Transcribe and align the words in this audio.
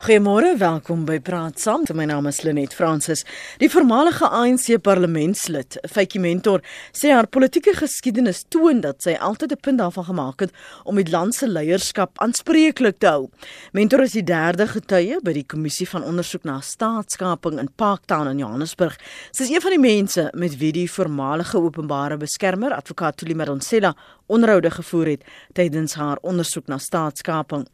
Goeiemôre, 0.00 0.54
welkom 0.56 1.02
by 1.04 1.18
Praat 1.20 1.58
Saam. 1.60 1.82
My 1.92 2.06
naam 2.08 2.24
is 2.24 2.38
Lenet 2.40 2.72
Fransis. 2.72 3.20
Die 3.60 3.68
voormalige 3.68 4.24
ANC 4.32 4.78
parlementslid, 4.80 5.76
Faitjie 5.92 6.22
Mentor, 6.24 6.62
sê 6.96 7.10
haar 7.12 7.26
politieke 7.28 7.74
geskiedenis 7.76 8.46
toon 8.48 8.80
dat 8.80 9.04
sy 9.04 9.12
altyd 9.20 9.52
'n 9.52 9.60
punt 9.60 9.78
daarvan 9.78 10.06
gemaak 10.08 10.40
het 10.40 10.52
om 10.84 10.96
die 10.96 11.10
land 11.12 11.34
se 11.34 11.46
leierskap 11.46 12.16
aanspreeklik 12.16 12.98
te 12.98 13.06
hou. 13.06 13.28
Mentor 13.72 14.00
is 14.00 14.12
die 14.12 14.24
derde 14.24 14.66
getuie 14.66 15.20
by 15.22 15.32
die 15.32 15.44
kommissie 15.44 15.88
van 15.88 16.02
ondersoek 16.02 16.44
na 16.44 16.60
staatskaping 16.60 17.58
in 17.58 17.68
Parktown 17.76 18.28
in 18.28 18.38
Johannesburg. 18.38 18.96
Sy 19.32 19.42
is 19.42 19.50
een 19.50 19.60
van 19.60 19.70
die 19.70 19.96
mense 19.96 20.30
met 20.32 20.56
wie 20.56 20.72
die 20.72 20.88
voormalige 20.90 21.58
openbare 21.58 22.16
beskermer, 22.16 22.72
advokaat 22.72 23.18
Tuli 23.18 23.34
Madonsela, 23.34 23.94
onderhoude 24.30 24.70
gevoer 24.70 25.06
het 25.06 25.24
tydens 25.52 25.94
haar 25.94 26.18
ondersoek 26.22 26.66
na 26.66 26.78
staatskaping. 26.78 27.66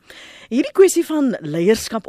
Hierdie 0.48 0.72
kwessie 0.72 1.04
van 1.06 1.36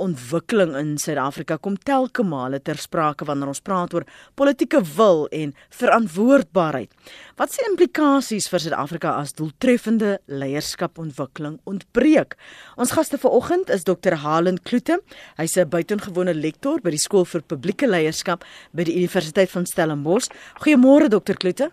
leierskapontwikkeling 0.08 0.76
in 0.78 0.98
Suid-Afrika 0.98 1.58
kom 1.58 1.76
telke 1.78 2.24
male 2.24 2.60
ter 2.60 2.78
sprake 2.78 3.26
wanneer 3.26 3.50
ons 3.50 3.62
praat 3.62 3.94
oor 3.94 4.06
politieke 4.36 4.82
wil 4.96 5.28
en 5.32 5.54
verantwoordbaarheid. 5.70 6.90
Wat 7.38 7.52
se 7.52 7.66
implikasies 7.68 8.48
vir 8.50 8.60
Suid-Afrika 8.60 9.16
as 9.20 9.34
doeltreffende 9.34 10.20
leierskapontwikkeling 10.28 11.60
ontbreek? 11.66 12.38
Ons 12.78 12.92
gaste 12.96 13.18
vanoggend 13.18 13.70
is 13.70 13.84
Dr. 13.84 14.16
Halen 14.24 14.60
Kloete. 14.64 15.02
Hy's 15.38 15.58
'n 15.58 15.70
buitengewone 15.70 16.34
lektor 16.34 16.80
by 16.82 16.92
die 16.92 17.00
Skool 17.00 17.26
vir 17.26 17.42
Publieke 17.42 17.88
Leierskap 17.88 18.44
by 18.74 18.84
die 18.84 18.96
Universiteit 18.96 19.50
van 19.50 19.66
Stellenbosch. 19.66 20.30
Goeiemôre 20.62 21.10
Dr. 21.10 21.36
Kloete. 21.36 21.72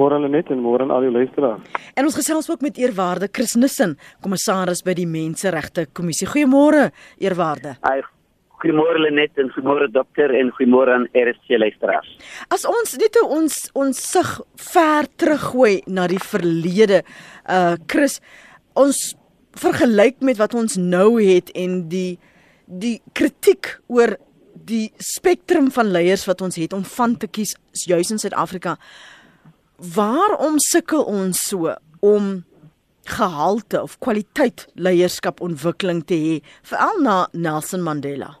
Môre 0.00 0.16
hulle 0.16 0.30
net 0.32 0.48
en 0.48 0.62
môre 0.64 0.86
aan 0.86 0.92
al 0.94 1.04
die 1.04 1.12
luisteraars. 1.12 1.66
En 1.98 2.06
ons 2.08 2.16
gesels 2.16 2.48
ook 2.48 2.62
met 2.64 2.78
eerwaarde 2.80 3.28
Chris 3.36 3.52
Nissen, 3.60 3.98
kommissaris 4.24 4.80
by 4.86 4.94
die 4.96 5.04
Menseregte 5.08 5.84
Kommissie. 5.92 6.28
Goeiemôre, 6.30 6.88
eerwaarde. 7.20 7.74
Hi. 7.84 8.00
Goeiemôre 8.60 9.00
Lenet 9.00 9.36
en 9.40 9.50
goeiemôre 9.52 9.90
dokter 9.92 10.32
en 10.36 10.52
goeiemôre 10.56 10.92
aan 10.92 11.06
RSC 11.16 11.60
luisteraars. 11.60 12.08
As 12.52 12.64
ons 12.68 12.96
net 13.00 13.16
ons 13.24 13.58
ons 13.76 14.00
sig 14.14 14.32
ver 14.72 15.08
teruggooi 15.20 15.74
na 15.88 16.08
die 16.08 16.20
verlede, 16.20 17.02
uh 17.44 17.76
Chris, 17.88 18.20
ons 18.76 19.14
vergelyk 19.60 20.20
met 20.24 20.40
wat 20.40 20.56
ons 20.56 20.76
nou 20.80 21.20
het 21.20 21.52
en 21.56 21.82
die 21.92 22.18
die 22.70 23.00
kritiek 23.16 23.74
oor 23.88 24.16
die 24.70 24.90
spektrum 25.02 25.70
van 25.74 25.88
leiers 25.92 26.26
wat 26.28 26.44
ons 26.44 26.56
het 26.60 26.76
om 26.76 26.84
van 26.84 27.16
te 27.18 27.28
kies 27.28 27.56
juis 27.88 28.12
in 28.12 28.20
Suid-Afrika 28.20 28.76
waarom 29.80 30.58
sukkel 30.58 31.04
ons 31.04 31.40
so 31.48 31.74
om 32.00 32.44
gehalte 33.08 33.82
of 33.82 33.98
kwaliteit 33.98 34.66
leierskap 34.74 35.40
ontwikkeling 35.40 36.02
te 36.06 36.18
hê 36.24 36.34
veral 36.68 37.00
na 37.02 37.16
Nelson 37.32 37.82
Mandela? 37.82 38.34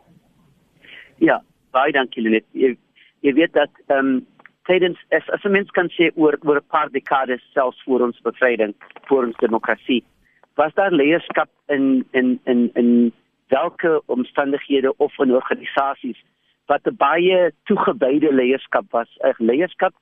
Ja, 1.18 1.40
baie 1.72 1.92
dankie 1.92 2.22
Lenet. 2.22 2.46
Jy, 2.52 2.76
jy 3.24 3.32
weet 3.38 3.56
dat 3.56 3.72
ehm 3.88 3.98
um, 3.98 4.26
tydens 4.68 5.00
as, 5.16 5.26
as 5.34 5.44
mens 5.50 5.70
kan 5.74 5.88
sê 5.96 6.10
oor 6.14 6.36
oor 6.44 6.60
'n 6.60 6.70
paar 6.70 6.90
dekades 6.92 7.42
selfs 7.54 7.80
voor 7.84 8.04
ons 8.06 8.20
bevryding, 8.22 8.74
voor 9.08 9.24
ons 9.24 9.36
demokrasie, 9.40 10.04
was 10.54 10.74
daar 10.74 10.92
leierskap 10.92 11.48
in 11.68 12.04
in 12.12 12.38
in 12.44 12.70
in 12.74 13.12
watter 13.48 14.00
omstandighede 14.06 14.94
of 14.96 15.18
in 15.18 15.34
organisasies 15.34 16.20
wat 16.70 16.86
'n 16.86 16.96
baie 16.96 17.52
toegewyde 17.68 18.30
leierskap 18.40 18.86
was, 18.96 19.10
'n 19.22 19.44
leierskap 19.50 19.94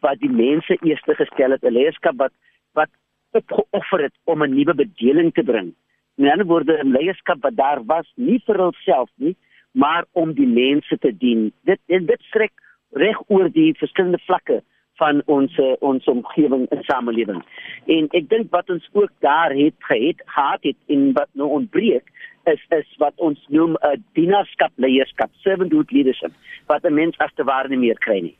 wat 0.00 0.18
die 0.18 0.34
mense 0.44 0.78
eers 0.82 1.02
gestel 1.22 1.50
het, 1.50 1.62
'n 1.64 1.76
leierskap 1.78 2.16
wat 2.16 2.34
wat 2.74 2.90
opgeoffer 3.38 4.00
het 4.06 4.16
om 4.24 4.42
'n 4.42 4.54
nuwe 4.54 4.74
bedeling 4.74 5.32
te 5.34 5.42
bring. 5.42 5.74
In 6.16 6.24
'n 6.24 6.32
ander 6.32 6.46
woorde, 6.46 6.78
'n 6.78 6.96
leierskap 6.98 7.38
wat 7.42 7.56
daar 7.56 7.80
was 7.84 8.12
nie 8.16 8.40
vir 8.46 8.58
homself 8.58 9.10
nie, 9.16 9.36
maar 9.72 10.04
om 10.12 10.32
die 10.32 10.46
mense 10.46 10.98
te 10.98 11.12
dien. 11.16 11.52
Dit 11.64 11.80
dit 11.86 12.22
strek 12.22 12.52
reg 12.90 13.18
oor 13.26 13.48
die 13.50 13.74
verskillende 13.74 14.22
vlakke 14.26 14.62
van 14.96 15.22
ons 15.26 15.52
ons 15.80 16.04
omgewing 16.04 16.66
en 16.70 16.82
samelewing. 16.88 17.42
En 17.86 18.08
ek 18.16 18.28
dink 18.28 18.50
wat 18.54 18.70
ons 18.70 18.88
ook 18.92 19.12
daar 19.24 19.54
het 19.56 19.76
gehad 19.88 20.22
gehad 20.26 20.62
het 20.62 20.78
in 20.86 21.12
wat 21.12 21.28
nou 21.32 21.48
ontbreek 21.60 22.08
is 22.46 22.62
is 22.68 22.88
wat 23.02 23.14
ons 23.16 23.38
noem 23.48 23.74
'n 23.74 23.86
uh, 23.86 24.00
dienaarskap 24.14 24.72
leierskap, 24.76 25.30
servanthood 25.42 25.90
leadership, 25.90 26.32
wat 26.66 26.84
'n 26.84 26.94
mens 26.94 27.18
as 27.18 27.32
te 27.34 27.44
ware 27.44 27.68
nie 27.68 27.78
meer 27.78 27.98
kry 27.98 28.20
nie. 28.20 28.36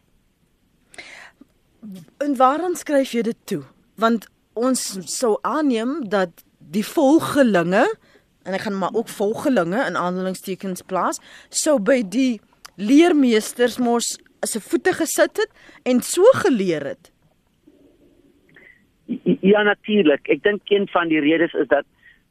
En 2.19 2.37
waarom 2.37 2.75
skryf 2.75 3.13
jy 3.13 3.23
dit 3.23 3.41
toe? 3.45 3.63
Want 3.97 4.29
ons 4.55 4.99
sou 5.19 5.39
aanneem 5.43 6.09
dat 6.09 6.31
die 6.59 6.85
volgelinge 6.85 7.87
en 8.47 8.55
ek 8.55 8.61
gaan 8.61 8.79
maar 8.79 8.95
ook 8.95 9.09
volgelinge 9.09 9.87
in 9.87 9.97
aanhalingstekens 9.97 10.83
plaas, 10.87 11.21
sou 11.49 11.81
by 11.83 12.03
die 12.03 12.41
leermeesters 12.77 13.79
mos 13.79 14.19
se 14.47 14.61
voete 14.61 14.93
gesit 14.93 15.37
het 15.37 15.51
en 15.85 16.01
so 16.01 16.23
geleer 16.43 16.85
het. 16.85 17.13
Ja 19.41 19.63
natuurlik. 19.63 20.29
Ek 20.29 20.43
dink 20.43 20.61
een 20.71 20.89
van 20.89 21.09
die 21.09 21.21
redes 21.21 21.53
is 21.55 21.69
dat 21.69 21.85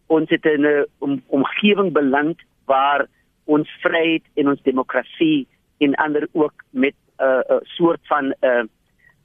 ons 0.07 0.29
het 0.29 0.45
in 0.45 0.65
'n 0.65 0.85
om, 0.99 1.21
omgewing 1.27 1.93
beland 1.93 2.41
waar 2.65 3.07
ons 3.45 3.69
vryheid 3.81 4.23
en 4.33 4.49
ons 4.49 4.61
demokrasie 4.61 5.47
en 5.77 5.95
ander 5.95 6.27
ook 6.31 6.63
met 6.69 6.93
'n 6.93 7.23
uh, 7.23 7.39
uh, 7.49 7.57
soort 7.63 8.01
van 8.03 8.25
'n 8.25 8.35
uh, 8.41 8.63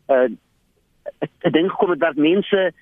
'n 0.09 0.12
uh, 0.12 0.28
ek 1.19 1.53
dink 1.53 1.72
kom 1.72 1.91
dit 1.91 2.01
dat 2.01 2.17
mense 2.17 2.72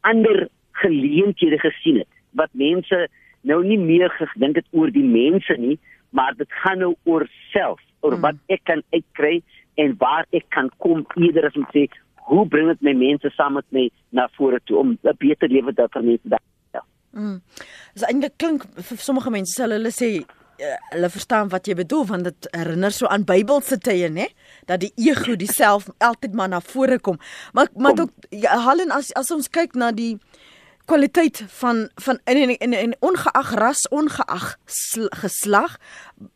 ander 0.00 0.48
geleenthede 0.72 1.58
gesien 1.58 1.98
het 1.98 2.12
wat 2.30 2.50
mense 2.52 3.08
nou 3.40 3.64
nie 3.64 3.78
meer 3.78 4.10
gedink 4.10 4.56
het 4.56 4.66
oor 4.70 4.90
die 4.90 5.04
mense 5.04 5.56
nie 5.58 5.78
maar 6.10 6.34
dit 6.36 6.52
gaan 6.62 6.78
nou 6.78 6.94
oor 7.04 7.26
self 7.50 7.80
oor 8.04 8.18
hmm. 8.18 8.24
wat 8.28 8.40
ek 8.52 8.64
kan 8.70 8.82
uitkry 8.92 9.40
en 9.80 9.96
waar 9.98 10.28
ek 10.30 10.46
kan 10.54 10.70
kom 10.78 11.06
eerder 11.16 11.48
as 11.48 11.56
om 11.58 11.66
sê 11.74 11.88
hoe 12.28 12.46
bring 12.48 12.70
dit 12.72 12.82
my 12.86 12.94
mense 13.00 13.30
saam 13.36 13.56
met 13.58 13.66
my 13.74 13.88
na 14.16 14.28
vore 14.36 14.60
toe 14.64 14.78
om 14.80 14.98
'n 15.02 15.16
beter 15.18 15.48
lewe 15.48 15.74
te 15.74 15.88
vir 15.92 16.04
mense 16.12 16.28
daar 16.28 16.44
Mm. 17.14 17.42
Dis 17.94 18.06
eintlik 18.08 18.38
klink 18.42 18.64
vir 18.74 18.98
sommige 18.98 19.30
mense 19.30 19.54
sal 19.54 19.74
hulle 19.74 19.92
sê 19.94 20.08
uh, 20.18 20.78
hulle 20.90 21.10
verstaan 21.14 21.50
wat 21.52 21.68
jy 21.70 21.76
bedoel 21.78 22.06
want 22.08 22.26
dit 22.26 22.48
herinner 22.56 22.94
so 22.94 23.06
aan 23.06 23.26
Bybelse 23.28 23.78
tye 23.86 24.08
nê 24.10 24.26
dat 24.70 24.82
die 24.82 24.90
ego 25.06 25.36
dieself 25.38 25.86
altyd 26.08 26.34
maar 26.34 26.50
na 26.50 26.60
vore 26.72 26.98
kom. 26.98 27.20
Maar 27.54 27.70
maar 27.78 28.00
ook 28.00 28.10
ja, 28.30 28.58
Helen 28.66 28.94
as 28.94 29.12
as 29.14 29.30
ons 29.34 29.50
kyk 29.50 29.78
na 29.78 29.92
die 29.94 30.16
kwaliteit 30.84 31.44
van 31.48 31.88
van 31.94 32.18
in 32.24 32.36
en, 32.36 32.58
en, 32.58 32.72
en 32.72 32.96
ongeag 33.00 33.54
ras, 33.54 33.88
ongeag 33.88 34.56
geslag, 35.22 35.76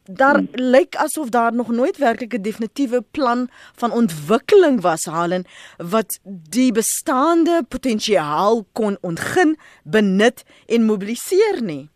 daar 0.04 0.36
hmm. 0.36 0.48
lyk 0.52 0.96
asof 0.96 1.28
daar 1.28 1.54
nog 1.54 1.68
nooit 1.68 1.96
werklik 1.96 2.32
'n 2.34 2.42
definitiewe 2.42 3.02
plan 3.10 3.48
van 3.76 3.92
ontwikkeling 3.92 4.80
was 4.80 5.04
halen 5.04 5.44
wat 5.90 6.20
die 6.50 6.72
bestaande 6.72 7.62
potensiaal 7.68 8.64
kon 8.72 8.98
ontgin, 9.00 9.56
benut 9.84 10.44
en 10.66 10.84
mobiliseer 10.84 11.62
nie. 11.62 11.88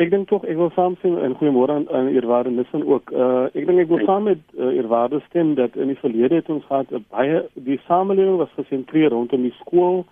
Ek 0.00 0.10
dink 0.10 0.28
tog 0.28 0.44
ek 0.48 0.56
wil 0.56 0.70
saamstem 0.72 1.18
en 1.18 1.34
goeiemôre 1.36 1.74
aan, 1.74 1.90
aan 1.92 2.06
eerwaarde 2.08 2.50
Nissen 2.50 2.86
ook. 2.86 3.10
Uh 3.10 3.52
ek 3.52 3.66
dink 3.66 3.82
ek 3.82 3.90
wil 3.92 4.04
saam 4.08 4.22
met 4.22 4.40
uh, 4.56 4.72
eerwaarde 4.76 5.20
stem 5.28 5.54
dat 5.54 5.76
in 5.76 5.92
die 5.92 5.98
verlede 6.00 6.34
het 6.34 6.48
ons 6.48 6.64
gehad 6.64 6.88
'n 6.90 7.04
baie 7.10 7.42
die 7.54 7.80
samelewing 7.86 8.36
was 8.36 8.56
gesentreer 8.56 9.10
rondom 9.10 9.42
die 9.42 9.56
skool 9.60 10.06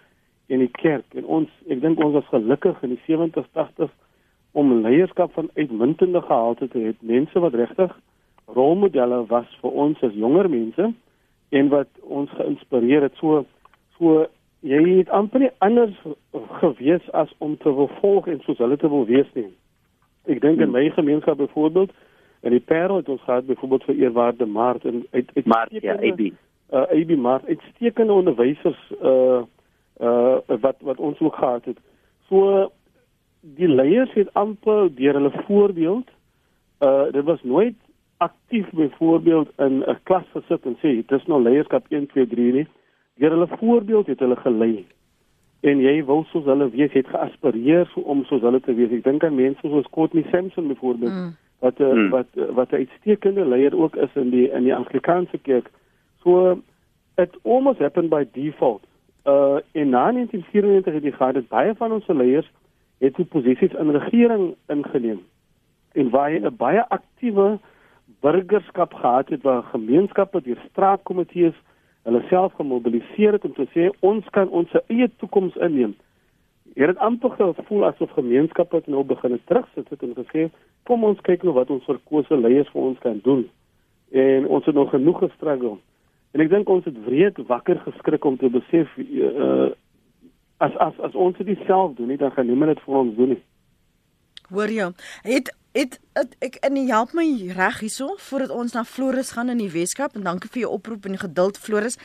en 0.48 0.62
die 0.64 0.72
kerk. 0.81 1.06
En 1.14 1.26
ons 1.38 1.48
ek 1.69 1.81
dink 1.84 2.00
ons 2.04 2.16
was 2.16 2.28
gelukkig 2.32 2.82
in 2.86 2.97
die 2.97 3.03
70s 3.06 3.48
80s 3.56 3.92
om 4.56 4.81
leierskap 4.82 5.32
van 5.36 5.50
uitmuntende 5.54 6.22
gehalte 6.25 6.69
te 6.69 6.81
hê. 6.82 6.94
Mense 7.00 7.41
wat 7.44 7.54
regtig 7.54 7.92
rolmodelle 8.56 9.25
was 9.28 9.48
vir 9.60 9.76
ons 9.84 10.03
as 10.03 10.16
jonger 10.16 10.48
mense 10.50 10.91
en 11.48 11.70
wat 11.72 11.88
ons 12.03 12.32
geïnspireer 12.41 13.09
het. 13.09 13.16
So 13.20 13.44
so 13.98 14.25
jy 14.66 14.81
het 14.98 15.12
amper 15.14 15.44
nie 15.44 15.54
anders 15.64 15.97
gewees 16.60 17.04
as 17.12 17.30
om 17.44 17.56
te 17.62 17.72
wil 17.75 17.91
volg 18.00 18.28
en 18.32 18.41
soos 18.47 18.59
hulle 18.59 18.76
te 18.80 18.91
wil 18.91 19.06
wees 19.06 19.28
nie. 19.36 19.50
Ek 20.28 20.41
dink 20.44 20.60
in 20.65 20.72
my 20.72 20.88
gemeenskap 20.97 21.38
byvoorbeeld 21.38 21.92
en 22.47 22.54
die 22.54 22.65
parel 22.65 23.03
het 23.03 23.09
ons 23.09 23.22
gehad 23.27 23.47
byvoorbeeld 23.47 23.84
vir 23.91 24.03
eerwaarde 24.06 24.47
maart 24.47 24.84
en 24.84 25.04
uit 25.10 25.30
uit 25.34 25.47
maart 25.47 25.78
ja 25.83 25.94
AB 25.94 26.21
uh, 26.21 26.33
AB 26.89 27.15
maart 27.16 27.47
uitstekende 27.47 28.12
onderwysers 28.12 28.80
uh 29.03 29.44
uh 30.00 30.36
wat 30.60 30.77
wat 30.80 30.98
ons 30.98 31.18
ook 31.21 31.34
gehad 31.34 31.65
het. 31.65 31.78
So 32.28 32.71
die 33.41 33.68
leiers 33.68 34.12
het 34.12 34.34
amper 34.34 34.95
deur 34.95 35.15
hulle 35.15 35.33
voorbeeld 35.47 36.09
uh 36.78 37.12
dit 37.12 37.24
was 37.24 37.42
nooit 37.42 37.74
aktief 38.18 38.71
byvoorbeeld 38.71 39.48
in 39.56 39.83
'n 39.86 39.98
klas 40.03 40.27
gesit 40.33 40.65
en 40.66 40.77
sê 40.83 41.06
dis 41.06 41.27
nou 41.27 41.42
leierskap 41.42 41.84
1 41.89 42.06
2 42.06 42.27
3 42.27 42.53
nie. 42.53 42.66
Deur 43.15 43.30
hulle 43.30 43.48
voorbeeld 43.59 44.06
het 44.06 44.18
hulle 44.18 44.36
gelei. 44.36 44.86
En 45.60 45.80
jy 45.80 46.04
wou 46.04 46.24
soos 46.24 46.44
hulle 46.44 46.71
wees, 46.71 46.92
het 46.92 47.06
geaspireer 47.06 47.92
om 47.94 48.24
soos 48.24 48.41
hulle 48.41 48.60
te 48.60 48.74
wees. 48.74 48.91
Ek 48.91 49.04
dink 49.04 49.24
aan 49.24 49.34
mense 49.34 49.68
soos 49.68 49.91
Courtney 49.91 50.24
Sampson 50.30 50.68
byvoorbeeld 50.68 51.12
mm. 51.12 51.36
wat 51.59 51.80
uh, 51.80 51.92
mm. 51.92 52.10
wat 52.10 52.27
uh, 52.34 52.51
wat 52.54 52.71
'n 52.71 52.74
uitstekende 52.74 53.47
leier 53.47 53.77
ook 53.77 53.97
is 53.97 54.15
in 54.15 54.30
die 54.30 54.51
in 54.51 54.62
die 54.62 54.74
Anglikaanse 54.74 55.39
kerk. 55.39 55.71
So 56.22 56.59
it 57.16 57.39
almost 57.42 57.78
happened 57.78 58.10
by 58.10 58.27
default 58.33 58.86
uh 59.28 59.59
in 59.72 59.91
1994 59.91 60.95
het 60.95 61.03
jy 61.03 61.13
gehad 61.13 61.34
dat 61.34 61.48
baie 61.48 61.75
van 61.75 61.92
ons 61.92 62.07
leiers 62.07 62.51
het 62.98 63.28
posisies 63.28 63.72
in 63.72 63.91
regering 63.91 64.54
ingeneem. 64.66 65.21
en 65.92 66.10
waar 66.10 66.30
hy 66.30 66.39
'n 66.39 66.57
baie 66.57 66.89
aktiewe 66.89 67.59
burgerskap 68.21 68.95
gehad 68.95 69.28
het 69.28 69.42
waar 69.42 69.63
gemeenskappe 69.63 70.42
deur 70.42 70.60
straatkomitees 70.71 71.54
hulle 72.03 72.22
self 72.28 72.53
gemobiliseer 72.53 73.33
het 73.33 73.45
om 73.45 73.53
te 73.53 73.66
sê 73.75 73.91
ons 74.01 74.25
kan 74.30 74.48
ons 74.48 74.71
eie 74.86 75.10
toekoms 75.16 75.57
inneem. 75.57 75.97
Hier 76.75 76.86
het 76.86 76.98
amper 76.98 77.30
gevoel 77.30 77.84
asof 77.84 78.10
gemeenskappe 78.10 78.83
nou 78.86 79.04
begin 79.04 79.41
terugsit 79.45 79.89
het 79.89 80.03
en 80.03 80.15
gesê 80.15 80.48
kom 80.83 81.04
ons 81.04 81.21
kyk 81.21 81.42
nou 81.42 81.54
wat 81.54 81.71
ons 81.71 81.84
verkose 81.84 82.36
leiers 82.36 82.69
vir 82.69 82.83
ons 82.83 82.98
kan 82.98 83.21
doen. 83.22 83.48
En 84.13 84.47
ons 84.47 84.65
het 84.65 84.75
nog 84.75 84.91
genoeg 84.91 85.19
gestruggle. 85.19 85.77
En 86.36 86.45
ek 86.45 86.51
dink 86.53 86.69
ons 86.69 86.84
het 86.84 86.97
wreed 87.07 87.39
wakker 87.48 87.80
geskrik 87.86 88.25
om 88.25 88.36
te 88.36 88.51
besef 88.53 88.97
uh 88.98 89.71
as 90.59 90.75
as 90.83 90.97
as 91.07 91.15
ons 91.15 91.36
dit 91.39 91.60
self 91.66 91.95
doen, 91.95 92.09
nie, 92.10 92.19
dan 92.19 92.33
gaan 92.34 92.48
niemand 92.51 92.75
dit 92.75 92.80
vir 92.83 92.97
ons 92.98 93.15
doen 93.15 93.28
nie. 93.36 93.42
Hoor 94.51 94.72
jy? 94.75 94.89
Het 95.22 95.53
het, 95.77 95.98
het 96.19 96.34
ek 96.42 96.57
en 96.66 96.78
help 96.89 97.13
my 97.15 97.27
reg 97.54 97.78
hierso 97.84 98.16
voordat 98.19 98.51
ons 98.51 98.75
na 98.75 98.83
Floris 98.84 99.30
gaan 99.36 99.53
in 99.53 99.60
die 99.63 99.71
Weskaap 99.71 100.16
en 100.16 100.27
dankie 100.27 100.51
vir 100.51 100.65
jou 100.65 100.72
oproep 100.75 101.07
en 101.07 101.21
geduld 101.21 101.60
Floris. 101.63 101.98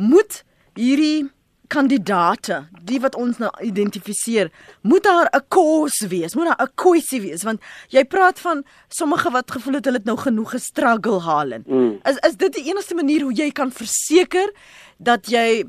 Moet 0.00 0.40
hierdie 0.78 1.28
kandidate, 1.68 2.64
die 2.84 3.00
wat 3.00 3.16
ons 3.16 3.38
nou 3.38 3.50
identifiseer, 3.64 4.50
moet 4.82 5.04
daar 5.04 5.28
'n 5.32 5.44
cause 5.48 6.08
wees, 6.08 6.34
moet 6.34 6.46
daar 6.46 6.66
'n 6.66 6.74
kwessie 6.74 7.20
wees 7.20 7.42
want 7.42 7.60
jy 7.88 8.04
praat 8.04 8.38
van 8.38 8.64
sommige 8.88 9.30
wat 9.30 9.50
gevoel 9.50 9.74
het 9.74 9.84
hulle 9.84 9.96
het 9.96 10.06
nou 10.06 10.16
genoeg 10.16 10.50
gestruggle 10.50 11.20
haal 11.20 11.52
in. 11.52 11.64
Mm. 11.66 11.98
Is 12.04 12.16
is 12.16 12.36
dit 12.36 12.52
die 12.52 12.64
enigste 12.70 12.94
manier 12.94 13.22
hoe 13.22 13.32
jy 13.32 13.50
kan 13.50 13.72
verseker 13.72 14.52
dat 14.98 15.26
jy 15.26 15.64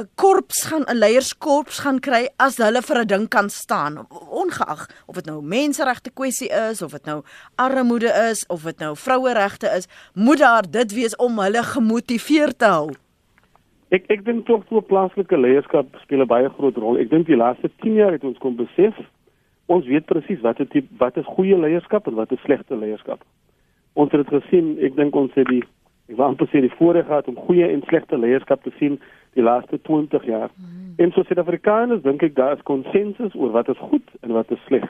'n 0.00 0.08
korps 0.14 0.62
gaan 0.64 0.84
'n 0.88 0.96
leierskorps 0.96 1.78
gaan 1.84 2.00
kry 2.00 2.28
as 2.36 2.56
hulle 2.56 2.82
vir 2.82 2.98
'n 3.00 3.06
ding 3.06 3.28
kan 3.28 3.50
staan 3.50 4.06
ongeag 4.42 4.88
of 5.06 5.14
dit 5.14 5.26
nou 5.26 5.42
menseregte 5.42 6.10
kwessie 6.10 6.48
is 6.70 6.82
of 6.82 6.92
dit 6.92 7.04
nou 7.04 7.22
armoede 7.56 8.12
is 8.30 8.46
of 8.48 8.62
dit 8.62 8.78
nou 8.78 8.96
vroueregte 8.96 9.68
is 9.76 9.84
moet 10.14 10.38
daar 10.38 10.70
dit 10.70 10.92
wees 10.92 11.16
om 11.16 11.38
hulle 11.38 11.62
gemotiveerd 11.62 12.58
te 12.58 12.64
hou 12.64 12.90
Ek 13.90 14.04
ek 14.14 14.20
dink 14.24 14.46
tog 14.46 14.62
so 14.68 14.80
plaaslike 14.86 15.36
leierskap 15.36 15.86
speel 16.02 16.22
'n 16.22 16.30
baie 16.30 16.48
groot 16.48 16.76
rol. 16.76 16.98
Ek 16.98 17.10
dink 17.10 17.26
die 17.26 17.36
laaste 17.36 17.70
10 17.82 17.94
jaar 17.94 18.12
het 18.12 18.24
ons 18.24 18.38
kom 18.38 18.56
besef 18.56 18.94
ons 19.66 19.86
weet 19.86 20.06
presies 20.06 20.40
wat 20.42 20.58
dit 20.58 20.84
wat 20.98 21.16
is 21.16 21.26
goeie 21.26 21.58
leierskap 21.58 22.06
en 22.06 22.14
wat 22.14 22.32
is 22.32 22.42
slegte 22.46 22.76
leierskap. 22.76 23.20
Ons 23.94 24.12
het 24.12 24.26
dit 24.26 24.42
gesien, 24.42 24.78
ek 24.78 24.96
dink 24.96 25.14
ons 25.14 25.34
het 25.34 25.46
die 25.46 25.62
ek 26.10 26.16
wou 26.18 26.26
amper 26.26 26.46
sê 26.50 26.60
die 26.62 26.74
voorreg 26.78 27.06
gehad 27.06 27.28
om 27.30 27.36
goeie 27.36 27.66
en 27.66 27.82
slegte 27.86 28.18
leierskap 28.18 28.62
te 28.62 28.72
sien 28.78 28.98
die 29.38 29.42
laaste 29.42 29.78
20 29.86 30.24
jaar. 30.26 30.50
Mm. 30.54 30.94
En 30.98 31.12
so 31.12 31.22
Suid-Afrikaners 31.22 32.02
dink 32.02 32.22
ek 32.22 32.34
daar 32.34 32.56
is 32.56 32.66
konsensus 32.66 33.34
oor 33.34 33.50
wat 33.54 33.68
is 33.68 33.78
goed 33.90 34.06
en 34.22 34.34
wat 34.34 34.50
is 34.50 34.64
sleg. 34.66 34.86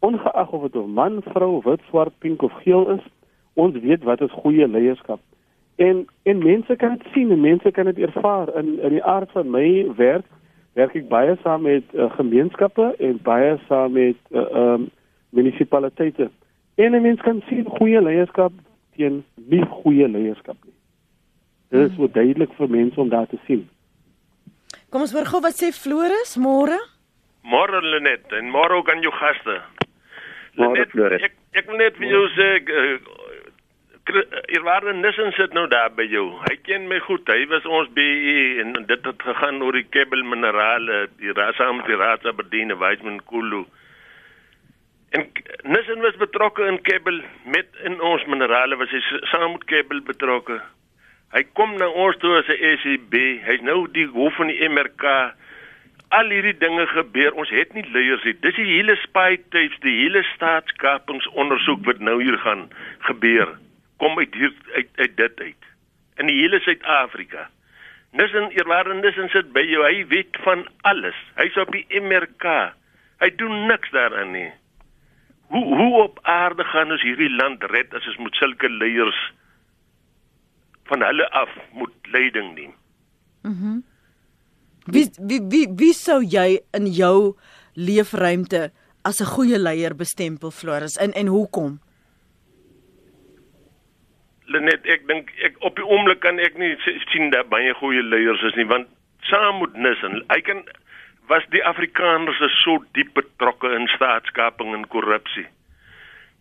Ongeag 0.00 0.52
of 0.52 0.62
dit 0.62 0.80
'n 0.82 0.92
man, 0.92 1.22
vrou, 1.22 1.60
wit, 1.64 1.80
swart, 1.88 2.12
pink 2.18 2.42
of 2.42 2.52
geel 2.64 2.90
is, 2.96 3.04
ons 3.54 3.76
weet 3.76 4.04
wat 4.04 4.20
is 4.20 4.40
goeie 4.44 4.68
leierskap. 4.68 5.20
En 5.76 6.06
en 6.22 6.38
mense 6.38 6.76
kan 6.76 6.96
dit 6.96 7.06
sien 7.12 7.30
en 7.30 7.40
mense 7.40 7.70
kan 7.70 7.84
dit 7.84 7.98
ervaar 7.98 8.54
in 8.56 8.80
in 8.80 8.88
die 8.88 9.04
aard 9.04 9.30
van 9.30 9.50
my 9.50 9.94
werk 9.96 10.26
werk 10.74 10.94
ek 10.94 11.08
baie 11.08 11.36
saam 11.42 11.62
met 11.62 11.84
uh, 11.94 12.10
gemeenskappe 12.14 12.94
en 12.98 13.18
baie 13.22 13.58
saam 13.68 13.92
met 13.92 14.16
uh, 14.30 14.46
um, 14.62 14.88
munisipaliteite. 15.30 16.30
En 16.74 17.02
mense 17.02 17.22
kan 17.22 17.42
sien 17.48 17.66
goeie 17.78 18.02
leierskap 18.02 18.52
teen 18.96 19.22
nie 19.34 19.62
goeie 19.82 20.08
leierskap 20.08 20.56
nie. 20.64 20.74
Dit 21.74 21.90
is 21.90 21.96
so 21.96 22.08
duidelik 22.10 22.52
vir 22.58 22.70
mense 22.70 23.00
om 23.00 23.08
daar 23.10 23.26
te 23.30 23.38
sien. 23.46 23.68
Kom 24.90 25.02
ons 25.02 25.14
hoor 25.14 25.26
gou 25.26 25.40
wat 25.42 25.58
sê 25.58 25.72
Floris 25.74 26.36
môre. 26.38 26.78
Môre 27.42 27.80
Lenet 27.82 28.30
en 28.38 28.50
môre 28.50 28.78
kan 28.86 29.02
jou 29.02 29.10
gaste. 29.14 29.56
Môre 30.58 30.86
Floris. 30.92 31.22
Ek 31.26 31.34
ek 31.58 31.70
wil 31.70 31.78
net 31.82 31.98
vir 31.98 32.10
jou 32.14 32.24
sê 32.34 32.48
hier 34.04 34.62
waar 34.62 34.94
Nissen 34.94 35.32
sit 35.32 35.52
nou 35.52 35.64
daar 35.68 35.90
by 35.96 36.04
jou. 36.04 36.26
Hy 36.44 36.56
ken 36.66 36.88
my 36.88 36.98
goed. 37.06 37.28
Hy 37.28 37.46
was 37.48 37.64
ons 37.64 37.88
BE 37.96 38.60
en 38.60 38.74
dit 38.86 39.06
het 39.08 39.22
gegaan 39.22 39.62
oor 39.64 39.72
die 39.72 39.86
kabel 39.88 40.22
minerale, 40.28 41.06
die 41.20 41.32
rasa 41.32 41.70
met 41.72 41.88
die 41.88 41.96
rasa 41.96 42.34
bediene 42.36 42.76
Weizmann 42.76 43.22
Kulu. 43.30 43.64
En 45.16 45.24
Nissen 45.62 46.04
was 46.04 46.20
betrokke 46.20 46.66
in 46.68 46.82
kabel 46.82 47.22
met 47.44 47.80
in 47.84 48.00
ons 48.00 48.24
minerale 48.28 48.76
was 48.76 48.92
hy 48.92 49.00
saam 49.32 49.56
met 49.56 49.64
kabel 49.72 50.04
betrokke. 50.04 50.60
Hy 51.32 51.42
kom 51.56 51.74
na 51.80 51.88
ons 51.88 52.20
toe 52.20 52.36
as 52.38 52.48
'n 52.48 52.76
SEB. 52.82 53.14
Hy's 53.48 53.62
nou 53.62 53.88
die 53.90 54.06
hoof 54.06 54.36
van 54.36 54.52
die 54.52 54.68
MRK. 54.68 55.32
Al 56.08 56.28
hierdie 56.30 56.58
dinge 56.58 56.86
gebeur. 56.86 57.32
Ons 57.32 57.50
het 57.50 57.72
nie 57.74 57.88
leiers 57.88 58.24
nie. 58.24 58.36
Dis 58.40 58.54
die 58.54 58.70
hele 58.76 58.96
spy 58.96 59.40
tapes, 59.50 59.80
die 59.80 59.96
hele 60.02 60.22
staatskapingsondersoek 60.34 61.84
wat 61.84 61.98
nou 61.98 62.22
hier 62.22 62.38
gaan 62.38 62.68
gebeur. 62.98 63.63
Kom 64.02 64.18
uit 64.18 64.34
hier 64.34 64.52
uit, 64.74 64.88
uit 64.94 65.16
dit 65.16 65.40
uit. 65.40 65.68
In 66.16 66.26
die 66.30 66.40
hele 66.40 66.60
Suid-Afrika. 66.60 67.48
Nissen 68.10 68.50
eerwaarde 68.50 68.94
Nissen 68.94 69.28
sit 69.28 69.52
by 69.52 69.62
jou. 69.66 69.84
Hy 69.86 70.04
weet 70.10 70.36
van 70.46 70.66
alles. 70.82 71.16
Hy's 71.38 71.56
op 71.56 71.72
die 71.74 71.86
MRK. 72.00 72.74
Hy 73.22 73.30
doen 73.38 73.66
niks 73.66 73.90
daaraan 73.94 74.34
nie. 74.34 74.50
Hoe 75.54 75.64
hoe 75.76 76.02
op 76.02 76.18
aarde 76.22 76.64
gaan 76.64 76.90
ons 76.90 77.02
hierdie 77.02 77.30
land 77.30 77.64
red 77.70 77.94
as 77.94 78.06
ons 78.10 78.22
met 78.26 78.38
sulke 78.38 78.70
leiers 78.70 79.18
van 80.88 81.02
hulle 81.02 81.26
af 81.30 81.50
moet 81.72 82.12
leiding 82.12 82.54
neem. 82.54 82.72
Mhm. 83.42 83.66
Mm 83.66 83.82
wie 84.84 85.08
wie 85.16 85.40
wie 85.48 85.66
wie 85.76 85.94
sou 85.96 86.20
jy 86.20 86.60
in 86.76 86.86
jou 86.92 87.36
leefruimte 87.74 88.70
as 89.02 89.20
'n 89.20 89.26
goeie 89.26 89.58
leier 89.58 89.96
bestempel 89.96 90.50
Floris 90.50 90.96
in 90.96 91.12
en 91.12 91.26
hoekom? 91.26 91.80
Lenet 94.52 94.86
ek 94.86 95.06
dink 95.08 95.32
ek 95.46 95.56
op 95.64 95.76
die 95.76 95.86
oomblik 95.86 96.20
kan 96.20 96.38
ek 96.42 96.58
nie 96.60 96.74
sien 97.12 97.30
dat 97.32 97.48
baie 97.52 97.72
goeie 97.80 98.02
leiers 98.02 98.42
is 98.50 98.56
nie 98.60 98.68
want 98.68 98.90
saam 99.30 99.62
moet 99.62 99.76
Nissen 99.76 100.20
hy 100.32 100.40
kan 100.44 100.64
was 101.28 101.46
die 101.54 101.64
Afrikaners 101.64 102.42
so 102.60 102.78
diep 102.96 103.14
betrokke 103.16 103.72
in 103.76 103.88
staatskaping 103.94 104.74
en 104.76 104.88
korrupsie 104.92 105.46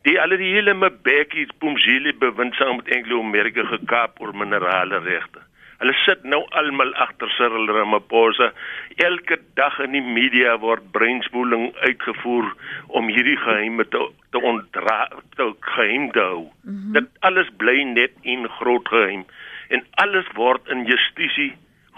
die 0.04 0.18
al 0.20 0.36
die 0.36 0.52
hele 0.52 0.74
Mbeki 0.76 1.48
Pumzile 1.60 2.14
bewind 2.20 2.56
saam 2.60 2.82
met 2.82 2.92
Anglo-Amerika 2.96 3.64
gekaap 3.70 4.20
oor 4.20 4.34
minerale 4.36 5.00
regte. 5.06 5.44
Hulle 5.84 5.96
sit 6.06 6.22
nou 6.24 6.46
almal 6.56 6.94
agter 7.04 7.28
Cyril 7.36 7.68
Ramaphosa. 7.76 8.54
Elke 9.04 9.36
dag 9.60 9.82
in 9.84 9.92
die 9.98 10.04
media 10.16 10.54
word 10.62 10.86
breinspoeling 10.96 11.74
uitgevoer 11.82 12.54
om 12.96 13.10
hierdie 13.12 13.36
geheime 13.42 13.84
te 13.92 14.06
te 14.32 14.40
ontdra 14.40 15.10
te 15.36 15.50
geheim 15.74 16.06
te 16.16 16.24
hou. 16.24 16.46
Mm 16.64 16.78
-hmm. 16.78 16.94
Dit 16.94 17.10
alles 17.20 17.50
bly 17.58 17.84
net 17.84 18.16
in 18.22 18.48
groot 18.60 18.88
geheim 18.88 19.26
en 19.70 19.84
alles 19.92 20.28
word 20.40 20.68
in 20.68 20.86
justisie 20.86 21.52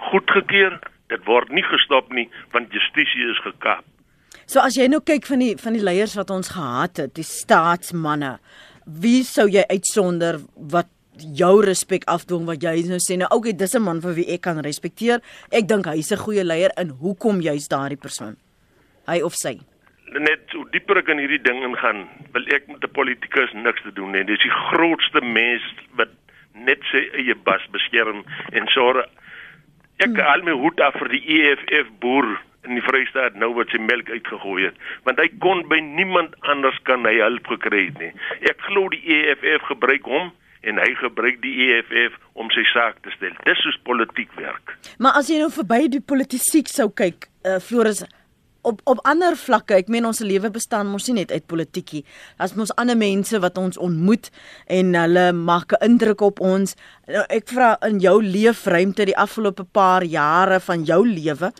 goedgekeur. 0.09 0.79
Dit 1.07 1.21
word 1.25 1.49
nie 1.49 1.63
gestop 1.63 2.09
nie 2.09 2.29
want 2.51 2.73
justisie 2.73 3.29
is 3.29 3.41
gekaap. 3.45 3.85
So 4.45 4.59
as 4.59 4.75
jy 4.75 4.87
nou 4.87 5.03
kyk 5.03 5.25
van 5.25 5.39
die 5.39 5.53
van 5.57 5.73
die 5.73 5.83
leiers 5.83 6.15
wat 6.15 6.29
ons 6.29 6.49
gehad 6.49 6.97
het, 6.97 7.15
die 7.15 7.23
staatsmanne, 7.23 8.39
wie 8.85 9.23
sou 9.23 9.47
jy 9.49 9.63
uitsonder 9.69 10.41
wat 10.55 10.87
jou 11.19 11.61
respek 11.65 12.03
afdwing 12.11 12.45
wat 12.45 12.63
jy 12.63 12.87
nou 12.89 12.99
sê 12.99 13.17
nou 13.17 13.27
okay 13.31 13.53
dis 13.53 13.75
'n 13.75 13.83
man 13.83 14.01
vir 14.01 14.13
wie 14.13 14.33
ek 14.33 14.41
kan 14.41 14.59
respekteer. 14.59 15.21
Ek 15.51 15.67
dink 15.67 15.85
hy's 15.85 16.11
'n 16.11 16.17
goeie 16.17 16.43
leier 16.43 16.71
en 16.77 16.89
hoekom 16.89 17.41
jy's 17.41 17.67
daardie 17.67 17.97
persoon? 17.97 18.37
Hy 19.07 19.21
of 19.21 19.33
sy? 19.33 19.59
Net 20.11 20.41
so 20.51 20.63
dieper 20.71 20.97
ek 20.97 21.09
in 21.09 21.17
hierdie 21.17 21.43
ding 21.43 21.63
ingaan, 21.63 22.07
wil 22.33 22.45
ek 22.53 22.67
met 22.67 22.83
'n 22.83 22.93
politikus 22.93 23.53
niks 23.53 23.81
te 23.83 23.91
doen 23.91 24.13
hê. 24.13 24.25
Dis 24.25 24.41
die 24.41 24.57
grootste 24.71 25.21
mens 25.21 25.63
wat 25.95 26.09
net 26.55 26.81
sy 26.91 27.03
eie 27.19 27.35
bas 27.35 27.63
beskerm 27.75 28.23
en 28.55 28.67
sorg 28.73 29.03
ek 30.03 30.11
hmm. 30.11 30.23
al 30.27 30.43
my 30.47 30.55
hoed 30.59 30.81
af 30.83 30.97
vir 30.99 31.11
die 31.13 31.23
EFF 31.37 31.91
boer 32.03 32.27
in 32.65 32.79
die 32.79 32.83
Vrystaat 32.85 33.37
nou 33.39 33.51
wat 33.57 33.71
sy 33.73 33.79
melk 33.81 34.09
uitgegooi 34.11 34.69
het 34.69 34.79
want 35.07 35.19
hy 35.21 35.27
kon 35.43 35.63
by 35.71 35.79
niemand 35.83 36.35
anders 36.51 36.77
kan 36.89 37.05
hy 37.07 37.17
hulp 37.21 37.51
gekry 37.53 37.87
het 37.89 38.01
nie 38.01 38.11
ek 38.51 38.63
glo 38.69 38.87
die 38.93 39.03
EFF 39.19 39.67
gebruik 39.71 40.07
hom 40.11 40.31
en 40.65 40.81
hy 40.81 40.91
gebruik 40.99 41.41
die 41.43 41.53
EFF 41.67 42.17
om 42.33 42.49
sy 42.53 42.65
saak 42.73 42.99
te 43.05 43.13
stel. 43.15 43.33
Dis 43.45 43.61
soos 43.63 43.77
politiek 43.87 44.31
werk. 44.39 44.75
Maar 44.97 45.21
as 45.21 45.29
jy 45.29 45.39
nou 45.41 45.51
verby 45.53 45.85
die 45.93 46.03
politiek 46.03 46.69
sou 46.71 46.89
kyk 46.89 47.29
uh, 47.45 47.59
Floris 47.63 48.03
op 48.65 48.81
op 48.89 49.01
ander 49.05 49.37
vlakke 49.37 49.77
ek 49.77 49.91
meen 49.93 50.07
ons 50.09 50.23
lewe 50.25 50.49
bestaan 50.53 50.89
mos 50.89 51.05
nie 51.07 51.19
net 51.19 51.31
uit 51.31 51.45
politiekie 51.51 52.01
ons 52.41 52.73
ander 52.81 52.97
mense 52.97 53.39
wat 53.43 53.59
ons 53.61 53.77
ontmoet 53.77 54.31
en 54.77 54.95
hulle 54.97 55.25
maak 55.37 55.73
'n 55.73 55.85
indruk 55.85 56.21
op 56.21 56.39
ons. 56.39 56.75
Nou, 57.07 57.25
ek 57.29 57.47
vra 57.53 57.77
in 57.85 57.99
jou 57.99 58.17
leefruimte 58.23 59.05
die 59.05 59.17
afgelope 59.17 59.63
paar 59.63 60.03
jare 60.03 60.59
van 60.59 60.83
jou 60.83 61.05
lewe 61.05 61.51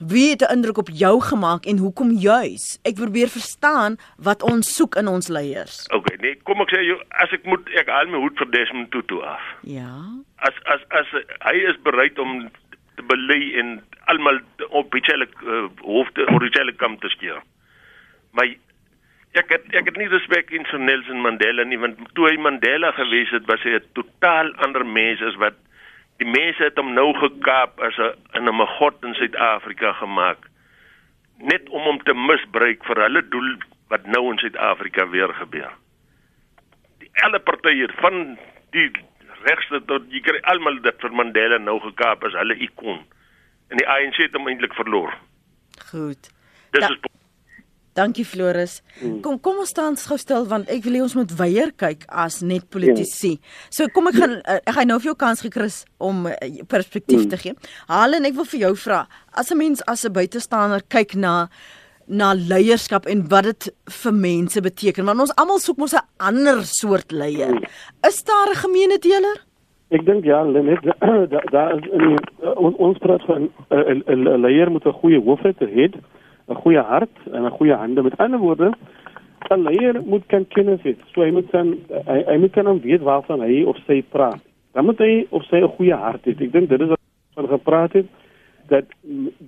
Wie 0.00 0.30
het 0.30 0.40
'n 0.40 0.52
indruk 0.52 0.78
op 0.78 0.88
jou 0.92 1.20
gemaak 1.20 1.64
en 1.64 1.76
hoekom 1.76 2.10
juis? 2.10 2.78
Ek 2.82 2.94
probeer 2.94 3.28
verstaan 3.28 3.96
wat 4.16 4.42
ons 4.42 4.74
soek 4.76 4.94
in 4.94 5.06
ons 5.06 5.28
leiers. 5.28 5.86
Okay, 5.92 6.16
nee, 6.16 6.40
kom 6.42 6.60
ek 6.60 6.70
sê 6.70 6.80
jou 6.84 7.02
as 7.08 7.30
ek 7.32 7.44
moet 7.44 7.68
ek 7.68 7.88
haal 7.88 8.06
my 8.06 8.16
hoed 8.16 8.38
vir 8.38 8.50
Desmond 8.50 8.90
Tutu 8.90 9.20
af. 9.20 9.40
Ja. 9.62 9.92
As 10.36 10.54
as 10.64 10.80
as 10.88 11.06
hy 11.40 11.56
is 11.68 11.76
bereid 11.82 12.18
om 12.18 12.48
te 12.96 13.02
belê 13.02 13.58
en 13.60 13.84
almal 14.04 14.40
op 14.68 14.90
dieselfde 14.90 15.36
uh, 15.44 15.68
hoofde 15.84 16.26
op 16.26 16.40
dieselfde 16.40 16.76
kamp 16.76 17.00
te 17.00 17.08
skeer. 17.08 17.42
Maar 18.32 18.46
ek 19.32 19.48
het 19.52 19.64
ek 19.74 19.84
het 19.84 19.96
nie 19.96 20.08
respek 20.08 20.50
in 20.50 20.64
so 20.70 20.78
Nelson 20.78 21.20
Mandela 21.20 21.64
nie 21.64 21.78
want 21.78 22.00
toe 22.14 22.28
hy 22.30 22.36
Mandela 22.36 22.90
gewees 22.96 23.30
het 23.30 23.44
was 23.46 23.62
hy 23.62 23.76
'n 23.76 23.92
totaal 23.92 24.54
ander 24.64 24.86
mens 24.86 25.20
as 25.20 25.36
wat 25.36 25.54
die 26.20 26.28
mense 26.28 26.62
het 26.62 26.76
hom 26.76 26.92
nou 26.94 27.10
gekaap 27.16 27.80
as 27.80 27.96
'n 27.98 28.12
in 28.36 28.48
'n 28.48 28.66
god 28.78 29.04
in 29.04 29.14
Suid-Afrika 29.14 29.92
gemaak 29.92 30.48
net 31.38 31.68
om 31.68 31.82
hom 31.82 31.98
te 32.04 32.14
misbruik 32.14 32.84
vir 32.84 32.96
hulle 33.04 33.22
doel 33.28 33.56
wat 33.88 34.06
nou 34.06 34.30
in 34.32 34.38
Suid-Afrika 34.38 35.08
weer 35.08 35.32
gebeur. 35.34 35.72
Die 37.00 37.10
alle 37.24 37.38
partye 37.40 37.88
van 38.00 38.38
die 38.70 38.90
regste 39.44 39.80
tot 39.86 40.02
jy 40.12 40.20
kry 40.20 40.40
almal 40.52 40.80
dit 40.84 41.00
vir 41.00 41.12
Mandela 41.16 41.58
nou 41.58 41.78
gekaap 41.80 42.24
as 42.24 42.36
hulle 42.36 42.56
ikon. 42.60 43.00
En 43.70 43.76
die 43.80 43.88
ANC 43.88 44.16
het 44.16 44.36
hom 44.36 44.48
eintlik 44.48 44.74
verloor. 44.74 45.14
Goed. 45.90 46.30
Dis 46.70 46.80
Da- 46.86 46.88
is 46.88 46.98
Dankie 48.00 48.24
Floris. 48.24 48.80
Kom 49.20 49.36
kom 49.44 49.58
ons 49.60 49.72
staan 49.74 49.98
gou 50.00 50.16
stil 50.20 50.46
want 50.48 50.70
ek 50.72 50.86
wil 50.86 50.96
hê 50.96 51.02
ons 51.04 51.16
moet 51.18 51.32
weier 51.36 51.72
kyk 51.82 52.06
as 52.08 52.40
net 52.40 52.68
politici. 52.72 53.34
So 53.68 53.90
kom 53.92 54.08
ek 54.08 54.16
gaan 54.20 54.38
eh, 54.40 54.60
ek 54.62 54.76
gaan 54.78 54.88
nou 54.88 55.00
vir 55.02 55.10
jou 55.10 55.18
kans 55.20 55.42
gee 55.44 55.52
Chris 55.52 55.82
om 56.00 56.24
eh, 56.30 56.62
perspektief 56.70 57.26
te 57.28 57.40
gee. 57.42 57.58
Halen 57.90 58.28
ek 58.28 58.38
wil 58.38 58.48
vir 58.54 58.64
jou 58.64 58.72
vra 58.86 59.02
as 59.36 59.52
'n 59.52 59.58
mens 59.58 59.84
as 59.86 60.06
'n 60.06 60.12
buitestander 60.16 60.80
kyk 60.88 61.14
na 61.14 61.50
na 62.08 62.32
leierskap 62.34 63.06
en 63.06 63.28
wat 63.28 63.44
dit 63.44 63.68
vir 64.02 64.12
mense 64.12 64.60
beteken 64.60 65.04
want 65.04 65.20
ons 65.20 65.36
almal 65.36 65.60
soek 65.60 65.78
mos 65.78 65.94
'n 65.94 66.06
ander 66.18 66.64
soort 66.64 67.12
leier. 67.12 67.54
Is 68.06 68.24
daar 68.24 68.48
'n 68.48 68.62
gemeene 68.64 68.98
deler? 68.98 69.44
Ek 69.90 70.06
dink 70.06 70.24
ja, 70.24 70.42
Lenet, 70.44 70.82
daar 71.32 71.46
da 71.50 71.70
is 71.74 71.84
in 71.90 72.18
uh, 72.42 72.54
on, 72.56 72.74
ons 72.76 72.98
praat 72.98 73.22
van 73.26 73.50
'n 73.70 74.02
uh, 74.08 74.14
'n 74.14 74.40
leier 74.40 74.70
moet 74.70 74.86
'n 74.86 75.00
goeie 75.02 75.20
hoof 75.20 75.42
hê, 75.42 75.52
'n 76.50 76.60
goeie 76.62 76.82
hart 76.82 77.16
en 77.32 77.44
'n 77.44 77.56
goeie 77.58 77.74
hande. 77.74 78.02
Met 78.02 78.16
ander 78.18 78.38
woorde, 78.38 78.72
'n 79.48 79.62
leier 79.62 80.02
moet 80.04 80.26
kan 80.26 80.46
kennis 80.48 80.80
hê. 80.82 80.94
So 81.12 81.22
hy 81.22 81.30
moet 81.30 81.50
kan 81.50 81.78
hy, 82.06 82.22
hy 82.26 82.36
moet 82.38 82.52
kan 82.52 82.80
weet 82.80 83.00
waarvan 83.00 83.40
hy 83.40 83.62
of 83.62 83.76
sy 83.86 84.02
praat. 84.02 84.40
Dan 84.72 84.84
moet 84.84 84.98
hy 84.98 85.26
of 85.30 85.44
sy 85.44 85.56
'n 85.56 85.74
goeie 85.76 85.94
hart 85.94 86.24
hê. 86.24 86.30
Ek 86.30 86.52
dink 86.52 86.68
dit 86.68 86.80
is 86.80 86.88
wat 86.88 86.98
van 87.34 87.48
gepraat 87.48 87.92
het 87.92 88.06
dat 88.68 88.84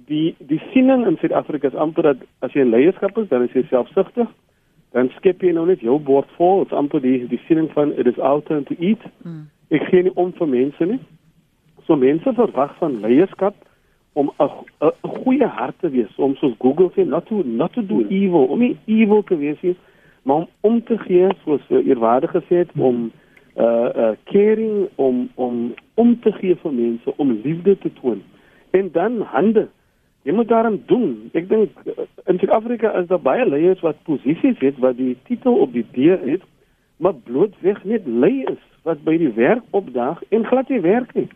die 0.06 0.35
die 0.38 0.62
siening 0.73 1.06
in 1.06 1.16
Suid-Afrika 1.16 1.68
is 1.68 1.75
amper 1.75 2.02
dat 2.02 2.16
as 2.40 2.52
jy 2.52 2.62
'n 2.62 2.71
leierskap 2.71 3.18
is, 3.18 3.28
dan 3.28 3.42
is 3.42 3.52
jy 3.52 3.62
selfsugtig. 3.62 4.28
Dan 4.92 5.11
skep 5.16 5.42
jy 5.42 5.52
nou 5.52 5.66
net 5.66 5.80
jou 5.80 5.99
bord 5.99 6.28
vol. 6.37 6.59
Dit 6.59 6.73
is 6.73 6.78
amper 6.78 7.00
die 7.00 7.28
die 7.28 7.40
siening 7.47 7.71
van 7.73 7.92
it 7.99 8.06
is 8.06 8.18
our 8.18 8.42
turn 8.42 8.64
to 8.64 8.75
eat. 8.78 9.00
Hmm. 9.23 9.49
Ek 9.71 9.82
gee 9.82 10.02
nie 10.02 10.14
om 10.14 10.32
vir 10.32 10.49
mense 10.49 10.85
nie. 10.85 11.00
So 11.87 11.97
mense 11.97 12.32
verwag 12.35 12.76
van 12.78 13.00
leierskap 13.00 13.54
om 14.12 14.31
'n 14.38 14.50
'n 14.81 14.92
goeie 15.02 15.47
hart 15.47 15.78
te 15.81 15.90
wees, 15.90 16.14
om 16.16 16.35
soos 16.35 16.54
Google 16.59 16.90
sê 16.95 17.07
not 17.07 17.26
to 17.26 17.42
not 17.45 17.73
to 17.73 17.87
do 17.87 18.04
evil, 18.09 18.45
om 18.45 18.59
nie 18.59 18.76
evil 18.85 19.23
te 19.23 19.37
wees 19.37 19.61
nie, 19.61 19.76
maar 20.23 20.37
om 20.37 20.49
om 20.61 20.85
te 20.85 20.99
gee 20.99 21.28
soos 21.45 21.61
uh, 21.69 21.87
eerwaardig 21.87 22.31
gesê 22.31 22.57
het 22.57 22.71
om 22.76 23.11
uh 23.57 23.88
uh 23.97 24.11
caring 24.25 24.88
om 24.95 25.28
om 25.35 25.75
om 25.95 26.21
te 26.21 26.33
gee 26.33 26.57
vir 26.57 26.73
mense, 26.73 27.16
om 27.16 27.40
liefde 27.45 27.78
te 27.78 27.92
toon. 27.92 28.23
En 28.71 28.88
dan 28.92 29.21
hande. 29.21 29.69
Jy 30.23 30.33
moet 30.33 30.49
daarin 30.49 30.83
doen. 30.87 31.31
Ek 31.33 31.49
dink 31.49 31.71
in 32.25 32.38
Suid-Afrika 32.38 32.92
is 33.00 33.07
daar 33.07 33.21
baie 33.21 33.49
leiers 33.49 33.81
wat 33.81 34.02
posisies 34.02 34.59
het 34.59 34.78
wat 34.78 34.97
die 34.97 35.16
titel 35.26 35.54
op 35.54 35.73
die 35.73 35.87
deur 35.92 36.21
het, 36.25 36.42
maar 36.97 37.14
blootweg 37.14 37.85
net 37.85 38.07
lei 38.07 38.45
is 38.47 38.62
wat 38.87 39.02
by 39.04 39.16
die 39.19 39.33
werk 39.35 39.62
opdaag 39.71 40.23
en 40.31 40.47
glad 40.47 40.69
nie 40.69 40.81
werk 40.81 41.14
nie. 41.14 41.28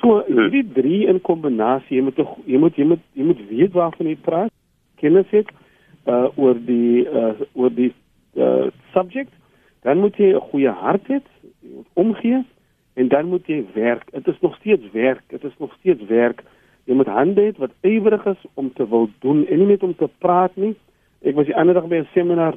So 0.00 0.22
hierdie 0.26 0.64
drie 0.72 1.06
in 1.06 1.20
kombinasie, 1.20 1.98
jy 1.98 2.02
moet 2.02 2.16
go- 2.16 2.42
jy 2.46 2.58
moet 2.58 2.76
jy 2.76 2.84
moet 2.84 3.02
jy 3.12 3.24
moet 3.24 3.40
weet 3.48 3.72
waarvan 3.72 4.06
jy 4.06 4.16
praat, 4.16 4.52
kennis 5.00 5.30
het 5.30 5.48
uh 6.06 6.28
oor 6.36 6.58
die 6.66 7.04
uh 7.08 7.34
oor 7.54 7.70
die 7.70 7.92
uh 8.36 8.70
subject, 8.92 9.32
dan 9.82 9.98
moet 9.98 10.16
jy 10.16 10.34
'n 10.34 10.40
goeie 10.50 10.70
hart 10.70 11.06
hê, 11.08 11.20
omgee 11.94 12.44
en 12.94 13.08
dan 13.08 13.26
moet 13.26 13.46
jy 13.46 13.64
werk. 13.74 14.10
Dit 14.12 14.26
is 14.26 14.40
nog 14.40 14.56
steeds 14.56 14.90
werk, 14.92 15.22
dit 15.28 15.44
is 15.44 15.56
nog 15.58 15.74
steeds 15.80 16.04
werk. 16.06 16.42
Jy 16.84 16.94
moet 16.94 17.06
hande 17.06 17.40
hê 17.40 17.58
wat 17.58 17.72
ywerig 17.80 18.26
is 18.26 18.42
om 18.54 18.72
te 18.72 18.88
wil 18.88 19.08
doen 19.20 19.46
en 19.46 19.58
nie 19.58 19.66
net 19.66 19.82
om 19.82 19.94
te 19.96 20.08
praat 20.18 20.56
nie. 20.56 20.74
Ek 21.22 21.34
was 21.34 21.46
die 21.46 21.56
ander 21.56 21.74
dag 21.74 21.88
by 21.88 21.96
'n 21.96 22.08
seminar 22.12 22.54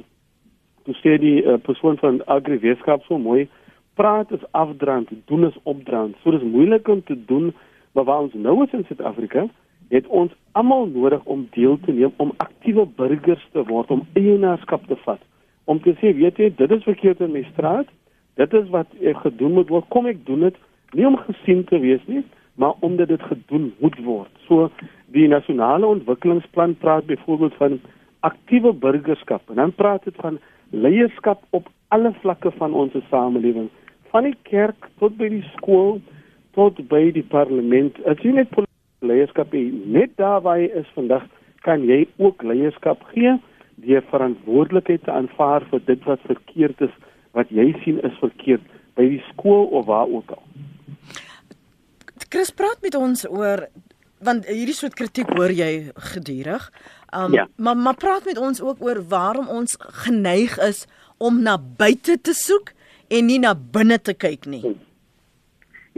toe 0.84 0.94
sê 0.94 1.18
die 1.20 1.42
uh, 1.44 1.56
persoon 1.56 1.96
van 1.96 2.20
agri 2.26 2.58
wetenskap 2.58 3.02
so 3.04 3.18
mooi 3.18 3.48
praat 3.98 4.30
is 4.30 4.44
afdrand, 4.50 5.10
doen 5.30 5.46
is 5.46 5.56
opdrand. 5.62 6.16
So 6.22 6.30
dis 6.30 6.44
moeilik 6.46 6.88
om 6.88 7.02
te 7.04 7.16
doen, 7.30 7.50
maar 7.92 8.06
waar 8.06 8.26
ons 8.28 8.34
nou 8.34 8.62
is 8.64 8.74
in 8.76 8.84
Suid-Afrika, 8.86 9.48
het 9.90 10.06
ons 10.06 10.32
almal 10.52 10.86
nodig 10.92 11.24
om 11.24 11.46
deel 11.56 11.78
te 11.84 11.92
neem, 11.92 12.12
om 12.22 12.32
aktiewe 12.44 12.86
burgers 13.00 13.42
te 13.52 13.64
word, 13.66 13.90
om 13.90 14.04
eienaarskap 14.20 14.86
te 14.86 14.96
vat. 15.06 15.22
Om 15.64 15.80
te 15.82 15.96
sê, 16.00 16.12
weet 16.16 16.38
jy, 16.38 16.50
dit 16.60 16.74
is 16.76 16.86
verkeerd 16.86 17.24
in 17.24 17.34
my 17.34 17.42
straat. 17.52 17.90
Dit 18.38 18.54
is 18.54 18.68
wat 18.74 18.92
ek 19.02 19.18
gedoen 19.24 19.56
moet 19.58 19.72
word. 19.72 19.88
Kom 19.94 20.06
ek 20.06 20.20
doen 20.28 20.46
dit 20.46 20.60
nie 20.96 21.08
om 21.08 21.18
gesien 21.26 21.64
te 21.68 21.80
wees 21.82 22.04
nie, 22.06 22.22
maar 22.60 22.78
omdat 22.86 23.10
dit 23.10 23.24
gedoen 23.30 23.72
moet 23.82 23.98
word. 24.04 24.30
So 24.46 24.68
die 25.14 25.26
nasionale 25.28 25.86
ontwikkelingsplan 25.86 26.76
praat 26.84 27.08
byvoorbeeld 27.10 27.58
van 27.58 27.80
aktiewe 28.20 28.72
burgerskap 28.72 29.50
en 29.50 29.60
dan 29.62 29.74
praat 29.74 30.04
dit 30.04 30.14
van 30.22 30.38
leierskap 30.70 31.42
op 31.50 31.68
alle 31.94 32.12
vlakke 32.20 32.50
van 32.58 32.74
ons 32.74 32.96
samelewing 33.10 33.68
van 34.12 34.28
die 34.28 34.36
kerk 34.48 34.88
tot 34.98 35.16
by 35.18 35.28
die 35.32 35.44
skool 35.56 36.00
tot 36.58 36.80
by 36.90 37.10
die 37.14 37.22
parlement. 37.22 37.98
As 38.10 38.18
jy 38.24 38.32
net 38.34 38.50
politieke 38.50 39.06
leierskap 39.10 39.52
het, 39.54 39.74
net 39.86 40.16
daar 40.18 40.40
waar 40.42 40.58
jy 40.58 40.70
is 40.80 40.88
vandag, 40.96 41.26
kan 41.66 41.84
jy 41.86 42.06
ook 42.18 42.42
leierskap 42.42 43.02
gee 43.12 43.36
deur 43.78 44.02
verantwoordelikheid 44.10 45.04
te 45.06 45.12
aanvaar 45.14 45.62
vir 45.70 45.84
dit 45.86 46.06
wat 46.08 46.24
verkeerd 46.26 46.80
is, 46.88 46.94
wat 47.38 47.50
jy 47.54 47.68
sien 47.84 48.00
is 48.02 48.16
verkeerd 48.18 48.64
by 48.98 49.06
die 49.06 49.22
skool 49.28 49.68
of 49.78 49.86
waar 49.86 50.10
ook 50.10 50.32
al. 50.34 50.42
Chris 52.28 52.50
praat 52.50 52.82
met 52.82 52.96
ons 52.98 53.22
oor 53.30 53.68
want 54.18 54.48
hierdie 54.50 54.74
soort 54.74 54.96
kritiek 54.98 55.28
hoor 55.38 55.52
jy 55.54 55.92
gedurig. 56.12 56.64
Um 57.14 57.32
Ja. 57.32 57.46
maar 57.56 57.76
maar 57.76 57.94
praat 57.94 58.24
met 58.24 58.38
ons 58.38 58.60
ook 58.60 58.82
oor 58.82 58.98
waarom 59.08 59.48
ons 59.48 59.76
geneig 59.78 60.58
is 60.58 60.86
om 61.18 61.42
na 61.42 61.58
buite 61.58 62.18
te 62.20 62.34
soek 62.34 62.72
en 63.10 63.26
nie 63.26 63.38
na 63.38 63.54
binne 63.54 63.98
te 63.98 64.14
kyk 64.14 64.46
nie. 64.46 64.62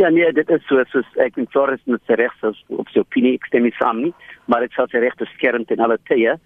Ja 0.00 0.08
nee, 0.08 0.32
dit 0.32 0.50
is 0.50 0.62
so 0.68 0.82
soos 0.92 1.08
ek 1.20 1.36
en 1.36 1.48
Floris 1.52 1.82
met 1.84 2.00
sy 2.08 2.16
reg 2.16 2.32
soos 2.40 2.60
op 2.68 2.88
sy 2.88 3.02
opinie 3.02 3.34
ek 3.36 3.48
stem 3.50 3.66
nie 3.66 3.74
saam 3.76 4.00
nie, 4.04 4.12
maar 4.46 4.64
ek 4.64 4.72
sal 4.72 4.88
sy 4.88 5.02
reg 5.02 5.16
beskerm 5.20 5.66
teen 5.68 5.82
alle 5.84 5.98
tye. 6.08 6.38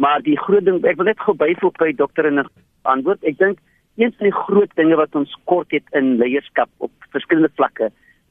Maar 0.00 0.22
die 0.24 0.38
groot 0.38 0.64
ding, 0.64 0.78
ek 0.86 1.00
wil 1.00 1.10
net 1.10 1.20
gou 1.20 1.34
byvoeg 1.36 1.78
by 1.80 1.90
dokter 1.98 2.28
in 2.30 2.38
'n 2.40 2.48
antwoord. 2.82 3.24
Ek 3.24 3.38
dink 3.38 3.58
een 3.96 4.12
van 4.16 4.26
die 4.28 4.38
groot 4.44 4.70
dinge 4.76 4.96
wat 4.96 5.14
ons 5.14 5.34
kort 5.44 5.70
het 5.72 5.84
in 5.92 6.16
leierskap 6.16 6.70
op 6.78 6.92
verskillende 7.12 7.50
vlakke 7.56 7.90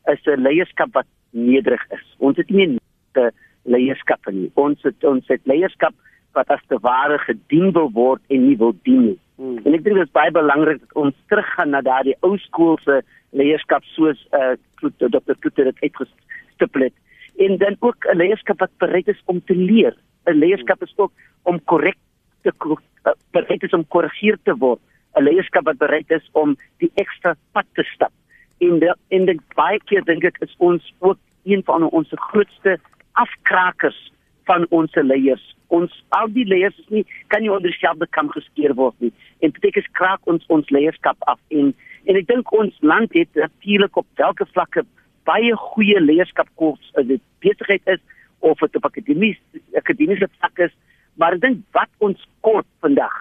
is 0.09 0.25
'n 0.25 0.41
leierskap 0.41 0.93
wat 0.93 1.05
nederig 1.31 1.83
is. 1.91 2.05
Ons 2.17 2.37
het 2.37 2.49
nie 2.49 2.67
'n 2.67 2.79
leierskap 3.65 4.19
nie. 4.31 4.51
Ons 4.55 4.81
het 4.83 5.03
ons 5.03 5.27
het 5.27 5.41
leierskap 5.43 5.93
wat 6.33 6.49
as 6.49 6.63
te 6.67 6.77
ware 6.81 7.17
gedien 7.25 7.71
wil 7.71 7.91
word 7.91 8.21
en 8.29 8.47
nie 8.47 8.57
wil 8.57 8.73
dien 8.83 9.05
nie. 9.05 9.19
Hmm. 9.35 9.57
En 9.65 9.73
ek 9.73 9.83
dink 9.83 9.97
dit 9.97 10.07
is 10.07 10.17
baie 10.17 10.31
belangrik 10.31 10.79
dat 10.79 10.93
ons 11.03 11.15
teruggaan 11.27 11.73
na 11.73 11.81
daardie 11.81 12.17
ou 12.21 12.37
skoolse 12.37 13.01
leierskap 13.31 13.83
soos 13.95 14.19
uh 14.37 14.55
Dr. 14.81 15.35
Kloete 15.37 15.63
dit 15.63 15.81
uitgestipel 15.85 16.87
het. 16.87 16.95
En 17.37 17.57
dan 17.57 17.75
ook 17.79 18.05
'n 18.05 18.17
leierskap 18.17 18.59
wat 18.59 18.77
bereid 18.77 19.07
is 19.07 19.21
om 19.25 19.41
te 19.45 19.55
leer. 19.55 19.95
'n 20.25 20.37
Leierskap 20.37 20.81
is 20.81 20.93
ook 20.95 21.11
om 21.43 21.63
korrek 21.63 21.97
te 22.41 22.51
uh, 22.65 23.11
bereid 23.31 23.63
is 23.63 23.73
om 23.73 23.87
korrigeer 23.87 24.37
te 24.43 24.55
word. 24.57 24.79
'n 25.15 25.23
Leierskap 25.23 25.65
wat 25.65 25.77
bereid 25.77 26.11
is 26.11 26.29
om 26.31 26.55
die 26.77 26.91
ekstra 26.95 27.35
pad 27.51 27.65
te 27.73 27.83
stap. 27.83 28.11
En 28.59 28.79
de, 28.79 28.95
en 29.07 29.25
dit 29.25 29.41
baie 29.55 29.79
keer 29.85 30.03
dink 30.03 30.23
ek 30.23 30.37
is 30.39 30.55
ons 30.57 30.93
ook 30.99 31.17
een 31.43 31.63
van 31.65 31.89
ons 31.89 32.09
grootste 32.29 32.77
afkrakers 33.11 34.11
van 34.49 34.65
ons 34.69 34.95
leiers. 34.95 35.43
Ons 35.67 35.93
al 36.17 36.31
die 36.35 36.45
leiers 36.45 36.77
is 36.79 36.89
nie 36.89 37.05
kan 37.33 37.43
nie 37.43 37.51
onder 37.51 37.69
dieselfde 37.69 38.07
kam 38.17 38.29
geskeer 38.33 38.73
word 38.75 38.95
nie. 38.99 39.11
En 39.39 39.53
beteken 39.55 39.87
kraak 39.97 40.27
ons 40.31 40.45
ons 40.47 40.69
leierskap 40.69 41.17
af 41.31 41.39
en 41.49 41.73
en 42.09 42.17
ek 42.17 42.27
dink 42.27 42.49
ons 42.57 42.77
land 42.81 43.13
het 43.13 43.29
natuurlik 43.37 43.97
op 43.97 44.07
elke 44.25 44.47
vlakke 44.53 44.85
baie 45.29 45.53
goeie 45.55 45.99
leierskapkoers 46.01 46.93
as 46.97 47.05
dit 47.05 47.21
besigheid 47.45 47.91
is 47.93 48.01
of 48.39 48.59
dit 48.63 48.79
op 48.79 48.87
akademies 48.89 49.37
akademiese 49.77 50.29
vlak 50.39 50.63
is, 50.65 50.73
maar 51.15 51.37
ek 51.37 51.43
dink 51.45 51.61
wat 51.77 51.91
ons 51.99 52.23
kort 52.41 52.67
vandag 52.81 53.13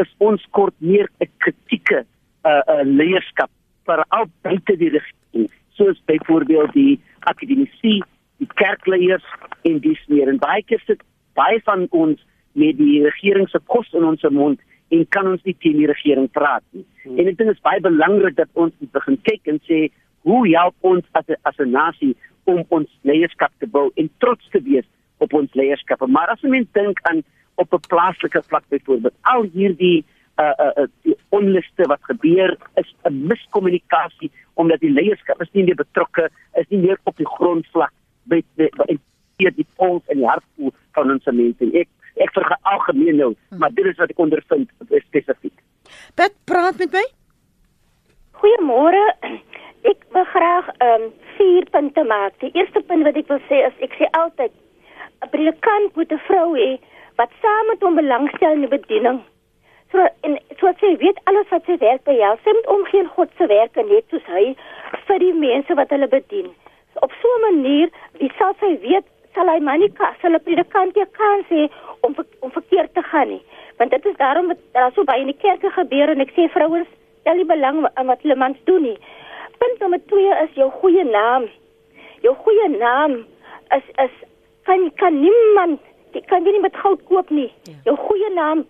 is 0.00 0.08
ons 0.18 0.44
kort 0.56 0.74
meer 0.78 1.10
'n 1.20 1.28
kritieke 1.44 2.04
uh, 2.48 2.62
uh 2.72 2.84
leierskap 2.84 3.50
veral 3.84 4.30
buite 4.42 4.76
die 4.80 4.90
rigting 4.96 5.50
soos 5.76 6.00
byvoorbeeld 6.08 6.72
die 6.72 7.00
akademisië 7.20 8.00
die 8.00 8.02
kerkleiers 8.46 9.24
en 9.62 9.80
dis 9.80 10.02
meer 10.06 10.28
en 10.28 10.38
baie 10.38 10.62
keer 10.62 10.82
sit 10.86 11.02
baie 11.34 11.60
van 11.64 11.86
ons 11.90 12.20
met 12.52 12.76
die 12.76 13.02
regering 13.04 13.48
se 13.48 13.60
kos 13.66 13.88
in 13.92 14.04
ons 14.04 14.22
mond 14.30 14.60
en 14.92 15.04
kan 15.08 15.28
ons 15.28 15.42
nie 15.48 15.56
teen 15.64 15.78
die 15.80 15.88
regering 15.88 16.28
praat 16.30 16.64
nie. 16.76 16.84
Hmm. 17.04 17.18
En 17.18 17.30
ek 17.30 17.38
dink 17.38 17.48
dit 17.48 17.56
is 17.56 17.64
baie 17.64 17.80
belangrik 17.80 18.36
dat 18.36 18.50
ons 18.52 18.74
begin 18.92 19.18
kyk 19.28 19.52
en 19.54 19.60
sê 19.68 19.86
hoe 20.28 20.42
help 20.52 20.76
ons 20.80 21.04
as 21.18 21.28
'n 21.28 21.40
as 21.48 21.58
'n 21.58 21.70
nasie 21.70 22.14
om 22.44 22.64
ons 22.68 22.88
leierskap 23.02 23.52
te 23.58 23.66
bou 23.66 23.90
en 23.96 24.10
trots 24.18 24.48
te 24.50 24.60
wees 24.60 24.86
op 25.18 25.32
ons 25.32 25.54
leierskap. 25.54 26.06
Maar 26.06 26.28
as 26.28 26.42
'n 26.42 26.50
mens 26.50 26.68
dink 26.72 27.00
aan 27.02 27.22
op 27.54 27.72
'n 27.72 27.86
plaaslike 27.88 28.42
vlak 28.42 28.64
byvoorbeeld 28.68 29.14
al 29.22 29.42
hierdie 29.54 30.04
uh 30.38 30.52
uh 30.58 30.86
die 31.02 31.16
onluste 31.28 31.82
wat 31.86 32.02
gebeur 32.02 32.56
is 32.74 32.94
'n 33.04 33.26
miskommunikasie 33.26 34.30
omdat 34.54 34.80
die 34.80 34.92
leierskap 34.92 35.40
is 35.40 35.52
nie 35.52 35.64
meer 35.64 35.74
betrokke 35.74 36.30
is 36.54 36.68
nie 36.68 36.80
meer 36.80 36.98
op 37.04 37.16
die 37.16 37.26
grondvlak 37.26 37.92
by 38.30 38.42
by 38.58 38.98
die 39.38 39.66
pols 39.76 40.02
en 40.12 40.20
die 40.22 40.28
hartpoel 40.28 40.72
van 40.96 41.10
ons 41.16 41.26
mense. 41.30 41.70
Ek 41.72 41.88
ek 42.20 42.34
verge 42.36 42.56
algemeen 42.68 43.16
nou 43.16 43.30
hmm. 43.32 43.58
maar 43.58 43.72
dit 43.72 43.86
is 43.88 43.98
wat 43.98 44.10
ek 44.12 44.20
ondervind 44.20 44.70
spesifiek. 45.08 45.56
Pat 46.14 46.34
praat 46.44 46.78
met 46.78 46.92
my. 46.92 47.04
Goeiemôre. 48.42 49.02
Ek 49.88 50.04
wil 50.14 50.26
graag 50.30 50.68
um, 50.84 51.08
vier 51.38 51.66
punte 51.74 52.04
maak. 52.06 52.36
Die 52.44 52.52
eerste 52.54 52.82
punt 52.86 53.06
wat 53.08 53.18
ek 53.18 53.30
wil 53.32 53.42
sê 53.48 53.64
is 53.66 53.84
ek 53.86 53.96
sê 53.98 54.08
altyd 54.18 54.52
'n 55.22 55.30
predikant 55.34 55.96
moet 55.96 56.12
'n 56.12 56.24
vrou 56.28 56.48
hê 56.54 56.78
wat 57.18 57.30
saam 57.42 57.66
met 57.70 57.82
hom 57.82 57.94
belangstel 57.98 58.52
in 58.58 58.64
die 58.66 58.74
bediening. 58.78 59.22
So 59.92 60.06
en 60.26 60.38
so 60.60 60.72
sê 60.80 60.96
weet 60.98 61.18
alles 61.30 61.48
wat 61.50 61.64
sy 61.66 61.76
werk 61.78 62.04
by 62.04 62.14
jou, 62.16 62.32
sy 62.44 62.52
moet 62.56 62.70
omgee 62.76 63.04
God 63.16 63.30
se 63.38 63.46
werk 63.46 63.76
net 63.76 64.04
soos 64.10 64.26
hy 64.26 64.44
vir 65.06 65.18
die 65.18 65.32
mense 65.32 65.74
wat 65.74 65.90
hulle 65.90 66.08
bedien. 66.08 66.50
Op 67.04 67.12
so 67.20 67.28
'n 67.36 67.42
manier, 67.48 67.88
wie 68.18 68.32
sal 68.38 68.54
sy 68.60 68.78
weet, 68.80 69.06
sal 69.34 69.48
hy 69.50 69.58
maar 69.58 69.78
nie 69.78 69.92
sal 70.22 70.34
'n 70.34 70.44
predikant 70.46 70.96
nie 70.96 71.06
kan 71.18 71.44
sê 71.50 71.68
om 72.00 72.14
om 72.40 72.50
verkeerd 72.50 72.94
te 72.94 73.02
gaan 73.02 73.28
nie. 73.28 73.42
Want 73.78 73.90
dit 73.90 74.04
is 74.06 74.16
daarom 74.16 74.48
dat 74.48 74.58
daar 74.72 74.92
so 74.92 75.04
baie 75.04 75.20
in 75.20 75.32
die 75.32 75.42
kerke 75.46 75.70
gebeur 75.70 76.08
en 76.08 76.20
ek 76.20 76.34
sê 76.36 76.48
vrouens 76.48 76.88
stel 77.20 77.34
nie 77.34 77.48
belang 77.54 77.86
in 78.00 78.06
wat 78.06 78.22
hulle 78.22 78.36
mans 78.36 78.58
doen 78.64 78.82
nie. 78.82 78.98
Punt 79.58 79.78
nommer 79.78 80.00
2 80.06 80.34
is 80.44 80.54
jou 80.54 80.70
goeie 80.70 81.04
naam. 81.04 81.48
Jou 82.20 82.34
goeie 82.44 82.68
naam 82.78 83.24
is 83.76 83.86
is 84.04 84.14
kan 84.62 84.90
kan 84.96 85.20
niemand, 85.20 85.80
jy 86.12 86.20
kan 86.30 86.44
jy 86.44 86.52
nie 86.52 86.66
met 86.66 86.76
goud 86.76 87.04
koop 87.08 87.30
nie. 87.30 87.50
Ja. 87.64 87.74
Jou 87.84 87.96
goeie 87.96 88.30
naam 88.34 88.66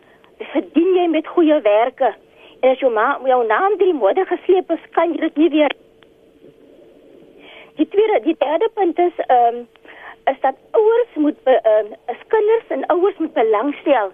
verdien 0.53 0.95
jy 0.95 1.07
met 1.09 1.27
goeie 1.27 1.61
werke. 1.61 2.15
En 2.61 2.71
as 2.71 2.79
jou 2.79 2.93
ma 2.93 3.19
jou 3.27 3.47
naam 3.47 3.77
drie 3.79 3.95
mode 3.95 4.25
gesleep 4.27 4.71
is, 4.71 4.91
kan 4.93 5.13
jy 5.13 5.21
dit 5.21 5.37
nie 5.37 5.51
weer. 5.51 5.73
Die 7.77 7.89
tweede, 7.89 8.21
die 8.25 8.37
derde 8.39 8.69
punt 8.75 8.99
is 8.99 9.13
ehm 9.27 9.63
um, 9.63 9.69
is 10.31 10.41
dat 10.41 10.55
ouers 10.71 11.15
moet 11.15 11.37
ehm 11.45 11.93
uh, 11.93 11.97
as 12.13 12.21
kinders 12.29 12.69
en 12.69 12.87
ouers 12.87 13.19
moet 13.19 13.33
belangstel 13.33 14.13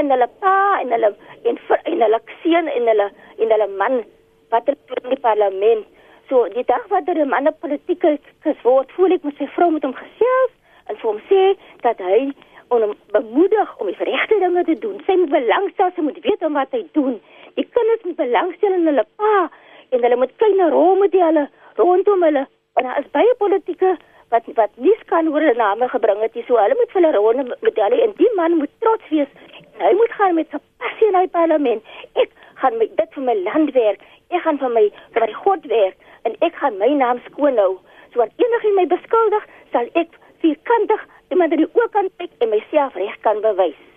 in 0.00 0.10
hulle 0.10 0.28
pa 0.40 0.56
en 0.80 0.92
hulle 0.94 1.14
en 1.42 1.60
vir 1.68 1.80
en 1.90 2.02
hulle 2.04 2.20
seun 2.42 2.68
en 2.74 2.90
hulle 2.92 3.06
en 3.38 3.54
hulle 3.54 3.68
man 3.80 4.02
wat 4.50 4.68
in 4.68 4.76
die 5.08 5.20
parlement. 5.20 5.86
So 6.28 6.44
die 6.52 6.64
dag 6.68 6.84
wat 6.92 7.08
hulle 7.08 7.24
manne 7.24 7.52
politiek 7.64 8.04
gesword, 8.46 8.92
voel 8.96 9.16
ek 9.16 9.24
met 9.24 9.40
sy 9.40 9.48
vrou 9.56 9.70
met 9.72 9.86
hom 9.86 9.96
gesels 9.96 10.52
en 10.88 11.00
vir 11.00 11.08
hom 11.10 11.22
sê 11.30 11.42
dat 11.86 12.04
hy 12.04 12.20
om 12.68 12.84
hom 12.84 12.94
bemoedig 13.16 13.74
om 13.80 13.88
die 13.88 14.10
regte 14.10 14.38
dinge 14.42 14.64
te 14.68 14.76
doen. 14.84 15.00
Sy 15.06 15.16
moet 15.16 15.32
belangstel, 15.32 15.94
sy 15.96 16.04
moet 16.04 16.20
weet 16.24 16.44
om 16.44 16.60
wat 16.60 16.76
hy 16.76 16.84
doen. 16.98 17.16
Die 17.56 17.64
kinders 17.64 18.04
moet 18.04 18.20
belangstel 18.20 18.76
in 18.76 18.86
hulle 18.92 19.06
pa 19.16 19.48
en 19.96 20.04
hulle 20.04 20.20
moet 20.20 20.36
kyk 20.42 20.54
na 20.60 20.68
rolmodelle 20.74 21.48
rondom 21.80 22.24
hulle. 22.28 22.44
En 22.78 22.86
daar 22.86 22.98
is 22.98 23.10
baie 23.10 23.34
politieke 23.38 23.96
wat 24.30 24.46
wat 24.54 24.70
nie 24.76 24.94
kan 25.10 25.28
oor 25.28 25.42
hulle 25.42 25.58
name 25.58 25.88
gebring 25.88 26.20
het 26.22 26.34
nie. 26.34 26.44
So 26.46 26.60
hulle 26.62 26.76
moet 26.78 26.92
vir 26.94 27.00
hulle 27.02 27.16
rolmodelle 27.16 28.02
en 28.04 28.12
die 28.20 28.30
man 28.36 28.54
moet 28.60 28.70
trots 28.84 29.08
wees. 29.14 29.32
Hy 29.80 29.90
moet 29.98 30.14
gaan 30.18 30.38
met 30.38 30.54
sy 30.54 30.60
passie 30.82 31.10
na 31.10 31.24
die 31.26 31.34
parlement. 31.34 31.82
Ek 32.22 32.30
gaan 32.62 32.78
met 32.78 32.94
dit 33.00 33.18
vir 33.18 33.26
my 33.30 33.34
land 33.48 33.74
werk. 33.74 34.06
Ek 34.30 34.46
gaan 34.46 34.62
vir 34.62 34.74
my 34.76 34.84
vir 35.16 35.26
my 35.26 35.32
God 35.42 35.66
werk 35.74 36.08
en 36.28 36.38
ek 36.46 36.62
gaan 36.62 36.78
my 36.78 36.92
naam 37.02 37.22
skoon 37.26 37.58
hou. 37.58 37.74
So 38.12 38.22
wat 38.22 38.46
enigiemand 38.46 38.80
my 38.82 38.86
beskuldig, 38.94 39.50
sal 39.74 39.90
ek 39.98 40.14
vierkantig 40.44 41.06
iemand 41.34 41.58
in 41.58 41.64
die 41.64 41.72
oë 41.74 41.90
kan 41.98 42.14
kyk 42.22 42.42
en 42.44 42.54
myself 42.54 42.94
reg 43.00 43.18
kan 43.26 43.42
bewys. 43.42 43.87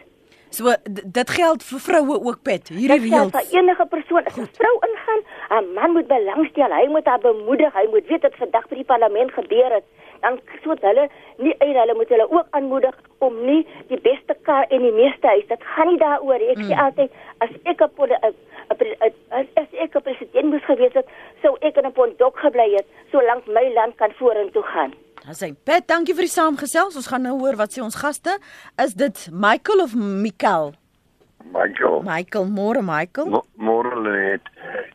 So 0.51 0.73
dit 0.83 1.29
geld 1.29 1.63
vir 1.63 1.79
vroue 1.79 2.17
ook 2.27 2.41
pet. 2.43 2.67
Hierdie 2.67 2.99
reëls. 3.05 3.31
Vir 3.31 3.53
enige 3.55 3.85
persoon, 3.87 4.25
as 4.27 4.37
'n 4.37 4.49
vrou 4.59 4.75
ingaan, 4.87 5.21
'n 5.57 5.73
man 5.73 5.91
moet 5.95 6.07
belangstel, 6.07 6.71
hy 6.71 6.87
moet 6.87 7.05
haar 7.05 7.19
bemoedig, 7.19 7.73
hy 7.73 7.87
moet 7.91 8.07
weet 8.07 8.21
wat 8.21 8.35
vandag 8.35 8.67
by 8.67 8.75
die 8.75 8.89
parlement 8.93 9.31
gebeur 9.31 9.71
het. 9.77 9.87
Dan 10.21 10.39
soet 10.63 10.81
hulle 10.85 11.07
nie 11.37 11.53
en 11.57 11.75
hulle 11.81 11.95
moet 11.97 12.09
hulle 12.13 12.27
ook 12.31 12.47
aanmoedig 12.57 12.95
om 13.25 13.37
nie 13.45 13.61
die 13.89 13.99
beste 14.01 14.35
kar 14.47 14.65
en 14.69 14.85
die 14.85 14.95
meeste 14.95 15.27
huis. 15.27 15.47
Dit 15.49 15.63
gaan 15.75 15.87
nie 15.91 16.01
daaroor 16.01 16.41
ek 16.53 16.61
sê 16.61 16.73
mm. 16.73 16.83
altyd 16.85 17.11
as 17.45 17.53
ek 17.73 17.81
op 17.81 17.99
'n 17.99 18.17
as, 18.71 19.69
ek 19.85 19.95
'n 19.95 20.01
president 20.01 20.51
moes 20.51 20.65
gewees 20.65 20.93
het, 20.93 21.07
sou 21.41 21.57
ek 21.61 21.77
in 21.77 21.87
'n 21.87 21.93
pondok 21.93 22.37
gebly 22.37 22.69
het 22.77 22.87
solank 23.11 23.47
my 23.47 23.65
land 23.73 23.95
kan 23.95 24.11
vorentoe 24.19 24.63
gaan. 24.63 24.93
Sê 25.29 25.53
Pat, 25.53 25.87
dankie 25.87 26.15
vir 26.17 26.25
die 26.25 26.33
saamgesels. 26.33 26.95
Ons 26.95 27.07
gaan 27.07 27.21
nou 27.21 27.37
hoor 27.39 27.55
wat 27.55 27.71
sê 27.73 27.81
ons 27.83 27.95
gaste. 27.95 28.39
Is 28.81 28.93
dit 28.93 29.29
Michael 29.31 29.81
of 29.81 29.93
Mikael? 29.95 30.73
Michael. 31.53 32.01
Michael, 32.01 32.45
môre 32.45 32.81
Michael. 32.81 33.43
Môre 33.55 34.01
net. 34.01 34.41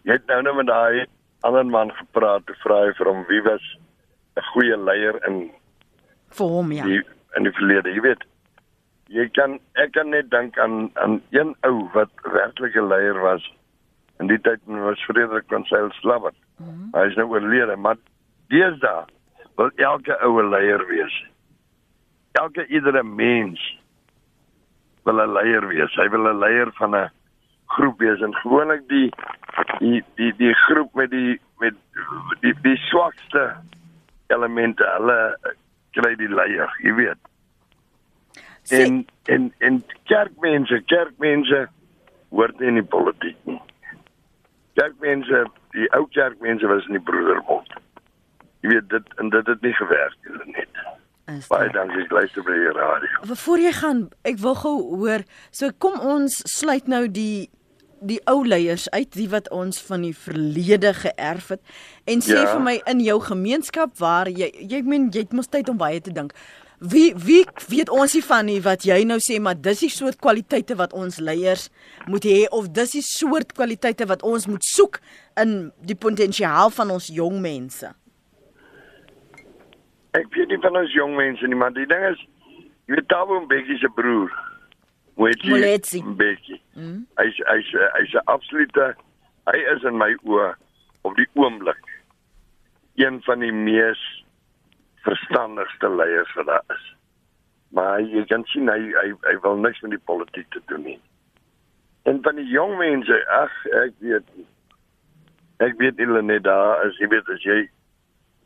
Jy 0.03 0.13
het 0.19 0.27
nou 0.27 0.43
net 0.43 0.55
met 0.55 0.67
daai 0.67 1.07
ander 1.47 1.67
man 1.67 1.93
gepraat 1.95 2.47
te 2.47 2.55
vra 2.63 2.93
vir 2.99 3.07
hom 3.07 3.25
wie 3.31 3.43
was 3.47 3.63
'n 4.37 4.49
goeie 4.53 4.77
leier 4.77 5.17
in 5.29 5.51
vir 6.39 6.47
hom 6.47 6.73
ja. 6.73 6.85
Die, 6.85 7.03
in 7.37 7.47
die 7.49 7.53
verlede, 7.53 7.93
jy 7.95 8.03
weet. 8.05 8.25
Jy 9.13 9.29
kan 9.39 9.59
ek 9.83 9.93
kan 9.93 10.11
net 10.11 10.31
dink 10.31 10.59
aan 10.59 10.91
aan 11.03 11.21
een 11.31 11.55
ou 11.69 11.89
wat 11.95 12.11
werklike 12.23 12.83
leier 12.83 13.19
was. 13.23 13.45
In 14.21 14.27
die 14.33 14.41
tyd 14.41 14.61
was 14.67 15.05
Frederik 15.05 15.49
van 15.49 15.65
Sail-Slabbert. 15.65 16.37
Mm 16.57 16.67
-hmm. 16.67 16.89
Hy 16.93 17.07
is 17.09 17.17
nou 17.17 17.29
oorlede, 17.29 17.77
maar 17.77 17.97
deesdae 18.49 19.05
wil 19.57 19.71
elke 19.77 20.19
oue 20.25 20.45
leier 20.49 20.87
wees. 20.87 21.25
Elke 22.33 22.67
iedere 22.67 23.03
mens 23.03 23.61
wil 25.05 25.21
'n 25.23 25.33
leier 25.33 25.67
wees. 25.69 25.95
Hy 25.95 26.09
wil 26.09 26.29
'n 26.29 26.39
leier 26.39 26.73
van 26.73 26.97
'n 26.97 27.11
groep 27.67 27.99
wees 27.99 28.21
en 28.21 28.35
gewoonlik 28.35 28.89
die 28.89 29.11
die 29.79 30.03
die 30.15 30.33
die 30.37 30.55
groep 30.55 30.95
met 30.95 31.11
die 31.11 31.41
met 31.59 31.75
die 32.41 32.55
die 32.63 32.77
swakste 32.77 33.57
elemente, 34.35 34.87
hulle 34.97 35.19
kry 35.97 36.13
die 36.21 36.31
leier, 36.33 36.73
jy 36.85 36.95
weet. 36.99 37.33
En 38.75 39.05
en 39.33 39.53
en 39.59 39.81
kerkmense, 40.11 40.83
kerkmense 40.91 41.67
word 42.35 42.61
nie 42.61 42.75
in 42.75 42.81
die 42.81 42.91
politiek 42.91 43.39
nie. 43.47 43.61
Kerkmense, 44.77 45.47
die 45.73 45.89
ou 45.97 46.05
kerkmense 46.13 46.67
was 46.69 46.87
in 46.91 46.99
die 46.99 47.07
broederbond 47.07 47.77
jy 48.67 48.75
weet 48.75 48.89
dit 48.91 49.19
en 49.21 49.31
dit 49.31 49.47
het 49.47 49.61
nie 49.63 49.75
gewerk 49.75 50.17
nie 50.27 50.55
net. 50.57 50.83
Baie 51.51 51.71
dankie, 51.75 52.05
ek 52.05 52.13
luister 52.15 52.45
by 52.47 52.55
die 52.55 52.73
radio. 52.77 53.37
Voor 53.43 53.63
jy 53.63 53.73
gaan, 53.75 54.03
ek 54.29 54.39
wil 54.43 54.55
gou 54.63 54.75
hoor, 55.03 55.25
so 55.51 55.73
kom 55.83 55.99
ons 55.99 56.39
sluit 56.51 56.87
nou 56.91 57.07
die 57.11 57.49
die 58.01 58.21
ou 58.31 58.43
leiers 58.47 58.89
uit, 58.91 59.09
die 59.15 59.29
wat 59.33 59.51
ons 59.55 59.81
van 59.89 60.05
die 60.07 60.15
verlede 60.17 60.93
geërf 60.97 61.55
het 61.55 61.63
en 62.05 62.23
sê 62.25 62.39
ja. 62.39 62.47
vir 62.53 62.63
my 62.65 62.77
in 62.93 63.03
jou 63.05 63.19
gemeenskap 63.25 63.97
waar 64.01 64.31
jy 64.31 64.51
jy 64.61 64.83
meen 64.85 65.11
jy 65.15 65.27
het 65.27 65.37
mos 65.37 65.51
tyd 65.53 65.69
om 65.73 65.81
baie 65.81 66.01
te 66.01 66.13
dink. 66.13 66.35
Wie 66.81 67.15
wie 67.17 67.45
weet 67.71 67.89
ons 67.89 68.15
nie 68.15 68.25
van 68.25 68.49
nie 68.51 68.61
wat 68.65 68.85
jy 68.85 69.03
nou 69.09 69.17
sê 69.25 69.41
maar 69.41 69.57
dis 69.57 69.87
die 69.87 69.93
soort 69.93 70.21
kwaliteite 70.21 70.77
wat 70.77 70.93
ons 70.93 71.21
leiers 71.21 71.71
moet 72.07 72.25
hê 72.29 72.43
of 72.53 72.69
dis 72.69 72.99
die 72.99 73.05
soort 73.05 73.57
kwaliteite 73.57 74.09
wat 74.11 74.23
ons 74.23 74.47
moet 74.47 74.65
soek 74.65 75.01
in 75.41 75.71
die 75.81 75.97
potensiaal 75.97 76.75
van 76.75 76.93
ons 76.93 77.09
jong 77.09 77.41
mense 77.41 77.95
ek 80.21 80.33
weet 80.35 80.53
nie 80.53 80.61
van 80.65 80.79
ons 80.81 80.93
jong 80.95 81.17
mense 81.17 81.49
nie, 81.49 81.59
maar 81.59 81.75
die 81.77 81.87
ding 81.89 82.05
is 82.09 82.21
jy 82.87 82.97
weet 82.97 83.09
Tabo 83.11 83.41
Mbeki 83.45 83.79
se 83.81 83.91
broer. 83.97 84.33
Moletsi 85.17 86.03
Mbeki. 86.03 86.61
Mm. 86.77 87.07
Hy's 87.17 87.39
hy's 87.49 87.71
hy's 87.97 88.15
'n 88.15 88.27
absolute 88.27 88.95
hy 89.47 89.59
is 89.75 89.85
in 89.85 89.97
my 89.97 90.13
oë 90.27 90.55
op 91.07 91.17
die 91.17 91.29
oomblik 91.35 91.85
een 92.97 93.23
van 93.23 93.45
die 93.45 93.53
mees 93.53 94.03
verstandigste 95.07 95.89
leiers 95.89 96.33
wat 96.35 96.47
daar 96.47 96.65
is. 96.75 96.85
Maar 97.69 98.01
jy 98.01 98.25
kan 98.31 98.45
sien 98.53 98.69
hy 98.69 98.81
hy, 98.97 99.09
hy 99.29 99.37
wil 99.45 99.57
niks 99.61 99.81
met 99.85 99.95
die 99.95 100.05
politiek 100.11 100.51
te 100.51 100.63
doen 100.67 100.83
nie. 100.83 101.01
En 102.11 102.23
van 102.23 102.39
die 102.41 102.49
jong 102.51 102.77
mense, 102.79 103.17
ag 103.39 103.55
ek 103.85 103.97
weet 104.05 104.29
ek 105.65 105.79
weet 105.81 105.99
hulle 106.03 106.23
net 106.23 106.45
daar 106.45 106.85
is, 106.87 106.99
jy 107.01 107.09
weet 107.15 107.29
as 107.33 107.43
jy 107.43 107.59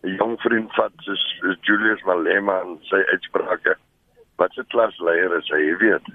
'n 0.07 0.17
jong 0.17 0.39
vriend 0.41 0.73
vat 0.79 0.93
soos 1.05 1.25
Julius 1.69 2.03
Malema 2.09 2.61
en 2.65 2.79
sy 2.89 3.03
uitsprake. 3.13 3.77
Wat 4.37 4.57
'n 4.57 4.69
klasleier 4.73 5.37
is 5.39 5.49
hy, 5.49 5.77
weet. 5.77 6.07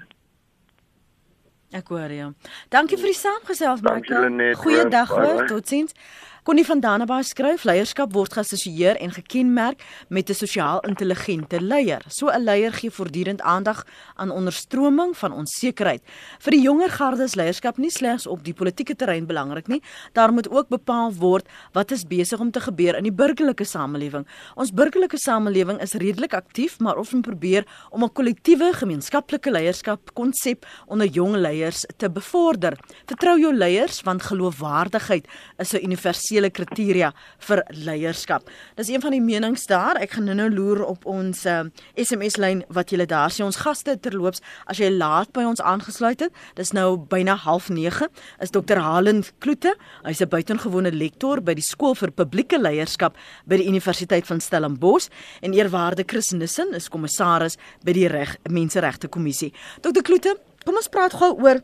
Ek 1.74 1.88
hoor 1.88 2.12
jou. 2.12 2.30
Dankie 2.70 2.98
vir 3.00 3.10
die 3.10 3.18
saamgesels, 3.18 3.82
Michael. 3.82 4.54
Goeiedag 4.62 5.10
hoor, 5.10 5.46
totsiens. 5.50 5.94
Connie 6.46 6.62
van 6.62 6.78
Dannebaai 6.78 7.24
skryf 7.26 7.64
leierskap 7.66 8.12
word 8.14 8.36
geassosieer 8.36 9.00
en 9.02 9.10
gekenmerk 9.10 9.80
met 10.08 10.30
'n 10.30 10.34
sosiaal 10.34 10.80
intelligente 10.86 11.60
leier. 11.60 12.02
So 12.06 12.28
'n 12.28 12.44
leier 12.44 12.72
gee 12.72 12.90
voortdurend 12.90 13.40
aandag 13.40 13.84
aan 14.14 14.30
onderstroming 14.30 15.16
van 15.16 15.32
onsekerheid. 15.32 16.02
Vir 16.38 16.50
die 16.50 16.60
jonger 16.60 16.90
garde 16.90 17.22
is 17.22 17.34
leierskap 17.34 17.78
nie 17.78 17.90
slegs 17.90 18.26
op 18.26 18.44
die 18.44 18.54
politieke 18.54 18.94
terrein 18.94 19.26
belangrik 19.26 19.66
nie, 19.66 19.82
daar 20.12 20.32
moet 20.32 20.50
ook 20.50 20.68
bepaal 20.68 21.12
word 21.14 21.48
wat 21.72 21.90
is 21.90 22.04
besig 22.04 22.38
om 22.38 22.50
te 22.50 22.60
gebeur 22.60 22.96
in 22.96 23.02
die 23.02 23.12
burgerlike 23.12 23.64
samelewing. 23.64 24.26
Ons 24.54 24.70
burgerlike 24.70 25.18
samelewing 25.18 25.80
is 25.80 25.94
redelik 25.94 26.34
aktief, 26.34 26.78
maar 26.78 26.96
ons 26.96 27.12
moet 27.12 27.22
probeer 27.22 27.66
om 27.90 28.04
'n 28.04 28.12
kollektiewe 28.12 28.72
gemeenskaplike 28.72 29.50
leierskap 29.50 30.14
konsep 30.14 30.64
onder 30.86 31.06
jong 31.06 31.34
leiers 31.34 31.84
te 31.96 32.08
bevorder. 32.10 32.78
Vertrou 33.06 33.40
jou 33.40 33.54
leiers 33.54 34.02
want 34.02 34.22
geloofwaardigheid 34.22 35.26
is 35.58 35.72
'n 35.72 35.84
universele 35.84 36.35
kriteria 36.50 37.12
vir 37.48 37.62
leierskap. 37.70 38.50
Dis 38.76 38.88
een 38.88 39.00
van 39.00 39.14
die 39.14 39.20
menings 39.20 39.66
daar. 39.66 39.96
Ek 39.96 40.16
gaan 40.16 40.24
nou-nou 40.28 40.48
loer 40.52 40.82
op 40.84 41.06
ons 41.06 41.44
uh, 41.46 41.58
eh, 41.60 42.04
SMS 42.04 42.36
lyn 42.36 42.62
wat 42.68 42.90
julle 42.90 43.06
daar 43.06 43.30
sien. 43.30 43.46
Ons 43.46 43.60
gaste 43.62 43.96
terloops, 44.00 44.42
as 44.66 44.78
jy 44.78 44.90
laat 44.92 45.32
by 45.32 45.46
ons 45.48 45.60
aangesluit 45.60 46.20
het, 46.20 46.32
dis 46.54 46.72
nou 46.76 46.96
byna 46.96 47.38
09:30, 47.44 48.10
is 48.40 48.50
Dr. 48.50 48.80
Halen 48.82 49.24
Kloete. 49.38 49.74
Hy's 50.04 50.20
'n 50.20 50.28
buitengewone 50.28 50.92
lektor 50.92 51.40
by 51.40 51.54
die 51.54 51.62
skool 51.62 51.94
vir 51.94 52.10
publieke 52.10 52.58
leierskap 52.58 53.16
by 53.46 53.56
die 53.56 53.68
Universiteit 53.68 54.26
van 54.26 54.40
Stellenbosch 54.40 55.08
en 55.40 55.52
eerwaarde 55.52 56.04
Chris 56.06 56.30
Nissen 56.32 56.74
is 56.74 56.88
kommissaris 56.88 57.56
by 57.84 57.92
die 57.92 58.08
reg 58.08 58.36
menseregte 58.50 59.08
kommissie. 59.08 59.52
Dr. 59.80 60.02
Kloete, 60.02 60.36
kom 60.64 60.76
ons 60.76 60.88
praat 60.88 61.12
gou 61.12 61.32
oor 61.40 61.62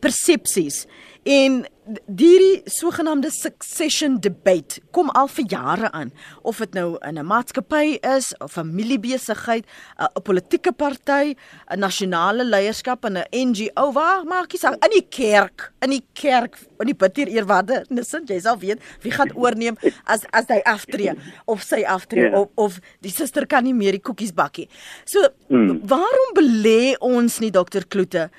persepsies 0.00 0.86
en 1.28 1.64
hierdie 1.90 2.62
sogenaamde 2.70 3.30
succession 3.30 4.18
debate 4.22 4.80
kom 4.94 5.10
al 5.18 5.28
vir 5.32 5.46
jare 5.50 5.90
aan 5.96 6.12
of 6.46 6.60
dit 6.62 6.74
nou 6.74 6.98
in 7.08 7.18
'n 7.18 7.26
maatskappy 7.26 7.98
is 8.16 8.34
of 8.38 8.52
familiebesigheid 8.52 9.64
'n 9.98 10.22
politieke 10.22 10.72
party 10.72 11.34
'n 11.70 11.78
nasionale 11.78 12.44
leierskap 12.44 13.04
in 13.04 13.16
'n 13.16 13.26
NGO 13.48 13.92
waar 13.92 14.24
maak 14.24 14.52
jy 14.52 14.58
saak 14.58 14.84
in 14.84 14.90
die 14.90 15.08
kerk 15.08 15.72
in 15.82 15.90
die 15.90 16.04
kerk 16.14 16.58
in 16.80 16.86
die 16.86 16.94
bidtier 16.94 17.28
eerwaarde 17.28 17.84
nisin 17.88 18.24
jy 18.26 18.40
sal 18.40 18.58
weet 18.58 18.78
wie 19.02 19.12
gaan 19.12 19.32
oorneem 19.34 19.76
as 20.04 20.26
as 20.32 20.46
hy 20.48 20.60
aftree 20.64 21.12
of 21.46 21.62
sy 21.62 21.84
aftree 21.84 22.22
yeah. 22.22 22.32
Ja. 22.32 22.38
of 22.38 22.48
of 22.54 22.80
die 23.00 23.10
suster 23.12 23.46
kan 23.46 23.64
nie 23.64 23.74
meer 23.74 23.92
die 23.92 24.02
koekies 24.02 24.32
bakkie 24.32 24.68
so 25.04 25.18
mm. 25.48 25.80
waarom 25.86 26.34
belê 26.34 26.96
ons 27.00 27.40
nie 27.40 27.50
dokter 27.50 27.86
Kloete 27.86 28.30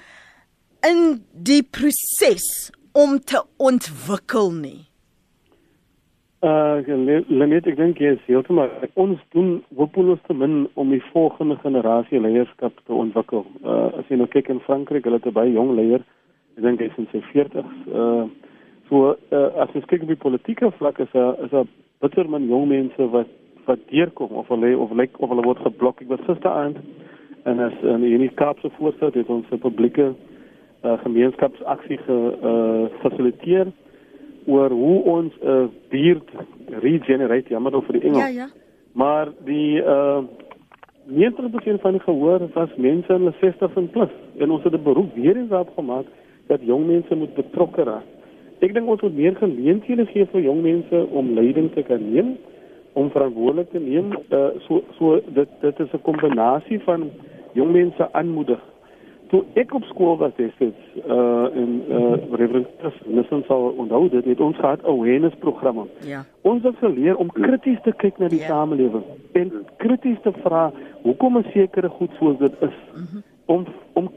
in 0.81 1.25
die 1.33 1.63
proses 1.63 2.71
om 2.93 3.19
te 3.19 3.43
ontwikkel 3.57 4.51
nie? 4.51 4.79
Uh 6.41 6.81
Lenet, 7.29 7.67
ek 7.69 7.75
dink 7.77 7.99
jy 8.01 8.15
is 8.15 8.21
heeltemal 8.25 8.71
ons 8.97 9.19
doen 9.35 9.59
hopeloos 9.77 10.21
te 10.25 10.33
min 10.33 10.63
om 10.73 10.89
die 10.89 11.03
volgende 11.11 11.53
generasie 11.61 12.17
leierskap 12.17 12.79
te 12.87 12.95
ontwikkel. 12.97 13.45
Uh 13.61 13.91
as 13.99 14.09
jy 14.09 14.17
nou 14.17 14.25
kyk 14.31 14.49
in 14.49 14.63
Frankryk, 14.65 15.05
hulle 15.05 15.19
het 15.21 15.27
'n 15.29 15.37
baie 15.37 15.53
jong 15.53 15.75
leier. 15.77 16.01
Ek 16.57 16.63
dink 16.65 16.79
hy 16.81 16.87
is 16.89 16.97
in 16.97 17.07
sy 17.11 17.21
40s. 17.29 17.75
Uh 17.93 18.25
so 18.89 19.13
uh, 19.31 19.49
as 19.61 19.69
jy 19.73 19.85
kyk 19.85 20.01
op 20.01 20.11
die 20.11 20.23
politieke 20.25 20.71
vlak 20.79 20.99
is 20.99 21.13
daar 21.13 21.37
is 21.45 21.51
daar 21.51 21.69
bitter 22.01 22.27
min 22.29 22.49
jong 22.49 22.67
mense 22.67 23.09
wat 23.13 23.29
wat 23.65 23.79
deurkom 23.91 24.33
of 24.41 24.47
hulle 24.49 24.73
of 24.77 24.91
lyk 24.91 25.21
of 25.21 25.29
hulle 25.29 25.45
word 25.45 25.61
geblok. 25.61 26.01
Ek 26.01 26.09
was 26.09 26.25
gister 26.25 26.49
aand 26.49 26.81
en 27.45 27.59
as 27.59 27.77
in 27.85 28.01
die 28.01 28.33
Kaapse 28.33 28.69
voorstel 28.79 29.13
het 29.13 29.29
ons 29.29 29.45
'n 29.51 29.61
publieke 29.61 30.15
uh, 30.83 30.97
gemeenskapsaksie 31.03 31.97
gefasiliteer 31.97 33.65
uh, 33.65 33.73
oor 34.45 34.69
hoe 34.69 35.03
ons 35.03 35.33
'n 35.41 35.47
uh, 35.47 35.67
buurt 35.89 36.29
regenerate, 36.81 37.49
jammer 37.49 37.75
oor 37.75 37.91
die 37.91 38.01
Engels. 38.01 38.17
Ja, 38.17 38.27
ja. 38.27 38.49
Maar 38.93 39.27
die 39.45 39.81
uh 39.81 40.23
90% 41.07 41.81
van 41.81 41.91
die 41.91 41.99
gehoor 41.99 42.39
was 42.53 42.69
mense 42.77 43.13
in 43.13 43.33
60 43.39 43.75
en 43.75 43.89
plus 43.89 44.09
en 44.37 44.51
ons 44.51 44.63
het 44.63 44.73
'n 44.73 44.83
beroep 44.83 45.15
weer 45.15 45.37
eens 45.37 45.49
daarop 45.49 45.73
gemaak 45.75 46.05
dat 46.47 46.59
jong 46.61 46.85
mense 46.87 47.15
moet 47.15 47.33
betrokke 47.33 47.83
raak. 47.83 48.07
Ek 48.59 48.73
dink 48.73 48.87
ons 48.87 49.01
moet 49.01 49.15
meer 49.15 49.35
geleenthede 49.35 50.05
gee 50.05 50.25
vir 50.25 50.41
jong 50.41 50.61
mense 50.61 51.07
om 51.09 51.33
leiding 51.33 51.71
te 51.73 51.83
kan 51.83 52.13
neem, 52.13 52.37
om 52.93 53.09
verantwoordelik 53.09 53.69
te 53.71 53.79
neem. 53.79 54.11
Uh 54.29 54.49
so 54.67 54.83
so 54.97 55.21
dit 55.33 55.49
dit 55.61 55.79
is 55.79 55.93
'n 55.93 56.01
kombinasie 56.01 56.79
van 56.79 57.09
jong 57.53 57.71
mense 57.71 58.13
aanmoedig 58.13 58.61
toe 59.31 59.41
ek 59.59 59.73
op 59.73 59.83
skool 59.87 60.17
was 60.19 60.33
destyds 60.35 60.79
uh 61.07 61.47
in 61.55 61.69
uh 61.87 62.37
Reverend 62.39 62.67
Nissen 63.05 63.43
sal 63.47 63.69
onthou 63.83 64.09
dit 64.11 64.25
het 64.25 64.39
ons 64.39 64.57
gehad 64.59 64.83
awareness 64.83 65.35
programme. 65.39 65.85
Ja. 66.07 66.25
Ons 66.41 66.63
het 66.67 66.77
geleer 66.83 67.15
om 67.15 67.31
krities 67.31 67.79
te 67.83 67.93
kyk 68.03 68.19
na 68.19 68.27
die 68.27 68.41
ja. 68.41 68.47
samelewing 68.51 69.05
en 69.39 69.53
krities 69.77 70.19
te 70.23 70.33
vra 70.43 70.71
hoekom 71.03 71.37
'n 71.37 71.45
sekere 71.53 71.89
goed 71.89 72.11
soos 72.19 72.37
dit 72.37 72.55
is. 72.59 72.77
Mm 72.95 73.07
-hmm. 73.11 73.23
Om 73.45 73.65
om 73.93 74.11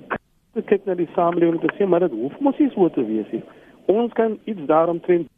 te 0.53 0.63
kyk 0.63 0.85
na 0.85 0.95
die 0.95 1.09
samelewing 1.15 1.61
te 1.61 1.75
sê 1.77 1.87
maar 1.87 2.01
dit 2.01 2.19
hoef 2.21 2.39
mos 2.41 2.59
nie 2.59 2.71
so 2.71 2.89
te 2.89 3.07
wees 3.07 3.31
nie. 3.31 3.43
Ons 3.87 4.13
kan 4.13 4.39
iets 4.45 4.67
daarom 4.67 5.01
trend 5.01 5.29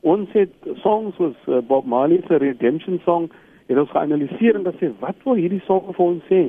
ons 0.00 0.28
het 0.32 0.52
songs 0.82 1.16
soos 1.16 1.36
uh, 1.46 1.58
Bob 1.58 1.84
Marley 1.84 2.22
se 2.26 2.36
redemption 2.36 3.00
song 3.04 3.30
het 3.70 3.78
ons 3.78 3.90
geanaliseer 3.94 4.56
en 4.58 4.66
gesê 4.66 4.90
wat 5.02 5.18
wil 5.24 5.38
hierdie 5.38 5.62
song 5.66 5.92
vir 5.94 6.04
ons 6.04 6.24
sê? 6.26 6.40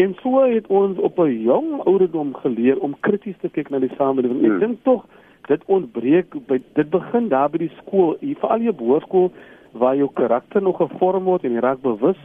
En 0.00 0.14
so 0.22 0.40
het 0.40 0.66
ons 0.72 0.98
op 0.98 1.18
'n 1.20 1.42
jong 1.44 1.82
ouderdom 1.84 2.34
geleer 2.34 2.80
om 2.80 2.96
krities 3.00 3.36
te 3.40 3.48
kyk 3.48 3.70
na 3.70 3.78
die 3.78 3.92
samelewing. 3.96 4.40
Ek 4.44 4.50
hmm. 4.50 4.60
dink 4.60 4.78
tog 4.82 5.04
dit 5.48 5.62
ontbreek 5.66 6.32
by 6.46 6.58
dit 6.72 6.90
begin 6.90 7.28
daar 7.28 7.50
by 7.50 7.58
die 7.58 7.72
skool, 7.82 8.16
veral 8.20 8.60
jou 8.60 8.74
hoërskool 8.78 9.30
waar 9.72 9.96
jou 9.96 10.08
karakter 10.14 10.62
nog 10.62 10.76
gevorm 10.76 11.24
word 11.24 11.44
en 11.44 11.52
jy 11.52 11.60
raak 11.60 11.82
bewus 11.82 12.18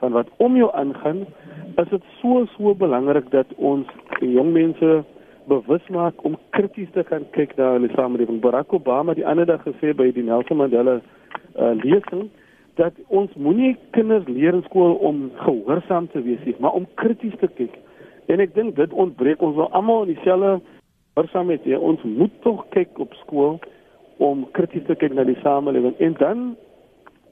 van 0.00 0.12
wat 0.12 0.28
om 0.36 0.56
jou 0.56 0.70
aangaan. 0.72 1.26
Is 1.76 1.88
dit 1.88 2.02
so 2.20 2.46
so 2.56 2.74
belangrik 2.74 3.30
dat 3.30 3.46
ons 3.56 3.86
jong 4.20 4.52
mense 4.52 5.04
bewus 5.48 5.88
maak 5.88 6.24
om 6.24 6.36
krities 6.50 6.90
te 6.92 7.02
kan 7.02 7.24
kyk 7.30 7.56
na 7.56 7.78
die 7.78 7.92
samelewing. 7.94 8.40
Barack 8.40 8.72
Obama 8.72 9.14
het 9.14 9.22
die 9.22 9.26
ander 9.26 9.46
dag 9.46 9.62
gesê 9.62 9.94
by 9.96 10.12
die 10.12 10.22
Nelson 10.22 10.56
Mandela 10.56 11.00
uh, 11.56 11.72
lesing 11.82 12.28
dat 12.78 12.94
ons 13.06 13.34
moenie 13.34 13.76
kinders 13.90 14.26
leer 14.30 14.54
in 14.54 14.62
skool 14.68 14.94
om 15.02 15.28
gehoorsaam 15.42 16.06
te 16.12 16.22
wees 16.22 16.42
nie, 16.46 16.54
maar 16.62 16.76
om 16.78 16.86
krities 16.94 17.34
te 17.42 17.50
kyk. 17.58 17.74
En 18.30 18.40
ek 18.44 18.54
dink 18.54 18.76
dit 18.76 18.92
ontbreek 18.92 19.42
ons 19.42 19.56
wel 19.56 19.70
almal 19.74 20.06
in 20.06 20.14
dieselfde 20.14 20.58
gehoorsaamheid. 21.18 21.66
Ja. 21.66 21.78
Ons 21.78 22.02
moet 22.06 22.34
tog 22.46 22.64
kyk 22.74 22.98
op 23.02 23.14
skool 23.24 23.58
om 24.22 24.46
krities 24.52 24.86
te 24.86 24.94
kyk 24.98 25.14
na 25.14 25.24
die 25.26 25.38
samelewing 25.42 25.96
en 25.98 26.14
dan 26.18 26.44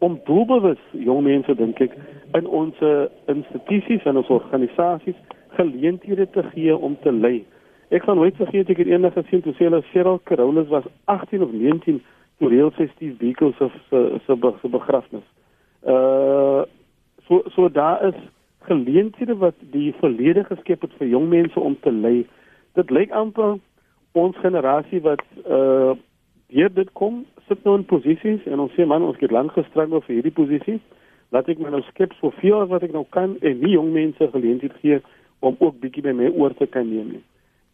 om 0.04 0.18
doelbewus 0.26 0.82
jong 0.92 1.22
mense 1.24 1.54
dink 1.58 1.80
ek 1.80 1.94
in 2.38 2.46
ons 2.46 2.82
institusies 3.32 4.04
en 4.06 4.20
ons 4.20 4.32
organisasies 4.34 5.18
geleenthede 5.56 6.26
te 6.34 6.42
gee 6.52 6.74
om 6.76 6.98
te 7.02 7.12
lei. 7.12 7.38
Ek 7.94 8.02
gaan 8.02 8.18
nooit 8.18 8.36
vergeet 8.36 8.70
ek 8.70 8.82
het 8.82 8.90
eendag 8.90 9.14
gesien 9.16 9.42
toe 9.44 9.54
hulle 9.58 9.82
Cheryl 9.92 10.20
Carolus 10.28 10.68
was 10.74 10.86
18 11.04 11.42
of 11.42 11.54
19 11.54 12.02
toe 12.38 12.50
reël 12.52 12.72
sy 12.76 12.90
Steve 12.94 13.16
Biko 13.22 13.52
se 13.58 13.70
se 13.88 14.04
se 14.26 14.68
begrafnis. 14.68 15.24
Uh 15.86 16.64
so 17.26 17.42
so 17.54 17.68
daar 17.70 18.02
is 18.06 18.18
geleenthede 18.66 19.36
wat 19.36 19.54
die 19.70 19.94
verlede 19.98 20.44
geskep 20.44 20.80
het 20.80 20.92
vir 20.98 21.08
jong 21.08 21.28
mense 21.28 21.60
om 21.60 21.76
te 21.80 21.92
lei. 21.92 22.26
Dit 22.74 22.90
lyk 22.90 23.10
amper 23.10 23.58
ons 24.12 24.36
generasie 24.42 25.00
wat 25.00 25.22
uh 25.46 25.94
deur 26.46 26.70
dit 26.74 26.90
kom, 26.92 27.24
sit 27.48 27.64
nou 27.64 27.74
in 27.78 27.84
posisies 27.90 28.44
en 28.46 28.60
ons 28.62 28.74
sê 28.78 28.86
man, 28.86 29.02
ons 29.02 29.18
het 29.18 29.32
lank 29.34 29.50
gestruggle 29.56 30.00
vir 30.06 30.14
hierdie 30.14 30.34
posisie. 30.34 30.76
Laat 31.34 31.48
ek 31.50 31.58
my 31.58 31.72
nou 31.74 31.82
skep 31.88 32.14
so 32.20 32.30
veel 32.38 32.66
wat 32.70 32.86
ek 32.86 32.94
nou 32.94 33.02
kan 33.10 33.34
en 33.42 33.58
nie 33.62 33.74
jong 33.74 33.90
mense 33.94 34.30
geleenthede 34.34 34.78
gee 34.82 35.00
om 35.46 35.58
ook 35.58 35.80
bietjie 35.82 36.04
by 36.06 36.14
my 36.14 36.30
oor 36.38 36.54
te 36.54 36.66
kan 36.70 36.86
neem 36.90 37.16
nie. 37.16 37.24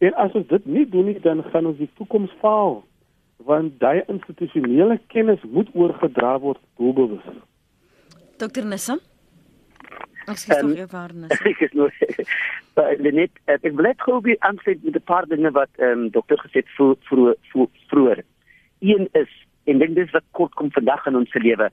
En 0.01 0.17
as 0.25 0.33
ons 0.33 0.47
dit 0.49 0.65
nie 0.65 0.85
doen 0.89 1.05
nie, 1.11 1.19
dan 1.21 1.43
gaan 1.53 1.69
ons 1.69 1.77
die 1.77 1.89
toekoms 1.99 2.33
faal 2.41 2.81
want 3.43 3.79
daai 3.79 4.03
institusionele 4.07 4.99
kennis 5.11 5.41
moet 5.51 5.69
oorgedra 5.75 6.37
word 6.39 6.61
doelbewus. 6.79 7.25
Dr. 8.43 8.65
Nissam? 8.67 8.99
Ek 10.27 10.39
sê 10.39 10.55
um, 10.55 10.69
tog 10.69 10.83
ervarenis. 10.85 11.31
Ek 11.51 11.61
is 11.67 11.73
nog 11.75 11.95
net 13.13 13.31
ek 13.51 13.65
wil 13.69 13.85
net 13.85 14.03
gou 14.05 14.19
weer 14.25 14.39
aansluit 14.47 14.83
met 14.83 14.95
'n 14.95 15.07
paar 15.11 15.25
dinge 15.27 15.51
wat 15.51 15.71
ehm 15.77 16.05
um, 16.05 16.09
dokter 16.09 16.39
gesê 16.43 16.63
het 16.63 16.69
vroeër 16.75 17.35
vroeër. 17.91 18.23
Een 18.79 19.07
is 19.13 19.31
en 19.65 19.79
dink 19.79 19.95
dis 19.95 20.11
wat 20.11 20.25
kort 20.31 20.53
kom 20.59 20.71
vandag 20.71 21.05
in 21.07 21.15
ons 21.15 21.33
lewe. 21.33 21.69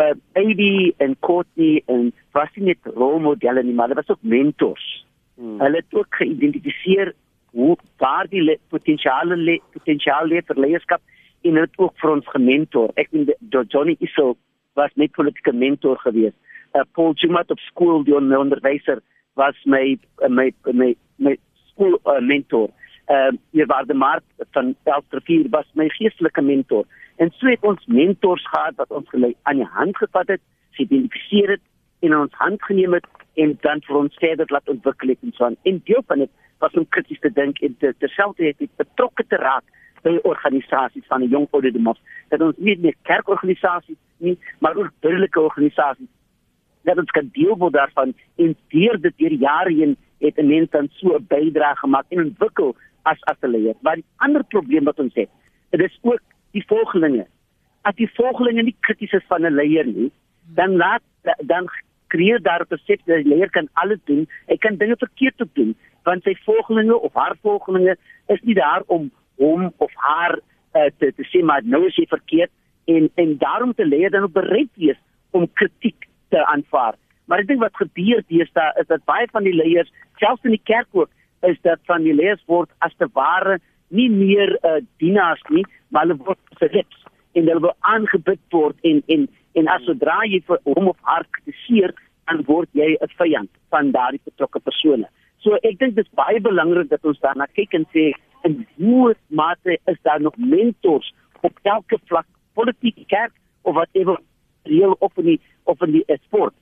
Uh 0.00 0.14
AB 0.42 0.62
en 0.96 1.16
Courtney 1.20 1.82
en 1.86 2.12
was 2.32 2.52
nie 2.54 2.72
net 2.72 2.92
rolmodelle 2.94 3.62
nie, 3.62 3.74
maar 3.74 3.88
hulle 3.88 4.00
was 4.00 4.12
ook 4.12 4.22
mentors. 4.22 5.06
Hmm. 5.36 5.58
Hulle 5.60 5.76
het 5.76 5.94
ook 5.94 6.14
geïdentifiseer 6.20 7.14
hoe 7.52 7.76
waar 7.96 8.28
die 8.28 8.58
potensiale 8.68 9.36
le, 9.36 9.58
potensiaal 9.72 10.26
lê 10.26 10.40
vir 10.46 10.56
leierskap 10.56 11.02
en 11.42 11.54
dit 11.54 11.78
ook 11.78 11.94
vir 11.96 12.10
ons 12.10 12.28
gementor. 12.28 12.92
Ek 12.96 13.10
dink 13.10 13.32
Johnny 13.72 13.96
Issel 13.98 14.36
was 14.80 14.90
my 15.00 15.08
politieke 15.16 15.52
mentor 15.52 15.98
geweest. 16.04 16.36
Uh, 16.72 16.84
Paul 16.96 17.12
Jumat 17.20 17.50
op 17.50 17.58
skool 17.58 18.04
die 18.06 18.14
onderwyser 18.16 19.00
was 19.40 19.56
my 19.64 19.98
uh, 20.22 20.28
my 20.28 20.50
my 20.72 20.94
my 21.16 21.36
skool 21.70 21.98
uh, 22.04 22.20
mentor. 22.20 22.68
uh 23.10 23.32
eerwaarde 23.52 23.94
Mark 23.94 24.22
van 24.54 24.74
Elstrivier 24.84 25.48
was 25.50 25.66
my 25.74 25.88
geestelike 25.88 26.42
mentor. 26.42 26.84
En 27.16 27.32
so 27.38 27.46
het 27.46 27.64
ons 27.66 27.86
mentors 27.86 28.44
gehad 28.48 28.76
wat 28.76 28.90
ons 28.90 29.08
gelei 29.08 29.34
aan 29.42 29.56
die 29.56 29.70
hand 29.78 29.96
gevat 29.96 30.28
het, 30.28 30.42
geïdentifiseer 30.78 31.50
het 31.56 31.64
en 32.06 32.14
ons 32.16 32.38
hand 32.38 32.62
geneem 32.62 32.94
het 32.94 33.08
en 33.34 33.56
dan 33.66 33.82
vir 33.86 33.96
ons 33.96 34.20
verder 34.22 34.46
laat 34.54 34.68
ontwikkel 34.68 35.12
het 35.12 35.26
en 35.26 35.34
so 35.34 35.44
aan. 35.44 35.56
En 35.62 35.80
deel 35.84 36.04
van 36.06 36.22
dit 36.24 36.30
was 36.62 36.78
om 36.78 36.86
krities 36.88 37.20
te 37.20 37.32
dink 37.32 37.58
en 37.66 37.76
te 37.78 37.92
terselfdertyd 37.98 38.70
betrokke 38.76 39.26
te 39.26 39.36
raak 39.42 39.66
by 40.06 40.16
organisasies 40.22 41.08
van 41.10 41.24
die 41.24 41.32
jong 41.34 41.48
ouderdom. 41.50 41.90
Dat 42.28 42.46
ons 42.46 42.62
nie 42.62 42.78
net 42.78 42.96
kerkorganisasies 43.10 43.98
nie, 44.20 44.38
maar 44.58 44.76
ook 44.76 44.92
burgerlike 45.00 45.40
organisasies 45.40 46.08
dat 46.88 46.98
ons 46.98 47.10
kan 47.10 47.28
deel 47.32 47.56
word 47.60 47.76
daarvan 47.76 48.14
en 48.40 48.54
deur 48.72 49.00
dit 49.00 49.16
deur 49.16 49.36
jare 49.42 49.72
heen 49.72 49.96
het 50.20 50.38
'n 50.38 50.46
mens 50.46 50.70
dan 50.70 50.88
so 50.92 51.16
'n 51.16 51.26
bydrae 51.28 51.76
gemaak 51.76 52.06
en 52.08 52.24
ontwikkel 52.24 52.76
as 53.02 53.20
as 53.24 53.36
'n 53.40 53.50
leier. 53.50 53.74
Maar 53.80 53.94
die 53.94 54.04
ander 54.16 54.44
probleem 54.44 54.84
wat 54.84 54.98
ons 54.98 55.14
het, 55.14 55.28
dit 55.70 55.80
is 55.80 55.98
ook 56.02 56.22
die 56.52 56.64
volgelinge. 56.66 57.26
As 57.82 57.94
die 57.94 58.10
volgelinge 58.14 58.62
nie 58.62 58.76
krities 58.80 59.12
is 59.12 59.26
van 59.28 59.42
'n 59.42 59.54
leier 59.54 59.86
nie, 59.86 60.10
dan 60.54 60.76
laat 60.76 61.02
dan 61.38 61.68
kreer 62.06 62.42
daar 62.42 62.60
'n 62.60 62.66
persepsie 62.66 63.06
dat 63.14 63.24
die 63.24 63.34
leier 63.34 63.50
kan 63.50 63.68
alles 63.72 63.98
doen. 64.04 64.28
Hy 64.46 64.56
kan 64.56 64.76
dinge 64.76 64.96
verkeerd 64.96 65.44
doen 65.52 65.76
want 66.02 66.24
sy 66.24 66.34
volgelinge 66.44 66.96
of 66.96 67.14
haar 67.14 67.36
volgelinge 67.42 67.96
is 68.32 68.40
nie 68.42 68.54
daar 68.54 68.82
om 68.86 69.10
hom 69.40 69.72
of 69.76 69.92
haar 69.94 70.38
uh, 70.38 70.88
te 70.98 71.12
te 71.16 71.26
sê 71.32 71.42
maar 71.44 71.64
nou 71.64 71.86
is 71.88 71.98
hy 72.00 72.06
verkeerd 72.08 72.52
en 72.84 73.10
en 73.14 73.36
daarom 73.38 73.74
te 73.74 73.86
leier 73.86 74.10
dan 74.10 74.32
bereid 74.32 74.70
wees 74.74 74.98
om 75.30 75.52
kritiek 75.52 76.08
te 76.28 76.44
aanvaar. 76.46 76.94
Maar 77.24 77.42
ek 77.44 77.48
dink 77.48 77.60
wat 77.62 77.76
gebeur 77.78 78.22
deesdae 78.28 78.72
is 78.80 78.88
dat 78.90 79.04
baie 79.04 79.26
van 79.30 79.44
die 79.46 79.54
leiers, 79.54 79.90
selfs 80.18 80.44
in 80.44 80.56
die 80.56 80.64
kerk 80.64 80.88
ook, 80.92 81.10
is 81.46 81.58
dat 81.62 81.78
van 81.86 82.02
die 82.02 82.14
leiers 82.14 82.42
word 82.46 82.70
as 82.78 82.94
te 82.98 83.08
ware 83.12 83.58
nie 83.88 84.08
meer 84.10 84.56
uh, 84.62 84.78
dienaars 85.02 85.42
nie, 85.50 85.64
maar 85.88 86.06
hulle 86.06 86.18
word 86.26 86.58
verhits 86.58 87.04
en 87.34 87.46
hulle 87.46 87.62
word 87.62 87.90
aangebid 87.92 88.42
word 88.54 88.76
en 88.86 89.02
en 89.06 89.28
en 89.58 89.68
as 89.70 89.82
sodra 89.82 90.20
jy 90.30 90.38
vir 90.46 90.60
hom 90.66 90.92
of 90.92 90.98
haar 91.06 91.24
kritiseer, 91.34 91.94
dan 92.30 92.44
word 92.46 92.68
jy 92.78 92.94
'n 92.94 93.14
vyand 93.18 93.50
van 93.70 93.90
daardie 93.90 94.22
betrokke 94.24 94.60
persone. 94.60 95.08
So 95.42 95.58
ek 95.62 95.78
dink 95.78 95.96
dit 95.96 96.06
is 96.06 96.14
baie 96.14 96.40
belangrik 96.40 96.90
dat 96.90 97.04
ons 97.04 97.18
daarna 97.20 97.46
kyk 97.54 97.74
en 97.74 97.86
sê 97.94 98.12
en 98.46 98.66
hoe 98.76 99.14
mate 99.28 99.78
is 99.86 99.98
daar 100.02 100.20
nog 100.20 100.36
mentors 100.36 101.14
op 101.40 101.58
elke 101.62 101.98
vlak, 102.06 102.26
politiek, 102.60 103.02
kerk 103.08 103.32
of 103.62 103.74
wat 103.80 103.88
ewe 103.98 104.16
reël 104.68 104.96
op 104.98 105.18
in 105.18 105.32
die 105.32 105.40
of 105.64 105.82
in 105.82 105.96
die 105.98 106.04
sport. 106.26 106.54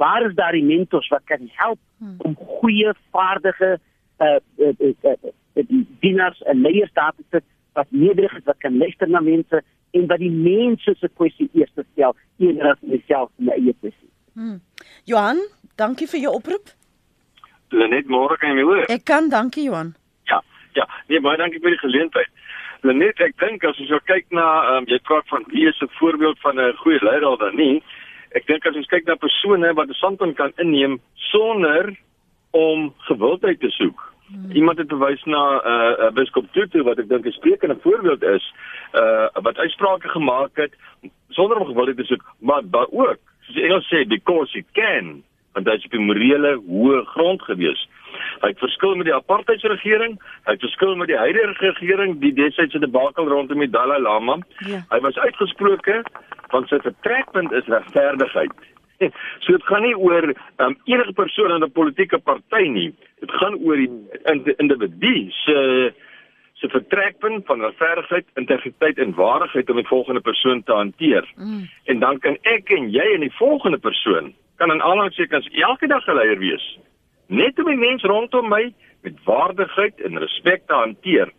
Waar 0.00 0.24
is 0.26 0.34
daar 0.34 0.56
die 0.56 0.64
mentors 0.64 1.08
wat 1.12 1.24
kan 1.24 1.50
help 1.60 1.78
hmm. 1.98 2.14
om 2.18 2.36
goeie 2.60 2.94
vaardige 3.10 3.78
uh, 4.18 4.38
uh, 4.56 4.72
uh, 4.78 4.94
uh, 5.02 5.12
uh, 5.54 5.84
dieners 6.00 6.42
en 6.42 6.60
leiers 6.60 6.92
daar 6.92 7.12
te 7.16 7.24
sit 7.30 7.44
wat 7.72 7.86
nederig 7.90 8.32
is 8.38 8.44
wat 8.44 8.58
kan 8.58 8.78
luister 8.78 9.08
na 9.08 9.20
mense 9.20 9.62
en 9.90 10.06
wat 10.06 10.18
die 10.22 10.30
mense 10.30 10.94
se 10.98 11.08
kwessie 11.14 11.48
eers 11.52 11.72
stel 11.92 12.16
eerder 12.38 12.72
as 12.72 12.80
myself 12.80 13.30
en 13.38 13.50
my 13.50 13.56
eie 13.58 13.74
kwessie. 13.80 14.10
Hmm. 14.34 14.60
Johan, 15.04 15.40
dankie 15.80 16.08
vir 16.10 16.26
jou 16.26 16.34
oproep. 16.38 16.74
Lenet, 17.70 18.10
môre 18.10 18.36
kan 18.38 18.52
jy 18.52 18.58
my 18.58 18.66
hoor? 18.66 18.84
Ek 18.90 19.04
kan, 19.06 19.28
dankie 19.30 19.66
Johan. 19.68 19.94
Ja, 20.30 20.40
ja, 20.78 20.86
nee, 21.08 21.22
baie 21.22 21.38
dankie 21.38 21.62
vir 21.62 21.74
die 21.74 21.82
geleentheid. 21.82 22.30
Lenet, 22.82 23.20
ek 23.20 23.34
dink 23.40 23.64
as 23.68 23.78
ons 23.82 23.90
kyk 24.08 24.30
na 24.32 24.46
um, 24.74 24.86
jy 24.88 24.98
praat 25.04 25.26
van 25.28 25.44
wie 25.52 25.66
is 25.68 25.80
'n 25.82 25.90
voorbeeld 25.98 26.38
van 26.40 26.60
'n 26.60 26.76
goeie 26.82 27.00
leier 27.04 27.24
al 27.24 27.36
dan 27.36 27.56
nie. 27.56 27.82
Ek 28.32 28.46
dink 28.46 28.66
as 28.66 28.76
ons 28.76 28.86
kyk 28.86 29.06
na 29.06 29.14
persone 29.14 29.74
wat 29.74 29.88
'n 29.88 30.00
standpunt 30.00 30.36
kan 30.36 30.52
inneem 30.56 31.00
sonder 31.14 31.96
om 32.50 32.94
gewildheid 33.08 33.60
te 33.60 33.70
soek. 33.70 34.00
Hmm. 34.30 34.50
Iemand 34.52 34.78
het 34.78 34.88
verwys 34.88 35.24
na 35.24 35.42
'n 35.56 35.60
uh, 35.66 36.04
uh, 36.06 36.10
biskop 36.10 36.46
Tutu 36.52 36.82
wat 36.82 36.98
ek 36.98 37.08
dink 37.08 37.26
'n 37.26 37.32
sprekende 37.32 37.76
voorbeeld 37.82 38.22
is, 38.22 38.52
uh 38.94 39.28
wat 39.42 39.58
uitsprake 39.58 40.08
gemaak 40.08 40.56
het 40.56 40.74
sonder 41.28 41.56
om 41.56 41.66
gewildheid 41.66 41.96
te 41.96 42.04
soek, 42.04 42.24
maar 42.38 42.62
ba 42.64 42.86
ook, 42.90 43.20
soos 43.40 43.54
die 43.54 43.64
Engels 43.64 43.88
sê, 43.92 44.06
because 44.08 44.52
he 44.52 44.64
can, 44.72 45.22
want 45.52 45.66
hy 45.66 45.74
is 45.74 45.84
op 45.84 45.92
'n 45.92 46.06
morele 46.06 46.60
hoë 46.68 47.04
grond 47.04 47.42
gewees. 47.42 47.88
Hy 48.40 48.52
het 48.52 48.58
verskil 48.58 48.96
met 48.96 49.08
die 49.08 49.14
apartheidsregering, 49.14 50.18
hy 50.48 50.56
het 50.56 50.66
verskil 50.66 50.96
met 50.96 51.08
die 51.12 51.18
huidige 51.18 51.70
regering, 51.70 52.18
die 52.20 52.32
desydse 52.32 52.78
debakel 52.78 53.28
rondom 53.28 53.58
die 53.58 53.70
Dalai 53.70 54.00
Lama. 54.02 54.38
Ja. 54.66 54.82
Hy 54.90 55.00
was 55.00 55.18
uitgesproke 55.18 56.02
van 56.50 56.66
sy 56.66 56.80
vertrekpunt 56.82 57.52
is 57.52 57.70
regverdigheid. 57.70 58.58
So 59.40 59.54
dit 59.56 59.62
gaan 59.64 59.80
nie 59.80 59.94
oor 59.96 60.26
um, 60.60 60.74
enige 60.84 61.12
persoon 61.16 61.54
in 61.54 61.64
'n 61.64 61.72
politieke 61.72 62.18
party 62.18 62.66
nie. 62.68 62.90
Dit 63.20 63.30
gaan 63.40 63.56
oor 63.64 63.76
die 63.80 64.56
individu 64.60 65.30
se 65.30 65.56
se 66.60 66.68
vertrekpunt 66.68 67.46
van 67.46 67.60
regverdigheid, 67.60 68.26
integriteit 68.34 68.98
en 68.98 69.14
waardigheid 69.14 69.70
om 69.70 69.76
die 69.76 69.86
volgende 69.86 70.20
persoon 70.20 70.62
te 70.62 70.72
hanteer. 70.72 71.24
Mm. 71.36 71.68
En 71.84 71.98
dan 71.98 72.18
kan 72.18 72.36
ek 72.42 72.68
en 72.68 72.90
jy 72.90 73.06
en 73.14 73.20
die 73.20 73.36
volgende 73.38 73.78
persoon 73.78 74.34
kan 74.56 74.72
in 74.72 74.82
aanhalingstekens 74.82 75.48
elke 75.48 75.86
dag 75.86 76.04
geleier 76.04 76.38
wees. 76.38 76.78
Net 77.30 77.58
om 77.62 77.68
die 77.70 77.78
mens 77.78 78.02
rondom 78.02 78.48
my 78.50 78.72
met 79.06 79.18
waardigheid 79.24 80.00
en 80.06 80.18
respek 80.18 80.66
te 80.66 80.74
hanteer. 80.74 81.30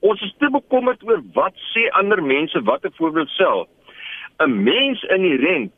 Ons 0.00 0.22
is 0.24 0.32
te 0.40 0.48
bekommerd 0.52 1.02
oor 1.04 1.20
wat 1.36 1.56
sê 1.72 1.84
ander 2.00 2.22
mense 2.22 2.60
wat 2.64 2.84
'n 2.84 2.96
voorbeeld 2.96 3.28
stel. 3.28 3.68
'n 4.40 4.62
mens 4.62 5.02
in 5.02 5.22
die 5.22 5.36
rent 5.36 5.72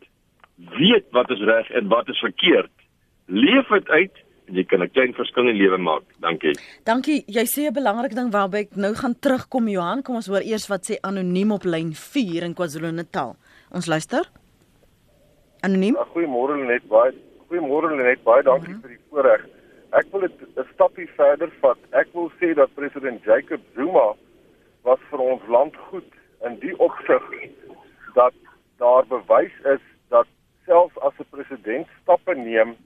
weet 0.78 1.06
wat 1.10 1.30
is 1.30 1.40
reg 1.40 1.70
en 1.70 1.88
wat 1.88 2.08
is 2.08 2.18
verkeerd. 2.18 2.70
Leef 3.26 3.68
dit 3.68 3.88
uit 3.88 4.24
en 4.46 4.54
jy 4.54 4.64
kan 4.64 4.82
'n 4.82 4.90
klein 4.90 5.14
verskil 5.14 5.48
in 5.48 5.54
die 5.54 5.62
lewe 5.62 5.78
maak. 5.78 6.02
Dankie. 6.20 6.54
Dankie. 6.84 7.24
Jy 7.26 7.44
sê 7.44 7.66
'n 7.66 7.72
belangrike 7.72 8.14
ding 8.14 8.30
waarby 8.32 8.56
ek 8.56 8.76
nou 8.76 8.94
gaan 8.94 9.18
terugkom 9.18 9.68
Johan. 9.68 10.02
Kom 10.02 10.14
ons 10.14 10.26
hoor 10.26 10.42
eers 10.42 10.68
wat 10.68 10.90
sê 10.90 10.94
anoniem 11.00 11.52
op 11.52 11.64
lyn 11.64 11.92
4 11.94 12.42
in 12.42 12.54
KwaZulu-Natal. 12.54 13.36
Ons 13.72 13.86
luister. 13.86 14.24
Anoniem. 15.60 15.94
Ja, 15.94 16.06
goeiemôre 16.14 16.56
net 16.66 16.88
baie. 16.88 17.12
Goeiemôre 17.48 17.96
net 17.96 18.22
baie. 18.22 18.42
Dankie 18.42 18.68
mm 18.68 18.74
-hmm. 18.74 18.80
vir 18.80 18.90
die 18.90 19.04
voorreg. 19.10 19.55
Ek 19.96 20.10
wil 20.12 20.20
dit 20.20 20.40
'n 20.60 20.66
stapie 20.74 21.08
verder 21.16 21.50
vat. 21.60 21.78
Ek 21.90 22.08
wil 22.12 22.30
sê 22.40 22.54
dat 22.54 22.74
president 22.74 23.22
Jacob 23.24 23.60
Zuma 23.74 24.12
was 24.82 24.98
vir 25.10 25.20
ons 25.20 25.46
land 25.48 25.76
goed 25.76 26.10
in 26.44 26.58
die 26.60 26.74
opsig 26.78 27.22
dat 28.14 28.34
daar 28.76 29.06
bewys 29.06 29.56
is 29.64 29.80
dat 30.08 30.28
selfs 30.66 30.98
as 30.98 31.16
'n 31.18 31.30
president 31.30 31.86
stappe 32.02 32.34
neem 32.34 32.76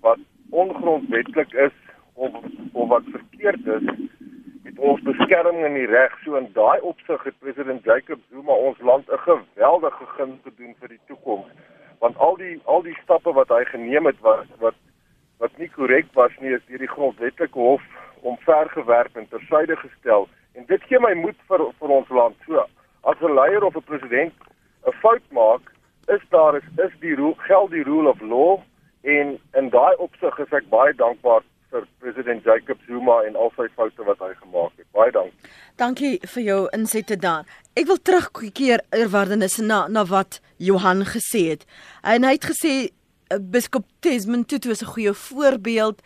wat 0.00 0.18
ongrondwettig 0.50 1.52
is 1.52 1.76
of 2.14 2.32
of 2.72 2.88
wat 2.88 3.04
verkeerd 3.10 3.66
is, 3.66 3.86
het 4.64 4.78
ons 4.78 5.02
beskerming 5.02 5.64
in 5.64 5.74
die 5.74 5.90
reg. 5.96 6.18
So 6.24 6.36
in 6.36 6.52
daai 6.52 6.80
opsig 6.80 7.22
het 7.22 7.38
president 7.38 7.84
Jacob 7.84 8.20
Zuma 8.30 8.52
ons 8.52 8.78
land 8.80 9.10
'n 9.10 9.18
geweldige 9.18 10.06
gun 10.16 10.38
gedoen 10.44 10.74
vir 10.78 10.88
die 10.88 11.04
toekoms. 11.06 11.46
Want 11.98 12.16
al 12.16 12.36
die 12.36 12.60
al 12.64 12.82
die 12.82 12.98
stappe 13.02 13.32
wat 13.32 13.48
hy 13.48 13.64
geneem 13.64 14.06
het 14.06 14.20
wat 14.20 14.46
wat 14.58 14.74
wat 15.38 15.58
nie 15.58 15.68
korrek 15.68 16.06
was 16.14 16.32
nie, 16.40 16.54
is 16.54 16.64
deur 16.68 16.78
die 16.78 16.94
grondwetlike 16.94 17.58
hof 17.58 17.82
omvergewerp 18.26 19.16
en 19.16 19.28
tersyde 19.28 19.76
gestel. 19.76 20.28
En 20.54 20.64
dit 20.66 20.82
gee 20.88 21.00
my 21.00 21.14
moed 21.14 21.38
vir 21.48 21.64
vir 21.80 21.96
ons 21.98 22.08
land. 22.08 22.36
So 22.46 22.64
as 23.04 23.20
'n 23.20 23.34
leier 23.34 23.64
of 23.64 23.76
'n 23.76 23.88
president 23.90 24.34
'n 24.86 24.92
fout 25.02 25.26
maak, 25.30 25.72
is 26.08 26.22
daar 26.30 26.56
is, 26.56 26.64
is 26.76 26.94
die 27.00 27.14
rule, 27.14 27.34
geld 27.36 27.70
die 27.70 27.82
rule 27.82 28.08
of 28.08 28.20
law 28.20 28.62
en 29.02 29.38
in 29.52 29.68
daai 29.70 29.94
opsig 29.96 30.38
is 30.38 30.52
ek 30.52 30.68
baie 30.70 30.94
dankbaar 30.94 31.42
vir 31.70 31.86
president 31.98 32.44
Jacob 32.44 32.78
Zuma 32.86 33.20
en 33.26 33.36
al 33.36 33.52
sy 33.56 33.66
foute 33.74 34.06
wat 34.06 34.18
hy 34.22 34.32
gemaak 34.38 34.72
het. 34.78 34.86
Baie 34.94 35.12
dankie. 35.14 35.50
Dankie 35.76 36.12
vir 36.34 36.42
jou 36.42 36.60
insette 36.76 37.16
daar. 37.16 37.44
Ek 37.74 37.88
wil 37.90 37.98
terugkeer 37.98 38.84
eerwaardenis 38.94 39.58
na 39.58 39.86
na 39.88 40.04
wat 40.04 40.40
Johan 40.56 41.04
gesê 41.04 41.42
het. 41.52 41.66
En 42.02 42.24
hy 42.24 42.36
het 42.38 42.48
gesê 42.52 42.74
Biskop 43.26 43.84
Desmond 44.00 44.46
Tutu 44.48 44.70
is 44.70 44.82
'n 44.82 44.86
goeie 44.86 45.12
voorbeeld 45.12 46.00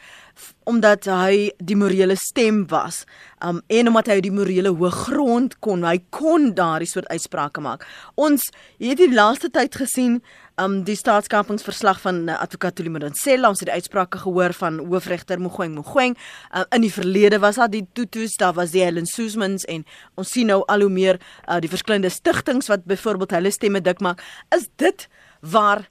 omdat 0.64 1.04
hy 1.04 1.52
die 1.58 1.76
morele 1.76 2.16
stem 2.16 2.66
was. 2.68 3.04
Um 3.44 3.60
en 3.66 3.88
omdat 3.88 4.06
hy 4.06 4.20
die 4.20 4.32
morele 4.32 4.68
hoë 4.68 4.90
grond 4.90 5.58
kon, 5.58 5.84
hy 5.84 5.98
kon 6.10 6.54
daardie 6.54 6.88
soort 6.88 7.08
uitsprake 7.08 7.60
maak. 7.60 7.86
Ons 8.14 8.50
het 8.78 8.96
die 8.96 9.12
laaste 9.12 9.50
tyd 9.50 9.74
gesien 9.74 10.22
um 10.56 10.82
die 10.84 10.96
staatskapingsverslag 10.96 12.00
van 12.00 12.28
uh, 12.28 12.40
advokaat 12.40 12.74
Tuli 12.74 12.88
Madansela, 12.88 13.48
ons 13.48 13.60
het 13.60 13.68
die 13.68 13.74
uitsprake 13.74 14.18
gehoor 14.18 14.52
van 14.52 14.78
hoofregter 14.78 15.40
Mogoeng 15.40 15.74
Mogoeng. 15.74 16.16
Uh, 16.54 16.64
in 16.70 16.80
die 16.80 16.92
verlede 16.92 17.38
was 17.38 17.56
daar 17.56 17.70
die 17.70 17.86
Tutus, 17.92 18.36
daar 18.36 18.54
was 18.54 18.70
die 18.70 18.82
Helen 18.82 19.06
Soosmans 19.06 19.64
en 19.64 19.84
ons 20.14 20.30
sien 20.30 20.46
nou 20.46 20.62
al 20.66 20.80
hoe 20.80 20.90
meer 20.90 21.20
uh, 21.48 21.58
die 21.60 21.68
verskillende 21.68 22.08
stigtings 22.08 22.68
wat 22.68 22.84
byvoorbeeld 22.84 23.30
hulle 23.30 23.50
stemme 23.50 23.80
dik 23.80 24.00
maak. 24.00 24.22
Is 24.48 24.68
dit 24.76 25.08
waar 25.40 25.88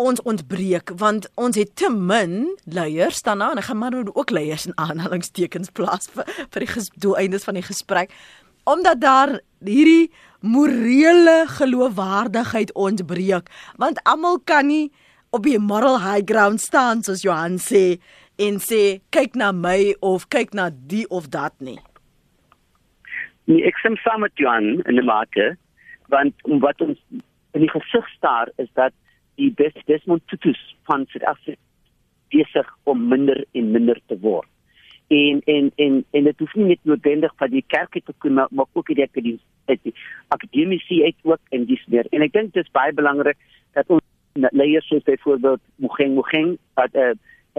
ons 0.00 0.22
ontbreek 0.22 0.92
want 1.00 1.28
ons 1.40 1.56
het 1.56 1.74
te 1.76 1.90
min 1.92 2.46
leiers 2.64 3.20
daarna 3.26 3.50
en 3.52 3.60
ek 3.60 3.68
gaan 3.68 3.80
maar 3.80 3.96
nou 3.96 4.14
ook 4.14 4.32
leiers 4.32 4.66
in 4.68 4.76
aanhalingstekens 4.80 5.72
plaas 5.76 6.08
vir 6.14 6.28
vir 6.54 6.66
die 6.66 6.86
doeleindes 7.04 7.44
van 7.48 7.58
die 7.58 7.66
gesprek 7.66 8.14
omdat 8.70 9.00
daar 9.00 9.36
hierdie 9.64 10.10
morele 10.40 11.44
geloofwaardigheid 11.58 12.72
ontbreek 12.72 13.50
want 13.76 14.00
almal 14.04 14.40
kan 14.44 14.66
nie 14.72 14.88
op 15.30 15.44
die 15.46 15.58
moral 15.58 16.00
high 16.00 16.24
ground 16.26 16.60
staan 16.60 17.04
soos 17.06 17.22
Johan 17.22 17.58
sê 17.62 18.00
en 18.40 18.58
sê 18.64 19.00
kyk 19.14 19.36
na 19.36 19.52
my 19.52 19.94
of 20.00 20.26
kyk 20.32 20.54
na 20.56 20.70
die 20.72 21.04
of 21.10 21.28
dat 21.28 21.54
nie. 21.60 21.78
Nee, 23.44 23.66
ek 23.68 23.78
stem 23.82 23.98
saam 24.00 24.24
met 24.24 24.32
Johan 24.40 24.80
in 24.88 24.96
die 24.96 25.06
mate 25.06 25.52
want 26.10 26.34
wat 26.64 26.80
ons 26.82 26.98
in 27.54 27.66
die 27.66 27.70
gesig 27.70 28.08
staar 28.16 28.50
is 28.62 28.70
dat 28.78 28.94
die 29.40 29.52
best 29.56 29.80
Desmond 29.88 30.22
Tutu 30.28 30.54
van 30.88 31.06
Suid-Afrika 31.08 31.60
besig 32.30 32.68
om 32.84 33.08
minder 33.10 33.44
en 33.58 33.70
minder 33.74 33.98
te 34.06 34.18
word. 34.22 34.48
En 35.10 35.40
en 35.50 35.70
en 35.84 36.04
en 36.10 36.28
dit 36.28 36.38
hoef 36.38 36.52
nie 36.54 36.68
net 36.68 36.84
noodwendig 36.86 37.32
van 37.42 37.50
die 37.50 37.64
kerk 37.66 37.96
te 37.98 38.14
kom 38.22 38.36
maar, 38.38 38.50
maar 38.50 38.68
ook 38.72 38.86
die 38.86 39.02
akademie 39.02 39.40
die 39.82 39.94
akademiese 40.28 41.02
uit 41.04 41.18
ook 41.22 41.40
en 41.50 41.66
dis 41.66 41.82
meer. 41.86 42.06
En 42.10 42.22
ek 42.26 42.32
dink 42.32 42.54
dit 42.54 42.64
is 42.64 42.74
baie 42.74 42.94
belangrik 42.94 43.38
dat 43.74 43.90
ons 43.90 44.50
leiers 44.54 44.86
soos 44.86 45.02
byvoorbeeld 45.06 45.62
Mogeng 45.82 46.14
Mogeng 46.14 46.56
dat 46.78 46.94
eh 46.94 47.10
uh, 47.10 47.14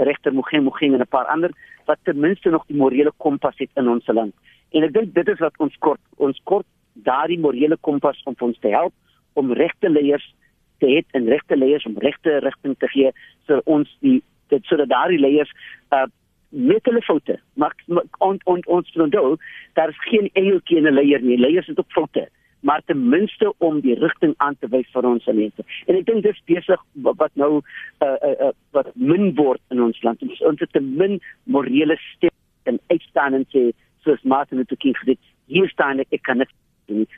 regter 0.08 0.34
Mogeng 0.34 0.63
Mogeng 0.63 0.94
en 0.94 1.04
'n 1.04 1.08
paar 1.08 1.28
ander 1.28 1.52
wat 1.86 2.00
ten 2.04 2.20
minste 2.20 2.50
nog 2.50 2.65
die 2.67 2.78
morele 2.78 3.12
kompas 3.17 3.58
het 3.58 3.70
in 3.76 3.88
ons 3.88 4.08
land. 4.08 4.34
En 4.72 4.84
ek 4.84 4.94
dink 4.94 5.13
dit 5.13 5.28
is 5.28 5.39
wat 5.39 5.58
ons 5.58 5.76
kort 5.78 6.00
ons 6.17 6.39
kort 6.44 6.67
daardie 6.94 7.39
morele 7.39 7.78
kompas 7.78 8.24
om 8.24 8.36
ons 8.39 8.60
te 8.60 8.67
help 8.67 8.94
om 9.34 9.54
regte 9.54 9.89
leiers 9.89 10.34
te 10.82 10.89
hê 10.89 11.04
en 11.17 11.30
regte 11.36 11.58
leiers 11.58 11.86
om 11.89 12.00
regte 12.04 12.39
rigting 12.46 12.76
te 12.82 12.89
gee 12.96 13.13
so 13.48 13.62
ons 13.78 13.89
die 14.06 14.20
dit 14.52 14.67
sodat 14.67 14.91
daardie 14.91 15.22
leiers 15.22 15.54
uh 15.96 16.08
met 16.52 16.84
hulle 16.84 17.00
foute. 17.08 17.38
Maar 17.56 17.72
on, 18.20 18.36
on, 18.44 18.60
ons 18.67 18.96
onthou 19.00 19.38
daar 19.80 19.94
is 19.94 20.00
geen 20.10 20.28
engeltjie 20.34 20.82
in 20.82 20.88
'n 20.89 20.94
leier 20.94 21.22
nie. 21.24 21.38
Leiers 21.39 21.67
het 21.72 21.80
ook 21.80 21.96
foute 21.96 22.28
maar 22.62 22.82
ten 22.86 23.10
minste 23.10 23.54
om 23.58 23.80
die 23.82 23.96
rigting 24.00 24.34
aan 24.38 24.56
te 24.60 24.67
wys 24.67 24.89
vir 24.94 25.06
ons 25.06 25.26
mense. 25.26 25.65
En 25.89 25.98
ek 25.98 26.06
dink 26.06 26.24
dis 26.24 26.41
besig 26.46 26.84
wat 27.02 27.34
nou 27.34 27.52
uh, 27.58 28.08
uh, 28.08 28.34
uh, 28.48 28.52
wat 28.78 28.91
min 28.94 29.34
word 29.36 29.62
in 29.74 29.82
ons 29.82 30.02
land. 30.06 30.22
Ons 30.22 30.41
ons 30.46 30.62
het 30.62 30.72
te 30.72 30.82
min 30.82 31.20
morele 31.44 31.98
stem 32.13 32.36
en 32.70 32.80
uitstaan 32.94 33.39
en 33.39 33.48
sê 33.54 33.72
soos 34.06 34.22
Martin 34.22 34.62
Luther 34.62 34.78
King 34.78 34.98
gesê 35.00 35.17
hier 35.52 35.70
staan 35.74 36.00
ek 36.04 36.13
ek 36.13 36.26
kan 36.30 36.41
net 36.44 36.54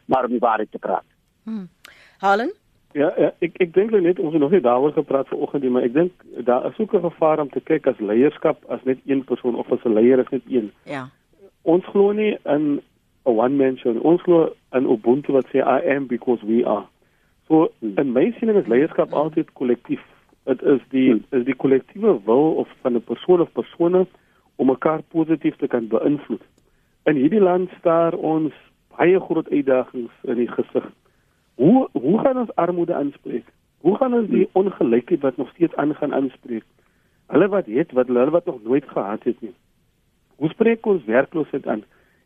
maar 0.05 0.27
om 0.27 0.35
die 0.35 0.43
waarheid 0.43 0.71
te 0.71 0.79
praat. 0.79 1.07
Hmm. 1.43 1.67
Halen 2.23 2.53
Ja, 2.93 3.09
ja 3.17 3.31
ek 3.41 3.57
ek 3.63 3.73
dink 3.73 3.91
net 3.91 4.19
ons 4.19 4.33
het 4.33 4.41
nog 4.41 4.51
nie 4.53 4.61
daaroor 4.61 4.93
gepraat 4.93 5.27
vanoggend 5.27 5.63
nie, 5.63 5.71
maar 5.73 5.85
ek 5.87 5.93
dink 5.93 6.25
daar 6.45 6.65
is 6.69 6.79
ook 6.79 6.93
'n 6.93 7.09
gevaar 7.09 7.39
om 7.39 7.49
te 7.49 7.61
kyk 7.61 7.87
as 7.87 7.99
leierskap 7.99 8.63
as 8.69 8.83
net 8.83 8.99
een 9.05 9.23
persoon 9.23 9.55
of 9.55 9.71
as 9.71 9.83
'n 9.83 9.93
leier 9.93 10.19
is 10.19 10.29
net 10.29 10.41
een. 10.47 10.71
Ja. 10.85 11.09
Ons 11.61 11.85
glo 11.85 12.11
nie 12.11 12.37
in 12.45 12.81
'n 13.25 13.37
one 13.37 13.55
man 13.55 13.77
show. 13.77 14.05
Ons 14.05 14.21
glo 14.21 14.53
in 14.71 14.85
Ubuntu 14.85 15.31
wat 15.31 15.47
sê 15.47 15.57
I 15.57 15.95
am 15.95 16.07
because 16.07 16.45
we 16.45 16.65
are. 16.65 16.85
So 17.47 17.71
in 17.79 18.11
my 18.11 18.31
siening 18.39 18.57
is 18.57 18.67
leierskap 18.67 19.13
altyd 19.13 19.53
kollektief. 19.53 20.01
Dit 20.43 20.61
is 20.61 20.81
die 20.89 21.23
is 21.31 21.45
die 21.45 21.55
kollektiewe 21.55 22.19
wil 22.25 22.55
of 22.55 22.67
van 22.81 22.95
'n 22.95 23.03
persoon 23.03 23.41
of 23.41 23.51
persone 23.51 24.05
om 24.55 24.67
mekaar 24.67 25.01
positief 25.01 25.55
te 25.55 25.67
kan 25.67 25.87
beïnvloed. 25.87 26.41
In 27.03 27.15
hierdie 27.15 27.41
land 27.41 27.69
staar 27.79 28.13
ons 28.13 28.53
baie 28.97 29.19
groot 29.19 29.49
uitdagings 29.49 30.11
in 30.23 30.35
die 30.35 30.47
gesig. 30.47 30.91
Hoe 31.55 31.89
hoe 31.91 32.19
gaan 32.19 32.37
ons 32.37 32.55
armoede 32.55 32.93
aanspreek? 32.93 33.45
Hoe 33.77 33.97
gaan 33.97 34.13
ons 34.13 34.29
die 34.29 34.49
ongelykheid 34.51 35.21
wat 35.21 35.37
nog 35.37 35.49
steeds 35.49 35.75
aangaan 35.75 36.13
aanspreek? 36.13 36.63
Hulle 37.27 37.47
wat 37.47 37.65
het 37.65 37.91
wat 37.91 38.07
hulle 38.07 38.29
wat 38.29 38.45
nog 38.45 38.63
nooit 38.63 38.87
gehad 38.87 39.23
het 39.23 39.41
nie. 39.41 39.53
Hoe 40.35 40.49
spreek 40.49 40.85
ons 40.85 41.05
werkloosheid 41.05 41.67
aan? 41.67 41.83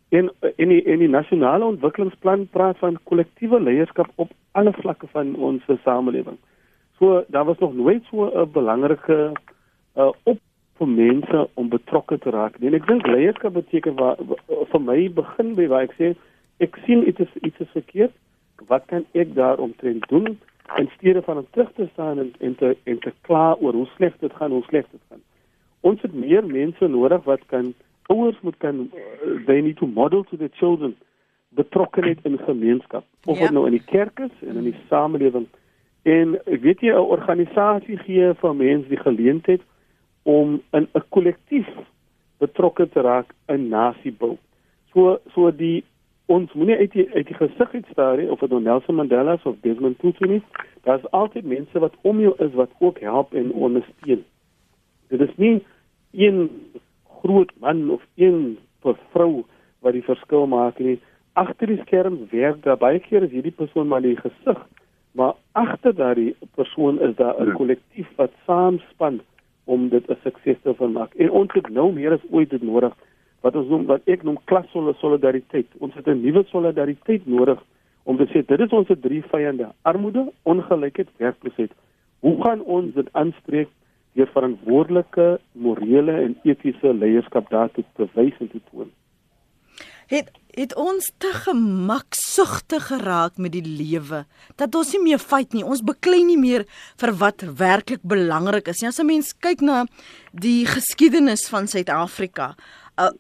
En 0.10 0.32
in 0.56 0.68
die 0.68 0.82
in 0.84 1.00
die 1.00 1.10
nasionale 1.10 1.66
ontwikkelingsplan 1.66 2.48
praat 2.48 2.78
van 2.78 3.00
kollektiewe 3.04 3.60
leierskap 3.62 4.12
op 4.16 4.32
alle 4.52 4.74
vlakke 4.74 5.08
van 5.08 5.36
ons 5.36 5.64
samelewing. 5.84 6.38
So 6.98 7.24
daar 7.28 7.46
was 7.46 7.58
nog 7.58 7.74
nooit 7.74 8.04
so 8.04 8.30
'n 8.32 8.52
belangrike 8.52 9.32
uh, 9.98 10.12
op 10.24 10.40
vir 10.78 10.88
mense 10.88 11.50
om 11.54 11.70
betrokke 11.70 12.18
te 12.18 12.30
raak. 12.30 12.56
En 12.56 12.74
ek 12.74 12.88
dink 12.88 13.08
leierskap 13.08 13.54
beteken 13.54 13.96
waar 13.96 14.16
vir 14.72 14.82
my 14.82 15.10
begin 15.14 15.56
by 15.56 15.68
waar 15.68 15.82
ek 15.82 15.94
sê 16.00 16.16
ek 16.58 16.78
sien 16.86 17.04
dit 17.04 17.20
is 17.20 17.36
iets 17.42 17.60
is 17.60 17.72
verkeerd 17.72 18.14
wat 18.68 18.86
kan 18.86 19.06
ek 19.12 19.36
daaromtrent 19.36 20.08
doen 20.10 20.40
in 20.76 20.90
steede 20.96 21.22
van 21.22 21.38
om 21.38 21.48
terug 21.50 21.72
te 21.74 21.88
staan 21.92 22.20
en 22.20 22.34
en 22.40 22.56
te 22.56 22.78
en 22.84 23.00
te 23.00 23.14
kla 23.22 23.56
oor 23.60 23.74
hoe 23.74 23.90
sleg 23.96 24.18
dit 24.20 24.34
gaan, 24.34 24.52
hoe 24.52 24.64
sleg 24.64 24.86
dit 24.92 25.02
gaan. 25.10 25.22
Ons 25.80 26.02
het 26.02 26.14
meer 26.14 26.46
mense 26.46 26.88
nodig 26.88 27.24
wat 27.24 27.46
kan 27.46 27.74
ouers 28.08 28.40
moet 28.42 28.58
kan 28.58 28.90
uh, 28.94 29.46
they 29.46 29.62
need 29.62 29.78
to 29.78 29.88
model 29.88 30.24
to 30.24 30.38
the 30.38 30.50
children 30.54 30.96
betrokkenheid 31.50 32.20
in 32.24 32.38
gemeenskap 32.38 33.06
of 33.26 33.40
yep. 33.40 33.52
nou 33.52 33.66
in 33.66 33.78
die 33.78 33.86
kerk 33.86 34.20
is 34.20 34.48
en 34.48 34.56
in 34.56 34.70
die 34.72 34.80
samelewing. 34.90 35.48
En 36.08 36.36
ek 36.46 36.62
weet 36.62 36.82
jy 36.82 36.94
'n 36.94 37.12
organisasie 37.16 37.98
gee 37.98 38.34
vir 38.42 38.56
mense 38.56 38.90
die 38.90 39.04
geleentheid 39.04 39.62
om 40.24 40.62
in 40.72 40.88
'n 40.94 41.04
kollektief 41.10 41.70
betrokke 42.40 42.90
te 42.90 43.02
raak 43.02 43.34
in 43.48 43.70
nasiebou. 43.70 44.38
So 44.94 45.20
so 45.34 45.52
die 45.52 45.84
ons 46.28 46.54
moenie 46.54 46.76
uit 46.78 46.92
die 46.92 47.08
uit 47.14 47.28
die 47.28 47.38
gesig 47.40 47.74
uitstaar 47.74 48.20
of 48.34 48.40
dit 48.44 48.52
nou 48.52 48.62
Nelson 48.62 48.96
Mandela 49.00 49.38
of 49.44 49.56
Desmond 49.64 50.00
Tutu 50.00 50.28
is. 50.40 50.44
Daar's 50.84 51.06
altyd 51.16 51.48
mense 51.48 51.80
wat 51.80 51.96
om 52.02 52.20
jou 52.20 52.34
is 52.44 52.54
wat 52.54 52.72
ook 52.80 53.00
help 53.00 53.34
en 53.34 53.52
ondersteun. 53.52 54.26
Dit 55.08 55.22
is 55.24 55.36
nie 55.36 55.64
een 56.12 56.50
groot 57.22 57.52
man 57.60 57.90
of 57.90 58.04
een 58.16 58.58
vrou 59.12 59.46
wat 59.80 59.96
die 59.96 60.04
verskil 60.04 60.48
maak 60.52 60.80
nie. 60.80 61.00
Agter 61.34 61.72
die 61.72 61.80
skerm 61.86 62.20
werk 62.32 62.64
daar 62.64 62.80
baie 62.82 63.00
keer 63.00 63.24
is 63.24 63.32
hierdie 63.32 63.56
persoon 63.56 63.88
maar 63.88 64.04
die 64.04 64.18
gesig, 64.20 64.60
maar 65.12 65.36
agter 65.52 65.96
daardie 65.96 66.36
persoon 66.56 67.00
is 67.00 67.16
daar 67.16 67.40
'n 67.40 67.54
kollektief 67.54 68.08
wat 68.16 68.32
saamspan 68.46 69.22
om 69.64 69.90
dit 69.90 70.10
'n 70.10 70.18
sukses 70.24 70.58
te 70.64 70.88
maak. 70.88 71.14
En 71.14 71.32
ons 71.32 71.54
het 71.54 71.70
nou 71.70 71.94
meer 71.94 72.12
as 72.12 72.32
ooit 72.32 72.50
dit 72.50 72.62
nodig 72.62 72.94
wat 73.48 73.56
ons 73.56 73.70
noem 73.72 73.88
wat 73.88 74.08
ek 74.12 74.26
noem 74.28 74.38
klassolidariteit. 74.52 75.68
Ons 75.80 75.96
het 75.96 76.08
'n 76.08 76.22
nuwe 76.22 76.44
solidariteit 76.52 77.28
nodig 77.28 77.60
om 78.04 78.18
te 78.18 78.28
sê 78.32 78.46
dit 78.46 78.60
is 78.60 78.76
ons 78.76 78.88
drie 78.88 79.24
vyande: 79.32 79.68
armoede, 79.82 80.32
ongelykheid, 80.44 81.10
werkloosheid. 81.18 81.72
Hoe 82.20 82.36
gaan 82.44 82.62
ons 82.62 82.94
dit 82.94 83.10
aanspreek 83.14 83.70
deur 84.14 84.30
verantwoordelike, 84.34 85.40
morele 85.52 86.16
en 86.26 86.38
etiese 86.44 86.94
leierskap 86.94 87.50
daartoe 87.50 87.84
te 87.96 88.08
wys 88.14 88.40
en 88.40 88.50
te 88.50 88.62
toon? 88.72 88.92
Het 90.08 90.32
het 90.58 90.74
ons 90.76 91.12
te 91.22 91.30
gemaksugtig 91.46 92.88
geraak 92.90 93.36
met 93.38 93.52
die 93.54 93.62
lewe 93.62 94.24
dat 94.58 94.76
ons 94.76 94.96
nie 94.96 95.04
meer 95.04 95.22
fight 95.22 95.54
nie. 95.54 95.62
Ons 95.62 95.84
beklei 95.86 96.24
nie 96.26 96.40
meer 96.40 96.66
vir 96.98 97.14
wat 97.20 97.46
werklik 97.60 98.02
belangrik 98.02 98.72
is 98.72 98.82
nie. 98.82 98.90
As 98.90 99.00
'n 99.00 99.06
mens 99.06 99.34
kyk 99.38 99.62
na 99.62 99.86
die 100.34 100.66
geskiedenis 100.66 101.48
van 101.50 101.68
Suid-Afrika, 101.68 102.56
uh, 102.98 103.12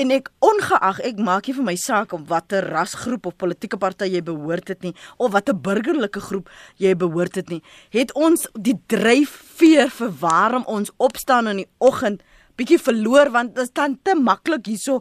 en 0.00 0.12
ek 0.14 0.28
ongeag 0.44 1.00
ek 1.08 1.18
maak 1.24 1.48
nie 1.48 1.56
vir 1.56 1.66
my 1.66 1.74
saak 1.80 2.12
om 2.16 2.26
watter 2.28 2.66
rasgroep 2.72 3.26
of 3.30 3.38
politieke 3.40 3.78
party 3.80 4.08
jy 4.12 4.22
behoort 4.26 4.70
het 4.72 4.84
nie 4.86 4.92
of 5.18 5.32
watter 5.34 5.56
burgerlike 5.68 6.22
groep 6.28 6.50
jy 6.80 6.94
behoort 6.98 7.40
het 7.40 7.50
nie 7.52 7.60
het 7.96 8.14
ons 8.14 8.46
die 8.54 8.76
dryfveer 8.92 9.90
vir 9.98 10.14
waarom 10.22 10.66
ons 10.70 10.94
opstaan 10.98 11.50
in 11.52 11.64
die 11.64 11.70
oggend 11.90 12.22
bietjie 12.60 12.80
verloor 12.80 13.32
want 13.34 13.56
dit 13.56 13.66
is 13.66 13.74
dan 13.76 13.98
te 14.06 14.14
maklik 14.18 14.70
hierso 14.70 15.00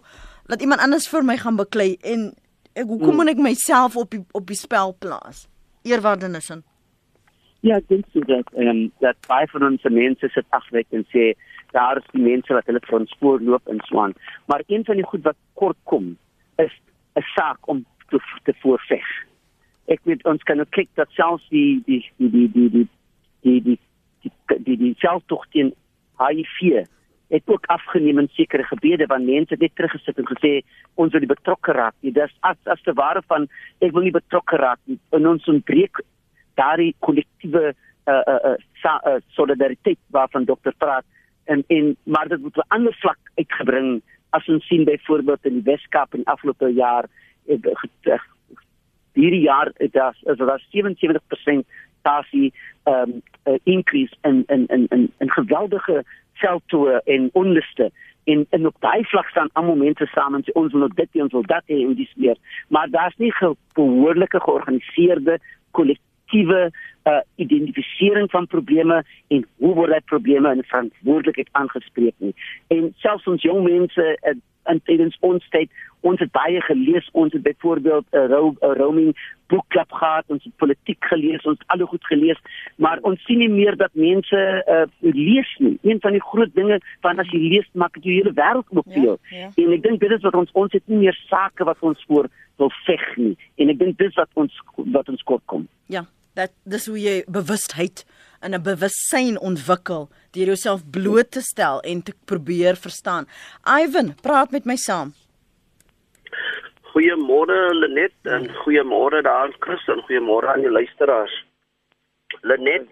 dat 0.50 0.64
iemand 0.66 0.82
anders 0.82 1.08
vir 1.12 1.28
my 1.28 1.38
gaan 1.38 1.60
beklei 1.60 1.92
en 2.02 2.32
ek 2.74 2.88
hoekom 2.88 3.14
hmm. 3.14 3.22
moet 3.22 3.36
ek 3.36 3.46
myself 3.46 3.98
op 4.00 4.12
die, 4.16 4.24
op 4.34 4.50
die 4.50 4.58
spel 4.58 4.96
plaas 4.98 5.46
eerwaardenesin 5.86 6.66
ja 7.68 7.78
ek 7.78 7.88
dink 7.92 8.10
so 8.14 8.26
dat 8.26 8.50
ehm 8.58 8.74
um, 8.74 8.84
dat 9.06 9.20
baie 9.28 9.48
van 9.54 9.70
ons 9.70 9.88
mense 9.94 10.34
sit 10.34 10.48
afwek 10.56 10.90
en 10.96 11.06
sê 11.14 11.34
daar 11.72 11.98
is 11.98 12.12
die 12.12 12.24
mense 12.24 12.54
wat 12.54 12.66
hulle 12.70 12.82
vir 12.86 13.00
ons 13.00 13.16
spoorloop 13.16 13.68
in 13.70 13.82
Swan. 13.88 14.14
Maar 14.46 14.64
een 14.68 14.86
van 14.86 14.96
die 14.96 15.06
goed 15.06 15.24
wat 15.24 15.38
kort 15.54 15.78
kom 15.84 16.18
is 16.58 16.74
'n 17.16 17.26
saak 17.36 17.68
om 17.68 17.86
te 18.10 18.20
te 18.44 18.54
voorveg. 18.62 19.08
Ek 19.88 20.00
weet 20.04 20.26
ons 20.26 20.44
kan 20.44 20.60
ook 20.60 20.72
kyk 20.72 20.90
dat 20.94 21.10
selfs 21.12 21.50
die 21.50 21.82
die 21.86 22.04
die 22.18 22.30
die 22.30 22.50
die 22.54 22.70
die 22.70 23.62
die 23.62 23.80
die 24.22 24.64
die 24.64 24.78
die 24.78 24.96
selftog 24.98 25.46
teen 25.50 25.74
HIV 26.20 26.86
het 27.30 27.44
ook 27.46 27.66
afgeneem 27.66 28.20
in 28.20 28.30
sekere 28.34 28.64
gebiede 28.64 29.06
waar 29.06 29.22
mense 29.22 29.56
net 29.58 29.76
teruggesit 29.76 30.18
en 30.18 30.30
gesê 30.30 30.62
ons 30.96 31.14
wil 31.14 31.26
betrokke 31.26 31.72
raak. 31.72 31.94
Dit 32.02 32.18
is 32.18 32.34
as 32.40 32.58
as 32.64 32.82
te 32.82 32.94
ware 32.94 33.22
van 33.28 33.48
ek 33.80 33.94
wil 33.94 34.04
nie 34.08 34.16
betrokke 34.16 34.58
raak 34.58 34.80
nie. 34.86 34.98
En 35.12 35.28
ons 35.28 35.48
ontbreek 35.48 36.02
daardie 36.58 36.96
kollektiewe 37.06 37.70
uh, 37.70 38.14
uh, 38.14 38.40
uh, 38.52 38.58
uh, 38.84 39.16
solidariteit 39.38 40.00
waarvan 40.16 40.50
dokter 40.50 40.74
praat 40.78 41.06
en 41.50 41.64
en 41.68 41.96
maar 42.04 42.28
dit 42.28 42.42
moet 42.42 42.58
'n 42.58 42.74
ander 42.76 42.96
vlak 43.00 43.20
uitgebring 43.36 44.02
as 44.30 44.48
ons 44.48 44.68
sien 44.68 44.84
byvoorbeeld 44.84 45.46
in 45.46 45.54
die 45.54 45.72
Weskaap 45.72 46.14
in 46.14 46.24
afgelope 46.24 46.74
jaar 46.74 47.06
hierdie 49.14 49.42
jaar 49.42 49.72
het 49.78 49.94
daar 49.94 50.16
is 50.24 50.38
daar 50.38 50.64
77% 50.70 51.66
tasie 52.02 52.54
ehm 52.84 53.12
um, 53.44 53.60
increase 53.64 54.16
in 54.22 54.44
in 54.48 54.66
in 54.68 54.86
in 54.90 55.12
in 55.18 55.32
geweldige 55.32 56.04
veldtoe 56.34 57.02
en 57.06 57.30
onluste. 57.34 57.92
En 58.24 58.46
en 58.50 58.66
op 58.66 58.76
daai 58.80 59.04
vlak 59.04 59.30
staan 59.30 59.50
almal 59.54 59.76
mense 59.76 60.06
saam 60.06 60.36
en 60.36 60.44
sê 60.44 60.52
ons 60.54 60.74
wil 60.74 60.88
dit 60.96 61.22
ons 61.22 61.32
wil 61.32 61.46
dat 61.46 61.64
hê 61.66 61.82
en 61.86 61.96
dis 61.96 62.14
meer. 62.16 62.38
Maar 62.68 62.90
daar's 62.90 63.18
nie 63.18 63.34
behoorlike 63.74 64.40
georganiseerde 64.40 65.40
effektiewe 66.30 66.72
uh, 67.04 67.20
identifisering 67.36 68.32
van 68.32 68.48
probleme 68.48 69.04
en 69.28 69.46
hoe 69.58 69.74
word 69.74 69.90
daai 69.90 70.02
probleme 70.06 70.52
in 70.54 70.64
verantwoordelikheid 70.64 71.50
aangespreek 71.52 72.14
nie. 72.18 72.34
En 72.68 72.94
selfs 72.98 73.28
ons 73.28 73.42
jong 73.42 73.64
mense 73.64 74.18
uh, 74.22 74.36
in 74.70 74.82
tydens 74.86 75.18
ons 75.22 75.46
tyd 75.50 75.70
ons 76.06 76.20
het 76.20 76.32
baie 76.32 76.62
gelees 76.62 77.08
ons 77.12 77.34
het 77.34 77.42
byvoorbeeld 77.44 78.06
'n 78.14 78.28
ro 78.32 78.56
roaming 78.60 79.16
boekklub 79.48 79.92
gehad 79.92 80.26
ons 80.28 80.44
het 80.44 80.56
politiek 80.56 81.06
gelees 81.06 81.46
ons 81.46 81.58
het 81.60 81.68
al 81.68 81.86
goed 81.86 82.06
gelees 82.06 82.38
maar 82.76 83.00
ons 83.02 83.24
sien 83.26 83.40
nie 83.40 83.50
meer 83.50 83.76
dat 83.76 83.90
mense 83.94 84.64
uh, 84.68 84.86
lees 85.00 85.56
nie. 85.58 85.78
Een 85.82 86.00
van 86.00 86.12
die 86.12 86.22
groot 86.22 86.54
dinge 86.54 86.80
van 87.02 87.20
as 87.20 87.32
jy 87.32 87.40
lees 87.40 87.68
maak 87.74 87.94
dit 87.94 88.04
jou 88.04 88.14
hele 88.14 88.34
wêreld 88.34 88.68
oop 88.70 88.86
vir 88.94 89.04
jou. 89.04 89.18
ja, 89.30 89.38
ja. 89.38 89.50
en 89.64 89.74
ek 89.74 89.84
dink 89.84 90.00
dit 90.00 90.12
is 90.12 90.22
wat 90.22 90.36
ons 90.36 90.52
ons 90.52 90.72
het 90.72 90.84
nie 90.86 90.98
meer 90.98 91.18
sake 91.28 91.64
wat 91.64 91.78
ons 91.80 92.06
voor 92.08 92.30
wil 92.58 92.72
veg 92.86 93.16
nie. 93.18 93.38
En 93.56 93.70
ek 93.70 93.80
dink 93.80 93.98
dis 93.98 94.16
wat 94.16 94.30
ons 94.34 94.54
wat 94.76 95.10
ons 95.10 95.24
kort 95.24 95.44
kom. 95.46 95.68
Ja 95.88 96.06
dat 96.40 96.52
dis 96.64 96.88
hoe 96.88 97.00
jy 97.00 97.16
bewustheid 97.28 98.06
en 98.40 98.56
'n 98.56 98.64
bewussyn 98.64 99.40
ontwikkel 99.50 100.08
deur 100.32 100.52
jouself 100.52 100.82
bloot 100.98 101.32
te 101.32 101.42
stel 101.42 101.82
en 101.82 102.04
te 102.04 102.14
probeer 102.26 102.76
verstaan. 102.76 103.28
Ivan, 103.82 104.16
praat 104.22 104.52
met 104.52 104.66
my 104.66 104.76
saam. 104.76 105.14
Goeiemôre 106.92 107.60
Lenet 107.82 108.16
en 108.24 108.50
goeiemôre 108.64 109.22
daar 109.22 109.52
Chris 109.60 109.88
en 109.88 110.02
goeiemôre 110.08 110.48
aan 110.48 110.62
die 110.62 110.76
luisteraars. 110.80 111.36
Lenet, 112.42 112.88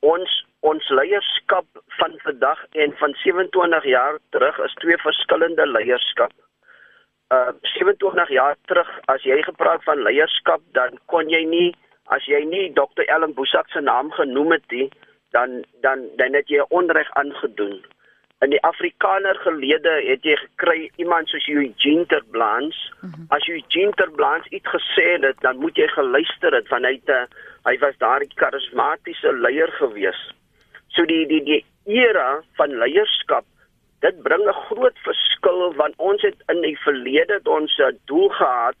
ons 0.00 0.30
ons 0.60 0.88
leierskap 0.88 1.66
van 1.98 2.12
vandag 2.24 2.60
en 2.72 2.92
van 2.96 3.12
27 3.22 3.84
jaar 3.84 4.18
terug 4.30 4.58
is 4.58 4.74
twee 4.74 4.96
verskillende 4.96 5.66
leierskap. 5.66 6.32
Uh 7.34 7.52
27 7.62 8.28
jaar 8.28 8.56
terug 8.66 8.90
as 9.14 9.22
jy 9.22 9.42
gepraat 9.42 9.84
van 9.84 10.02
leierskap 10.06 10.62
dan 10.72 10.98
kon 11.06 11.28
jy 11.28 11.44
nie 11.44 11.74
as 12.12 12.24
jy 12.26 12.44
nie 12.44 12.72
Dr. 12.72 13.04
Ellen 13.08 13.34
Boesak 13.34 13.68
se 13.72 13.80
naam 13.80 14.10
genoem 14.12 14.52
het 14.52 14.70
nie, 14.70 14.88
dan 15.30 15.64
dan 15.80 16.08
dan 16.16 16.34
het 16.34 16.48
jy 16.48 16.64
onreg 16.68 17.10
aangedoen. 17.20 17.84
In 18.44 18.50
die 18.50 18.62
Afrikaner 18.62 19.38
gelede 19.40 19.94
het 20.04 20.24
jy 20.26 20.36
gekry 20.36 20.90
iemand 20.96 21.28
soos 21.28 21.46
Eugene 21.48 22.06
Terblans. 22.06 22.76
Mm 23.00 23.10
-hmm. 23.10 23.26
As 23.28 23.48
Eugene 23.48 23.92
Terblans 23.92 24.46
iets 24.46 24.68
gesê 24.68 25.16
het, 25.20 25.40
dan 25.40 25.56
moet 25.56 25.76
jy 25.76 25.88
geluister 25.88 26.52
het 26.52 26.68
van 26.68 26.84
hy 26.84 27.00
te 27.04 27.26
hy 27.64 27.78
was 27.78 27.96
daardie 27.98 28.34
karismatiese 28.34 29.32
leier 29.32 29.72
gewees. 29.72 30.20
So 30.88 31.04
die 31.04 31.26
die 31.26 31.42
die 31.42 31.64
era 31.84 32.42
van 32.56 32.76
leierskap 32.78 33.44
Dit 34.04 34.22
bring 34.22 34.44
'n 34.48 34.60
groot 34.68 34.98
verskil 35.08 35.74
want 35.74 35.94
ons 35.96 36.22
het 36.22 36.36
in 36.52 36.60
die 36.60 36.78
verlede 36.78 37.40
ons 37.44 37.80
doel 38.04 38.28
gehad 38.28 38.76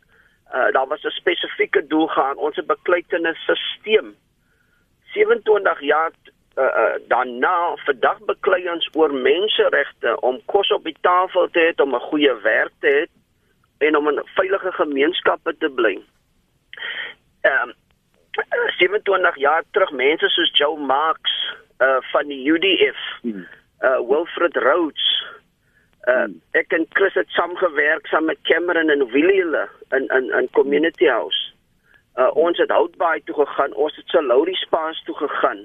uh, 0.52 0.72
daar 0.72 0.86
was 0.86 1.02
'n 1.02 1.10
spesifieke 1.10 1.86
doel 1.86 2.06
gaan 2.06 2.36
ons 2.36 2.56
het 2.56 2.66
beklei 2.66 3.04
teen 3.08 3.26
'n 3.26 3.34
stelsel 3.34 4.12
27 5.14 5.80
jaar 5.80 6.10
uh, 6.56 6.64
uh, 6.64 6.94
daarna 7.08 7.76
vandag 7.76 8.18
beklei 8.18 8.70
ons 8.70 8.88
oor 8.92 9.14
menseregte 9.14 10.20
om 10.20 10.40
kos 10.44 10.70
op 10.70 10.84
die 10.84 10.96
tafel 11.00 11.48
te 11.50 11.60
hê 11.60 11.82
om 11.82 11.94
'n 11.94 12.08
goeie 12.10 12.34
werk 12.42 12.72
te 12.80 12.88
hê 12.96 13.02
en 13.86 13.96
om 13.96 14.08
'n 14.08 14.22
veilige 14.34 14.72
gemeenskappe 14.72 15.56
te 15.58 15.70
bly. 15.70 15.98
Ehm 17.40 17.68
um, 17.68 17.74
27 18.78 19.36
jaar 19.36 19.62
terug 19.70 19.90
mense 19.90 20.28
soos 20.28 20.50
Joe 20.58 20.78
Marx 20.78 21.20
uh, 21.78 21.96
van 22.00 22.26
die 22.26 22.52
UDF, 22.52 22.98
hmm. 23.22 23.46
uh, 23.80 24.00
Wilfred 24.08 24.56
Rhodes 24.56 25.24
Uh, 26.04 26.28
ek 26.52 26.72
en 26.76 26.86
Chris 26.92 27.14
het 27.16 27.30
saamgewerk 27.32 28.06
saam 28.06 28.26
met 28.28 28.38
Cameron 28.42 28.90
en 28.90 29.06
Willie 29.12 29.44
in 29.96 30.06
in 30.16 30.30
in 30.36 30.48
Community 30.52 31.06
House. 31.06 31.52
Uh, 32.16 32.30
ons 32.36 32.58
het 32.58 32.70
Houtbaai 32.70 33.22
toe 33.24 33.34
gegaan, 33.34 33.72
ons 33.74 33.96
het 33.96 34.08
Salourie 34.08 34.56
Spaas 34.56 35.02
toe 35.04 35.16
gegaan. 35.16 35.64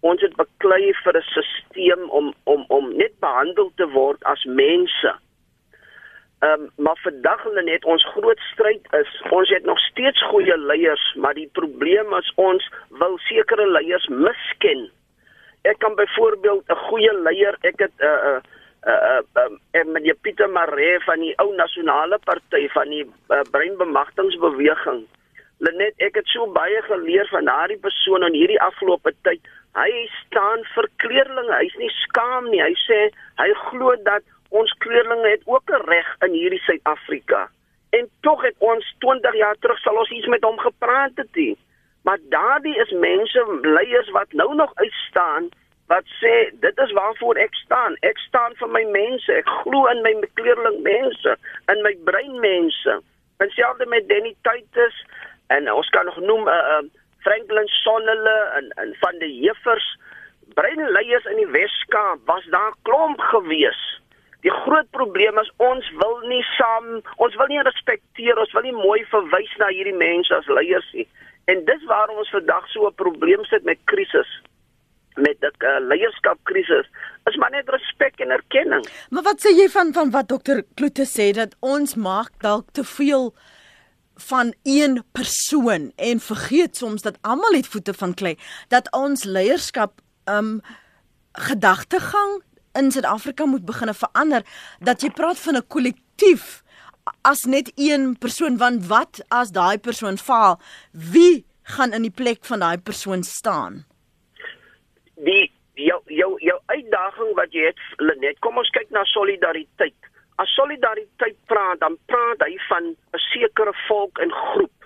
Ons 0.00 0.20
het 0.20 0.36
beklei 0.36 0.94
vir 1.02 1.16
'n 1.16 1.22
stelsel 1.22 2.08
om 2.08 2.34
om 2.44 2.64
om 2.68 2.96
net 2.96 3.12
behandel 3.20 3.72
te 3.76 3.88
word 3.88 4.24
as 4.24 4.44
mense. 4.44 5.14
Ehm 6.38 6.60
um, 6.60 6.70
maar 6.76 6.98
vandag 7.02 7.42
hulle 7.42 7.62
net 7.62 7.84
ons 7.84 8.04
groot 8.16 8.40
stryd 8.52 8.84
is, 8.92 9.22
ons 9.30 9.48
het 9.48 9.64
nog 9.64 9.78
steeds 9.78 10.22
goeie 10.22 10.58
leiers, 10.58 11.14
maar 11.14 11.34
die 11.34 11.48
probleem 11.52 12.14
is 12.14 12.32
ons 12.34 12.70
wil 12.88 13.18
sekere 13.18 13.70
leiers 13.70 14.08
misken. 14.08 14.90
Ek 15.62 15.78
kan 15.78 15.94
byvoorbeeld 15.94 16.64
'n 16.68 16.84
goeie 16.88 17.14
leier, 17.20 17.56
ek 17.60 17.78
het 17.78 17.92
'n 17.98 18.04
uh, 18.04 18.24
uh, 18.30 18.40
uh, 18.86 19.20
uh, 19.40 19.50
uh, 19.74 19.84
meneer 19.86 20.16
Pieter 20.20 20.50
Maree 20.50 21.00
van 21.06 21.20
die 21.20 21.34
ou 21.42 21.50
nasionale 21.56 22.18
party 22.24 22.68
van 22.74 22.90
die 22.92 23.04
uh, 23.04 23.40
breinbemagtigingsbeweging. 23.50 25.04
Lenet, 25.64 25.96
ek 26.02 26.18
het 26.20 26.30
so 26.32 26.46
baie 26.52 26.82
geleer 26.88 27.28
van 27.30 27.48
daardie 27.48 27.78
persoon 27.80 28.26
in 28.26 28.36
hierdie 28.36 28.60
afgelope 28.60 29.14
tyd. 29.26 29.42
Hy 29.78 29.90
staan 30.20 30.62
vir 30.74 30.88
kleerlinge. 31.02 31.56
Hy's 31.58 31.76
nie 31.80 31.90
skaam 32.02 32.50
nie. 32.50 32.62
Hy 32.62 32.74
sê 32.84 33.00
hy 33.40 33.50
glo 33.70 33.94
dat 34.06 34.26
ons 34.54 34.70
kleerlinge 34.84 35.32
het 35.32 35.42
ook 35.50 35.70
'n 35.70 35.84
reg 35.90 36.08
in 36.26 36.32
hierdie 36.36 36.62
Suid-Afrika. 36.66 37.48
En 37.90 38.08
tog 38.20 38.42
het 38.42 38.54
ons 38.58 38.94
20 38.98 39.34
jaar 39.34 39.56
terug 39.60 39.78
sal 39.78 39.96
ons 39.96 40.10
iets 40.10 40.26
met 40.26 40.42
hom 40.42 40.58
gepraat 40.58 41.14
het. 41.16 41.32
Die. 41.32 41.56
Maar 42.02 42.18
daardie 42.28 42.76
is 42.76 42.90
mense 42.90 43.40
leiers 43.62 44.10
wat 44.10 44.32
nou 44.32 44.54
nog 44.54 44.72
uitstaan 44.74 45.48
wat 45.86 46.06
sê 46.20 46.50
dit 46.60 46.78
is 46.78 46.92
waarvoor 46.92 47.36
ek 47.36 47.54
staan. 47.54 47.96
Ek 48.00 48.18
staan 48.18 48.56
vir 48.60 48.70
my 48.72 48.84
mense. 48.94 49.32
Ek 49.32 49.48
glo 49.62 49.86
in 49.92 50.02
my 50.06 50.14
kleerling 50.38 50.80
mense, 50.86 51.36
in 51.72 51.82
my 51.84 51.92
brein 52.08 52.38
mense. 52.40 52.98
En 53.42 53.50
selfs 53.56 53.90
met 53.92 54.08
Denny 54.08 54.34
Titus 54.46 54.96
en 55.52 55.68
ons 55.72 55.88
kan 55.92 56.08
nog 56.08 56.20
noem 56.24 56.48
uh, 56.48 56.54
uh, 56.76 56.84
Franklin 57.26 57.68
Sonnele 57.82 58.36
en 58.60 58.70
en 58.84 58.94
van 59.02 59.18
die 59.20 59.32
Jeffers 59.42 59.88
breinleiers 60.54 61.26
in 61.32 61.42
die 61.42 61.50
Weskaap 61.52 62.24
was 62.30 62.46
daar 62.54 62.72
klomp 62.88 63.20
gewees. 63.32 63.82
Die 64.44 64.52
groot 64.52 64.88
probleem 64.92 65.38
is 65.40 65.52
ons 65.56 65.86
wil 66.00 66.18
nie 66.28 66.42
saam, 66.56 67.00
ons 67.16 67.36
wil 67.40 67.48
nie 67.48 67.62
respekteer, 67.64 68.38
ons 68.38 68.52
wil 68.52 68.66
nie 68.66 68.76
mooi 68.76 69.04
verwys 69.12 69.52
na 69.60 69.70
hierdie 69.72 69.96
mense 69.96 70.34
as 70.36 70.48
leiers 70.52 70.90
nie. 70.92 71.06
En 71.48 71.64
dis 71.68 71.86
waarom 71.88 72.20
ons 72.20 72.32
vandag 72.32 72.68
so 72.72 72.88
'n 72.88 73.00
probleem 73.00 73.44
sit 73.44 73.64
met 73.64 73.80
krisis 73.84 74.30
met 75.14 75.36
'n 75.40 75.64
uh, 75.64 75.86
leierskapkrisis 75.88 76.86
is 77.24 77.36
maar 77.36 77.50
net 77.50 77.68
respek 77.68 78.18
en 78.18 78.30
erkenning. 78.30 78.88
Maar 79.10 79.22
wat 79.22 79.40
sê 79.40 79.50
jy 79.56 79.68
van 79.68 79.92
van 79.92 80.10
wat 80.10 80.28
dokter 80.28 80.64
Kloete 80.74 81.06
sê 81.06 81.30
dat 81.32 81.56
ons 81.60 81.94
maak 81.94 82.30
dalk 82.40 82.66
te 82.72 82.84
veel 82.84 83.34
van 84.14 84.54
een 84.62 85.02
persoon 85.12 85.92
en 85.96 86.20
vergeet 86.20 86.76
soms 86.76 87.02
dat 87.02 87.18
almal 87.20 87.52
het 87.52 87.66
voete 87.66 87.94
van 87.94 88.14
klei 88.14 88.38
dat 88.68 88.92
ons 88.92 89.24
leierskap 89.24 90.00
um 90.24 90.60
gedagtegang 91.32 92.42
in 92.72 92.92
Suid-Afrika 92.92 93.44
moet 93.44 93.64
begine 93.64 93.94
verander 93.94 94.42
dat 94.78 95.02
jy 95.02 95.10
praat 95.10 95.38
van 95.38 95.56
'n 95.56 95.66
kollektief 95.66 96.62
as 97.22 97.44
net 97.44 97.72
een 97.74 98.18
persoon 98.18 98.56
want 98.56 98.86
wat 98.86 99.24
as 99.28 99.50
daai 99.50 99.78
persoon 99.78 100.18
faal 100.18 100.60
wie 100.92 101.46
gaan 101.62 101.92
in 101.92 102.02
die 102.02 102.14
plek 102.22 102.44
van 102.44 102.58
daai 102.58 102.78
persoon 102.78 103.22
staan 103.22 103.84
die 105.16 105.52
jou 105.74 106.00
jou 106.06 106.34
jou 106.38 106.58
uitdaging 106.66 107.34
wat 107.34 107.52
jy 107.52 107.66
het 107.70 107.80
Lenet, 107.98 108.38
kom 108.40 108.58
ons 108.58 108.70
kyk 108.70 108.90
na 108.90 109.04
solidariteit. 109.10 110.10
As 110.42 110.50
solidariteit 110.54 111.36
praat, 111.46 111.80
dan 111.80 111.98
praat 112.10 112.42
hy 112.42 112.58
van 112.68 112.94
'n 112.94 113.22
sekere 113.30 113.74
volk 113.88 114.18
en 114.18 114.32
groep. 114.32 114.78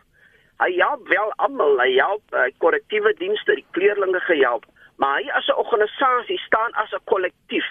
Hy 0.59 0.73
help 0.73 1.09
wel 1.09 1.33
almal, 1.37 1.79
hy 1.79 1.93
help 1.95 2.23
uh, 2.35 2.49
korrektiewe 2.59 3.15
dienste, 3.19 3.55
die 3.55 3.67
kleerlinge 3.71 4.21
gehelp, 4.21 4.65
maar 4.97 5.21
hy 5.21 5.31
as 5.31 5.47
'n 5.47 5.61
organisasie 5.65 6.39
staan 6.39 6.73
as 6.73 6.93
'n 6.93 7.05
kollektief. 7.05 7.71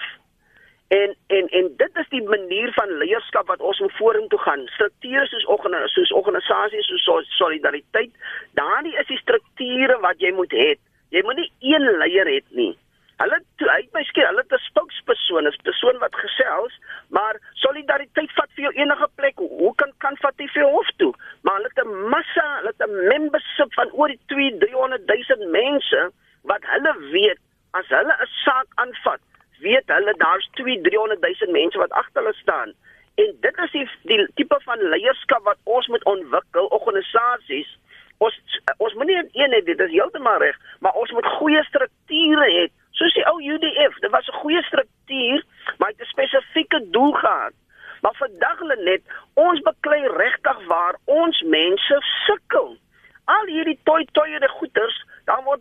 En 0.88 1.16
en 1.28 1.48
en 1.48 1.74
dit 1.78 1.98
is 1.98 2.10
die 2.10 2.24
manier 2.24 2.74
van 2.74 2.98
leierskap 2.98 3.48
wat 3.48 3.60
ons 3.60 3.80
moet 3.80 3.98
vorentoe 3.98 4.40
gaan. 4.40 4.68
Strukture 4.68 5.26
soos 5.28 5.46
organ 5.46 5.76
soos 5.90 6.12
organisasies 6.12 6.88
soos 6.88 7.36
solidariteit, 7.38 8.12
daardie 8.52 8.96
is 8.98 9.08
die 9.08 9.18
strukture 9.18 10.00
wat 10.00 10.20
jy 10.20 10.32
moet 10.32 10.52
hê. 10.52 10.78
Jy 11.16 11.24
moet 11.24 11.40
nie 11.40 11.52
een 11.72 11.86
leier 12.02 12.28
hê 12.28 12.42
nie. 12.58 12.74
Hulle 13.18 13.38
hy 13.60 13.80
miskien 13.96 14.28
hulle 14.30 14.44
'n 14.44 14.60
spokespersoon, 14.64 15.48
'n 15.48 15.64
persoon 15.68 15.98
wat 16.04 16.16
gesels, 16.24 16.74
maar 17.10 17.40
solidariteit 17.64 18.32
vat 18.40 18.50
vir 18.56 18.64
jou 18.66 18.74
enige 18.84 19.08
plek. 19.16 19.38
Hoe 19.38 19.74
kan 19.76 19.92
kan 19.98 20.18
vat 20.22 20.38
jy 20.38 20.48
vir 20.54 20.68
hof 20.76 20.90
toe? 20.98 21.14
Maar 21.42 21.56
hulle 21.56 21.72
het 21.74 21.86
'n 21.86 22.10
massa, 22.14 22.48
hulle 22.58 22.74
het 22.76 22.88
'n 22.88 23.08
membership 23.08 23.74
van 23.74 23.92
oor 23.92 24.08
die 24.08 24.20
2 24.26 24.58
300 24.58 25.02
000 25.08 25.50
mense 25.50 26.12
wat 26.44 26.64
hulle 26.74 26.94
weet 27.12 27.40
as 27.72 27.88
hulle 27.88 28.14
'n 28.14 28.30
saak 28.46 28.68
aanvat, 28.76 29.22
weet 29.60 29.88
hulle 29.88 30.14
daar's 30.18 30.48
2 30.54 30.82
300 30.82 31.22
000 31.22 31.52
mense 31.52 31.78
wat 31.78 31.92
agter 31.92 32.22
hulle 32.22 32.34
staan. 32.34 32.74
En 33.16 33.38
dit 33.42 33.58
is 33.58 33.72
die, 33.72 33.90
die 34.04 34.28
tipe 34.36 34.58
van 34.64 34.90
leierskap 34.94 35.44
wat 35.44 35.58
ons 35.64 35.88
moet 35.88 36.04
ontwikkel, 36.04 36.66
organisasies 36.66 37.78
Ons 38.18 38.40
ons 38.78 38.94
moenie 38.94 39.18
een 39.34 39.54
hê 39.54 39.62
dit 39.66 39.80
is 39.80 39.92
heeltemal 39.92 40.40
reg, 40.42 40.58
maar 40.80 40.98
ons 41.02 41.12
moet 41.12 41.28
goeie 41.38 41.64
strukture 41.70 42.48
hê. 42.56 42.66
Soos 42.98 43.14
die 43.14 43.26
ou 43.30 43.38
UDF, 43.42 44.00
dit 44.02 44.12
was 44.12 44.28
'n 44.28 44.40
goeie 44.42 44.64
struktuur, 44.64 45.44
maar 45.78 45.92
dit 45.94 46.02
'n 46.02 46.14
spesifieke 46.16 46.80
doel 46.92 47.12
gehad. 47.12 47.54
Maar 48.02 48.16
vandag 48.16 48.60
hulle 48.60 48.78
net 48.84 49.02
ons 49.34 49.62
beklei 49.62 50.08
regtig 50.08 50.66
waar 50.66 50.96
ons 51.06 51.42
mense 51.42 51.98
sukkel. 52.26 52.78
Al 53.26 53.46
hierdie 53.46 53.80
toi 53.84 54.06
toiere 54.12 54.48
goeders 54.48 55.06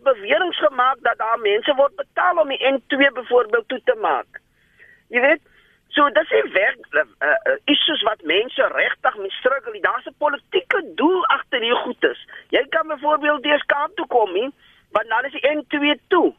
beweringe 0.07 0.53
gemaak 0.53 0.97
dat 1.01 1.17
daar 1.17 1.39
mense 1.39 1.73
word 1.75 1.95
betaal 1.95 2.37
om 2.37 2.49
die 2.49 2.63
N2 2.71 3.11
byvoorbeeld 3.13 3.67
toe 3.67 3.81
te 3.83 3.95
maak. 4.01 4.41
Jy 5.09 5.21
weet, 5.21 5.41
so 5.97 6.05
dis 6.13 6.33
nie 6.35 6.51
werk 6.53 6.79
uh, 6.93 7.03
uh, 7.27 7.55
issues 7.73 8.01
wat 8.05 8.21
mense 8.31 8.65
regtig 8.73 9.15
mee 9.21 9.37
struggle. 9.39 9.79
Daar's 9.81 10.05
'n 10.05 10.19
politieke 10.23 10.81
doel 10.99 11.25
agter 11.35 11.61
hierdie 11.61 11.83
goedes. 11.85 12.19
Jy 12.55 12.65
kan 12.69 12.87
byvoorbeeld 12.87 13.43
deur 13.43 13.63
Kaap 13.65 13.95
toe 13.95 14.07
kom, 14.07 14.33
nie, 14.33 14.51
want 14.91 15.09
dan 15.09 15.25
is 15.25 15.31
die 15.31 15.47
N2 15.55 15.97
toe. 16.07 16.29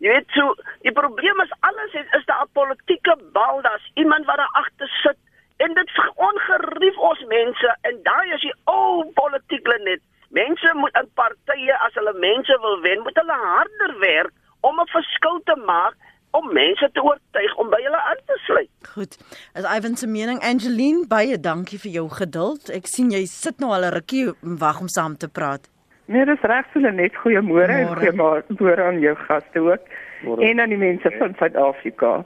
Jy 0.00 0.08
weet, 0.08 0.28
so 0.36 0.54
die 0.84 0.92
probleem 0.92 1.40
is 1.40 1.56
alles 1.60 1.92
is, 1.92 2.08
is 2.18 2.24
daar 2.24 2.44
'n 2.44 2.52
politieke 2.52 3.16
bal, 3.32 3.62
daar's 3.62 3.90
iemand 3.94 4.26
wat 4.26 4.36
daar 4.36 4.56
agter 4.62 4.88
sit 5.02 5.18
en 5.56 5.74
dit 5.74 5.90
ongerief 6.14 6.96
ons 6.96 7.24
mense 7.28 7.76
en 7.80 8.02
daai 8.02 8.32
is 8.34 8.40
die 8.40 8.54
ou 8.64 9.04
politiek 9.14 9.66
net. 9.84 10.00
Mense 10.28 10.70
moet 10.74 10.94
in 11.00 11.10
partye 11.14 11.74
as 11.86 11.94
hulle 11.94 12.12
mense 12.12 12.58
wil 12.60 12.80
wen, 12.80 13.02
moet 13.02 13.16
hulle 13.20 13.38
harder 13.44 13.98
werk 13.98 14.32
om 14.60 14.80
'n 14.80 14.92
verskil 14.96 15.40
te 15.44 15.56
maak 15.56 15.94
om 16.30 16.52
mense 16.52 16.90
te 16.92 17.02
oortuig 17.02 17.56
om 17.56 17.70
by 17.70 17.80
hulle 17.82 18.00
aan 18.10 18.22
te 18.26 18.38
sluit. 18.46 18.70
Goed. 18.94 19.16
As 19.54 19.66
Ivan 19.76 19.96
se 19.96 20.06
mening 20.06 20.40
Angeline 20.40 21.06
baie 21.08 21.40
dankie 21.40 21.78
vir 21.78 21.92
jou 21.98 22.08
geduld. 22.08 22.70
Ek 22.70 22.86
sien 22.86 23.10
jy 23.10 23.24
sit 23.26 23.58
nou 23.60 23.72
al 23.74 23.84
'n 23.88 23.94
rukkie 23.94 24.26
wag 24.40 24.80
om 24.80 24.88
saam 24.88 25.16
te 25.16 25.28
praat. 25.28 25.68
Nee, 26.06 26.24
dis 26.24 26.42
reg 26.42 26.66
vir 26.72 26.92
net 26.92 27.14
goeiemôre 27.22 27.70
en 27.70 27.96
goeiemôre 27.96 28.82
aan 28.82 29.00
jou 29.00 29.14
gaste 29.14 29.60
ook 29.60 29.82
Morgen. 30.22 30.46
en 30.48 30.60
aan 30.60 30.68
die 30.68 30.78
mense 30.78 31.10
van 31.18 31.34
Suid-Afrika. 31.38 32.24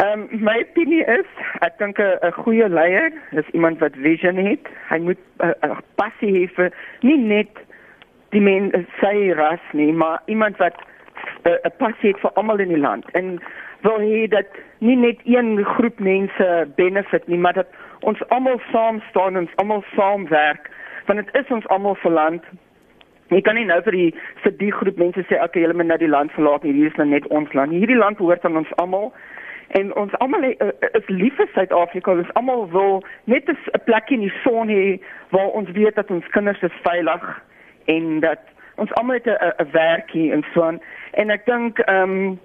Ehm 0.00 0.20
um, 0.20 0.42
my 0.42 0.56
opinie 0.60 1.04
is, 1.04 1.26
ek 1.60 1.78
dink 1.78 1.98
'n 1.98 2.32
goeie 2.32 2.68
leier 2.68 3.12
is 3.30 3.48
iemand 3.52 3.78
wat 3.78 3.94
vision 3.94 4.36
het. 4.36 4.66
Hy 4.88 4.98
moet 4.98 5.18
'n 5.38 5.70
uh, 5.70 5.78
passie 5.94 6.32
hê 6.32 6.44
vir 6.54 6.72
nie 7.00 7.16
net 7.16 7.62
die 8.30 8.40
men 8.40 8.86
sy 9.00 9.32
ras 9.34 9.64
nie, 9.72 9.92
maar 9.92 10.22
iemand 10.26 10.56
wat 10.56 10.74
'n 11.44 11.48
uh, 11.48 11.70
passie 11.78 12.10
het 12.10 12.20
vir 12.20 12.30
almal 12.34 12.58
in 12.58 12.68
die 12.68 12.78
land. 12.78 13.10
En 13.10 13.40
wil 13.80 14.00
hê 14.00 14.28
dat 14.28 14.46
nie 14.78 14.96
net 14.96 15.18
een 15.24 15.64
groep 15.64 15.98
mense 15.98 16.68
benefit 16.76 17.26
nie, 17.26 17.38
maar 17.38 17.52
dat 17.52 17.66
ons 18.00 18.28
almal 18.28 18.60
saam 18.72 19.00
staan 19.08 19.36
en 19.36 19.40
ons 19.40 19.56
almal 19.56 19.84
saamwerk, 19.96 20.70
want 21.06 21.18
dit 21.24 21.44
is 21.44 21.50
ons 21.50 21.66
almal 21.66 21.96
se 22.02 22.10
land. 22.10 22.44
Jy 23.28 23.40
kan 23.40 23.54
nie 23.54 23.64
nou 23.64 23.82
vir 23.82 23.92
die 23.92 24.14
vir 24.42 24.56
die 24.58 24.72
groep 24.72 24.96
mense 24.98 25.22
sê 25.28 25.38
okay, 25.42 25.62
julle 25.62 25.74
moet 25.74 25.86
nou 25.86 25.98
die 25.98 26.10
land 26.10 26.32
verlaat 26.32 26.62
nie. 26.62 26.72
Hier 26.72 26.90
is 26.90 26.96
nou 26.98 27.06
net 27.08 27.26
ons 27.26 27.52
land. 27.52 27.72
Hierdie 27.72 27.98
land 27.98 28.18
behoort 28.18 28.44
aan 28.44 28.56
ons 28.62 28.72
almal 28.82 29.12
en 29.78 29.92
ons 29.94 30.14
almal 30.18 30.48
uh, 30.50 30.70
is 30.98 31.08
lief 31.08 31.36
vir 31.38 31.50
Suid-Afrika. 31.54 32.16
Ons 32.18 32.32
almal 32.40 32.66
wil 32.72 33.04
net 33.30 33.48
'n 33.48 33.84
plekjie 33.86 34.18
in 34.18 34.26
die 34.26 34.38
son 34.42 34.68
hê 34.68 34.98
waar 35.30 35.54
ons 35.54 35.70
weet 35.70 35.94
dat 35.94 36.10
ons 36.10 36.26
kinders 36.34 36.62
is 36.62 36.82
veilig 36.82 37.28
en 37.86 38.20
dat 38.20 38.42
ons 38.76 38.92
almal 38.98 39.20
'n 39.22 39.70
werkie 39.72 40.32
en 40.32 40.44
so 40.54 40.62
aan. 40.62 40.80
En 41.12 41.30
ek 41.30 41.46
dink 41.46 41.78
ehm 41.78 42.10
um, 42.10 42.38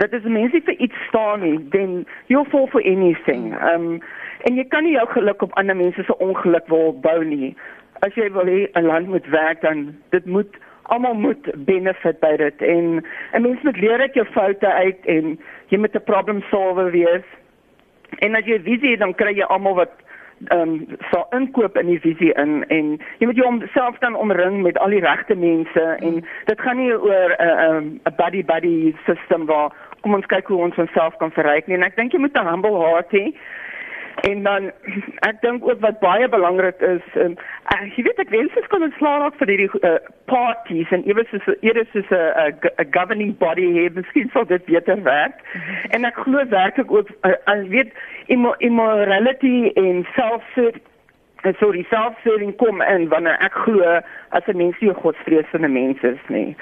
dat 0.00 0.12
is 0.12 0.24
mense 0.24 0.60
vir 0.64 0.76
iets 0.80 0.96
staan 1.08 1.40
nie, 1.40 1.68
then 1.70 2.06
you'll 2.26 2.48
fall 2.48 2.66
for 2.66 2.82
anything. 2.82 3.52
Ehm 3.54 3.86
um, 3.92 4.02
en 4.42 4.56
jy 4.58 4.64
kan 4.68 4.84
nie 4.84 4.96
jou 4.96 5.06
geluk 5.12 5.42
op 5.42 5.54
ander 5.60 5.76
mense 5.76 6.02
se 6.02 6.18
ongeluk 6.18 6.66
wil 6.66 6.92
bou 7.00 7.24
nie. 7.24 7.54
As 8.02 8.14
jy 8.18 8.30
wil 8.32 8.48
hê 8.50 8.70
'n 8.74 8.86
land 8.86 9.08
moet 9.08 9.26
werk 9.26 9.60
dan 9.60 9.94
dit 10.10 10.26
moet 10.26 10.56
almal 10.82 11.14
moet 11.14 11.50
benefit 11.64 12.18
by 12.20 12.36
dit 12.36 12.62
en 12.62 13.04
'n 13.32 13.42
mens 13.42 13.62
moet 13.62 13.76
leer 13.76 14.00
uit 14.00 14.14
jou 14.14 14.26
foute 14.26 14.72
uit 14.72 15.06
en 15.06 15.38
jy 15.68 15.78
moet 15.78 15.94
'n 15.94 16.04
problem 16.04 16.42
solver 16.50 16.90
wees. 16.90 17.26
En 18.18 18.34
as 18.34 18.44
jy 18.44 18.60
visie 18.60 18.90
het, 18.90 18.98
dan 18.98 19.14
kry 19.14 19.32
jy 19.36 19.44
almal 19.44 19.74
wat 19.74 19.92
ehm 20.48 20.60
um, 20.60 20.86
so 21.10 21.26
inkoop 21.30 21.76
in 21.76 21.86
die 21.86 22.00
visie 22.00 22.32
in 22.34 22.64
en 22.68 22.98
jy 23.18 23.26
moet 23.26 23.36
jouself 23.36 23.98
dan 23.98 24.16
omring 24.16 24.62
met 24.62 24.78
al 24.78 24.90
die 24.94 25.00
regte 25.00 25.34
mense 25.34 25.84
en 26.00 26.24
dit 26.44 26.60
gaan 26.60 26.76
nie 26.76 26.92
oor 26.92 27.34
'n 27.38 27.46
uh, 27.46 27.68
'n 27.68 27.76
um, 27.76 28.16
buddy 28.16 28.44
buddy 28.44 28.94
system 29.06 29.46
waar 29.46 29.70
kom 30.00 30.14
ons 30.14 30.26
kyk 30.26 30.46
hoe 30.46 30.62
ons 30.62 30.78
onsself 30.78 31.16
kan 31.16 31.30
verryk 31.30 31.66
nie. 31.66 31.76
En 31.76 31.82
ek 31.82 31.96
dink 31.96 32.12
jy 32.12 32.18
moet 32.18 32.36
'n 32.36 32.46
humble 32.46 32.78
heart 32.78 33.10
hê 33.10 33.34
En 34.20 34.42
dan 34.42 34.70
ek 35.18 35.40
dink 35.40 35.68
ook 35.68 35.80
wat 35.80 36.00
baie 36.00 36.28
belangrik 36.28 36.80
is, 36.80 37.04
um, 37.14 37.36
uh, 37.72 37.84
jy 37.96 38.04
weet 38.06 38.18
ek 38.18 38.30
wens 38.34 38.56
ek 38.60 38.68
kon 38.68 38.84
raak 39.00 39.36
vir 39.40 39.52
hierdie 39.52 39.70
uh, 39.82 39.98
parties 40.30 40.90
en 40.90 41.04
ewe 41.08 41.24
soos 41.30 41.48
eerder 41.60 41.86
soos 41.92 42.10
'n 42.10 42.54
'n 42.78 42.92
governing 42.92 43.38
body 43.38 43.66
hê, 43.78 43.88
miskien 43.98 44.30
sou 44.32 44.44
dit 44.44 44.64
beter 44.64 45.02
werk. 45.02 45.40
En 45.90 46.04
ek 46.04 46.22
glo 46.24 46.44
werklik 46.48 46.92
ook 46.92 47.08
uh, 47.22 47.32
al 47.44 47.66
weet 47.68 47.92
immorality 48.26 49.72
en 49.74 50.06
self 50.14 50.44
en 51.42 51.54
so 51.58 51.72
die 51.74 51.86
selfserving 51.90 52.56
kom 52.56 52.82
in 52.82 53.08
wanneer 53.08 53.38
ek 53.42 53.54
glo 53.64 54.00
as 54.30 54.46
'n 54.46 54.56
mens 54.56 54.78
nie 54.80 54.90
'n 54.90 55.02
godsvreesende 55.02 55.68
mens 55.68 56.02
is 56.02 56.22
nie. 56.28 56.56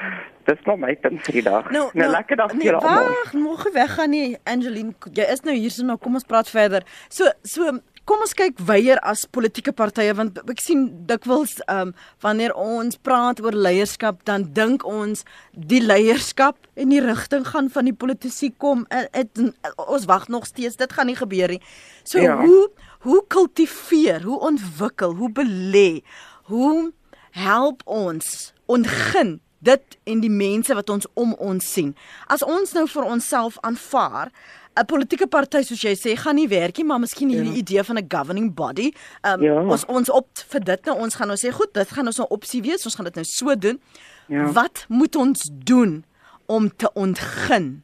Dis 0.51 0.67
nou 0.67 0.75
my 0.81 0.97
punt 0.99 1.21
vir 1.27 1.39
die 1.39 1.45
dag. 1.47 1.69
Nou, 1.71 1.85
nou, 1.93 2.01
nou 2.03 2.09
lekker 2.11 2.41
dag 2.41 2.51
vir 2.55 2.59
nee, 2.59 2.73
almal. 2.75 3.13
Wag, 3.13 3.33
nog 3.39 3.63
weg 3.77 3.95
gaan 3.95 4.11
nie 4.11 4.35
Angeline. 4.51 4.97
Jy 5.15 5.27
is 5.31 5.45
nou 5.47 5.55
hier 5.55 5.71
so 5.71 5.87
nou 5.87 5.97
kom 6.03 6.19
ons 6.19 6.27
praat 6.27 6.51
verder. 6.51 6.87
So 7.13 7.31
so 7.47 7.77
kom 8.09 8.25
ons 8.25 8.33
kyk 8.35 8.59
weier 8.67 8.99
as 9.07 9.23
politieke 9.31 9.71
partye 9.77 10.11
want 10.19 10.41
ek 10.43 10.63
sien 10.63 10.89
dikwels 11.07 11.59
ehm 11.67 11.91
um, 11.91 11.93
wanneer 12.25 12.55
ons 12.59 12.99
praat 13.07 13.43
oor 13.45 13.55
leierskap 13.55 14.25
dan 14.27 14.49
dink 14.57 14.83
ons 14.89 15.23
die 15.55 15.83
leierskap 15.85 16.59
en 16.75 16.91
die 16.91 17.03
rigting 17.05 17.47
gaan 17.47 17.69
van 17.71 17.87
die 17.87 17.95
politici 17.95 18.51
kom. 18.51 18.83
Het, 18.91 19.13
het, 19.15 19.77
ons 19.87 20.09
wag 20.11 20.27
nog 20.33 20.49
steeds. 20.49 20.81
Dit 20.81 20.97
gaan 20.97 21.11
nie 21.13 21.19
gebeur 21.19 21.55
nie. 21.55 21.61
So 22.03 22.19
ja. 22.19 22.41
hoe 22.41 22.71
hoe 23.07 23.21
kultiveer, 23.33 24.27
hoe 24.27 24.41
ontwikkel, 24.51 25.15
hoe 25.17 25.31
belê, 25.33 26.03
hoe 26.51 26.91
help 27.39 27.87
ons 27.87 28.51
ontgin 28.67 29.39
dit 29.61 29.99
en 30.05 30.21
die 30.21 30.33
mense 30.33 30.75
wat 30.75 30.91
ons 30.91 31.07
om 31.15 31.35
ons 31.39 31.73
sien. 31.73 31.95
As 32.27 32.45
ons 32.45 32.73
nou 32.77 32.87
vir 32.89 33.05
onsself 33.05 33.59
aanvaar 33.61 34.33
'n 34.79 34.87
politieke 34.87 35.27
party 35.27 35.63
soos 35.67 35.83
jy 35.83 35.95
sê 35.99 36.17
gaan 36.17 36.39
nie 36.39 36.49
werk 36.49 36.79
nie, 36.79 36.87
maar 36.87 37.01
miskien 37.03 37.29
hierdie 37.29 37.59
ja. 37.59 37.63
idee 37.63 37.85
van 37.85 37.99
'n 37.99 38.07
governing 38.09 38.55
body. 38.55 38.93
Um, 39.27 39.43
ja. 39.43 39.63
Ons 39.63 39.85
ons 39.87 40.11
op 40.11 40.29
vir 40.53 40.61
dit 40.65 40.85
nou 40.85 40.97
ons 40.99 41.15
gaan 41.15 41.27
nou 41.27 41.37
sê 41.37 41.53
goed, 41.53 41.75
dit 41.75 41.91
gaan 41.91 42.07
ons 42.07 42.17
nou 42.17 42.29
opsie 42.31 42.63
wees. 42.63 42.85
Ons 42.85 42.95
gaan 42.95 43.05
dit 43.05 43.15
nou 43.15 43.25
so 43.25 43.55
doen. 43.55 43.81
Ja. 44.29 44.53
Wat 44.53 44.85
moet 44.89 45.17
ons 45.17 45.51
doen 45.53 46.05
om 46.47 46.71
te 46.77 46.93
ontgin? 46.93 47.83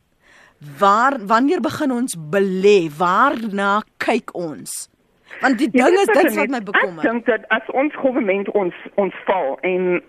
Waar 0.79 1.19
wanneer 1.27 1.61
begin 1.61 1.93
ons 1.93 2.17
belê? 2.17 2.89
Waarna 2.97 3.83
kyk 3.97 4.35
ons? 4.35 4.89
Want 5.41 5.59
die 5.59 5.71
ding 5.71 5.99
is 5.99 6.07
dit 6.07 6.35
wat 6.35 6.49
my 6.49 6.63
bekommer. 6.63 7.05
Ek 7.05 7.11
dink 7.11 7.27
dat 7.27 7.45
as 7.49 7.67
ons 7.75 7.93
regering 8.01 8.47
ons 8.55 8.75
ons 8.95 9.15
val 9.27 9.59
en 9.61 10.01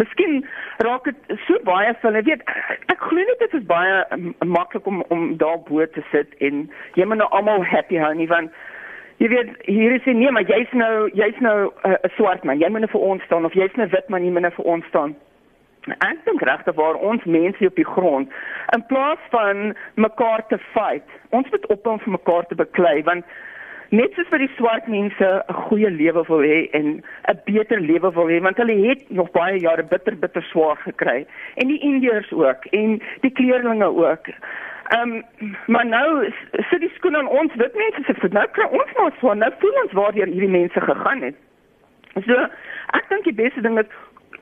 miskien 0.00 0.44
raak 0.86 1.04
dit 1.04 1.38
so 1.46 1.58
baie 1.64 1.94
van 2.02 2.14
jy 2.18 2.22
weet 2.30 2.44
ek 2.92 3.00
glo 3.08 3.20
net 3.20 3.40
dit 3.44 3.56
is 3.60 3.66
baie 3.68 4.20
maklik 4.44 4.86
om 4.86 5.02
om 5.08 5.36
daar 5.36 5.58
bo 5.68 5.86
te 5.86 6.04
sit 6.10 6.36
en 6.40 6.68
jy 6.96 7.04
moet 7.04 7.20
nou 7.20 7.30
almal 7.30 7.64
happy 7.64 8.00
hou 8.00 8.12
nie 8.14 8.28
want 8.30 8.54
jy 9.22 9.28
weet 9.30 9.52
hier 9.68 9.92
is 9.98 10.08
nie 10.08 10.30
maar 10.30 10.48
jy's 10.48 10.72
nou 10.72 11.10
jy's 11.18 11.38
nou 11.40 11.58
eh, 11.82 11.90
'n 11.90 11.98
uh, 12.08 12.14
swart 12.16 12.44
man. 12.44 12.58
Jy 12.58 12.68
moet 12.68 12.80
nou 12.80 12.90
vir 12.90 13.04
ons 13.10 13.22
staan 13.22 13.44
of 13.44 13.54
jy's 13.54 13.76
nou 13.76 13.88
wit 13.88 14.08
man 14.08 14.24
jy 14.24 14.32
moet 14.32 14.42
nou 14.42 14.54
vir 14.56 14.64
ons 14.64 14.86
staan. 14.86 15.14
Ek 15.86 16.18
dink 16.24 16.42
regtig 16.42 16.74
waar 16.74 16.94
ons 16.94 17.24
mense 17.24 17.66
op 17.66 17.76
die 17.76 17.92
grond 17.94 18.30
in 18.74 18.86
plaas 18.86 19.22
van 19.30 19.76
mekaar 19.94 20.46
te 20.48 20.58
fight 20.74 21.08
ons 21.30 21.50
moet 21.50 21.66
ophou 21.66 21.92
om 21.92 22.00
vir 22.00 22.12
mekaar 22.12 22.46
te 22.46 22.54
beklei 22.54 23.02
want 23.02 23.24
net 23.92 24.14
soos 24.16 24.28
vir 24.32 24.40
die 24.40 24.54
swart 24.56 24.88
mense 24.88 25.28
'n 25.28 25.56
goeie 25.68 25.90
lewe 25.90 26.24
wil 26.28 26.42
hê 26.48 26.68
en 26.72 27.02
'n 27.28 27.40
beter 27.44 27.80
lewe 27.80 28.10
wil 28.16 28.28
hê 28.32 28.40
want 28.40 28.56
hulle 28.56 28.88
het 28.88 29.10
nog 29.10 29.30
baie 29.30 29.58
jare 29.58 29.82
bitter 29.82 30.16
bitter 30.16 30.42
swaar 30.42 30.76
gekry 30.76 31.26
en 31.56 31.68
die 31.68 31.80
indiërs 31.80 32.32
ook 32.32 32.64
en 32.72 33.02
die 33.20 33.32
kleurlinge 33.32 33.86
ook. 33.86 34.26
Ehm 34.96 35.12
um, 35.12 35.54
maar 35.66 35.86
nou 35.86 36.32
sit 36.70 36.80
die 36.80 36.92
skoon 36.94 37.16
aan 37.16 37.28
ons 37.28 37.54
wit 37.54 37.74
mense 37.74 38.02
se 38.06 38.14
voet. 38.20 38.32
Nou 38.32 38.46
kry 38.52 38.66
ons 38.70 38.92
maar 38.96 39.12
so 39.20 39.34
nou 39.34 39.52
voel 39.58 39.82
ons 39.82 39.92
waar 39.92 40.12
hierdie 40.12 40.48
mense 40.48 40.80
gegaan 40.80 41.22
het. 41.22 41.36
So 42.26 42.48
ek 42.98 43.08
dink 43.08 43.24
die 43.24 43.40
beste 43.44 43.60
ding 43.60 43.78
is 43.78 43.86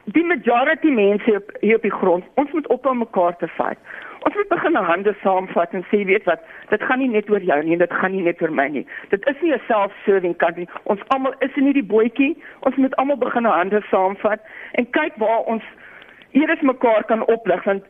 die 0.04 0.24
majority 0.24 0.88
mense 0.88 1.34
op 1.36 1.50
hier 1.60 1.76
op 1.76 1.82
die 1.82 1.92
grond. 1.92 2.24
Ons 2.34 2.52
moet 2.52 2.66
ophou 2.66 2.94
mekaar 2.94 3.36
te 3.36 3.48
fight. 3.48 3.78
Ons 4.20 4.34
moet 4.34 4.48
begin 4.48 4.74
hande 4.74 5.14
saamvat 5.22 5.72
en 5.72 5.84
sê 5.88 6.02
weet 6.04 6.24
wat, 6.28 6.42
dit 6.68 6.82
gaan 6.82 6.98
nie 6.98 7.08
net 7.08 7.30
oor 7.30 7.40
jou 7.40 7.62
nie, 7.64 7.76
dit 7.76 7.92
gaan 7.92 8.12
nie 8.12 8.24
net 8.24 8.42
oor 8.42 8.52
my 8.52 8.66
nie. 8.68 8.86
Dit 9.08 9.26
is 9.28 9.40
nie 9.40 9.52
'n 9.52 9.60
self-serving 9.68 10.36
country. 10.36 10.66
Ons 10.82 11.00
almal 11.08 11.34
is 11.38 11.56
in 11.56 11.64
hierdie 11.64 11.86
bootjie. 11.92 12.36
Ons 12.60 12.76
moet 12.76 12.96
almal 12.96 13.16
begin 13.16 13.44
hande 13.44 13.82
saamvat 13.90 14.40
en 14.72 14.90
kyk 14.90 15.16
waar 15.16 15.40
ons 15.40 15.62
eers 16.32 16.60
mekaar 16.60 17.04
kan 17.04 17.26
oplig 17.26 17.64
want 17.64 17.84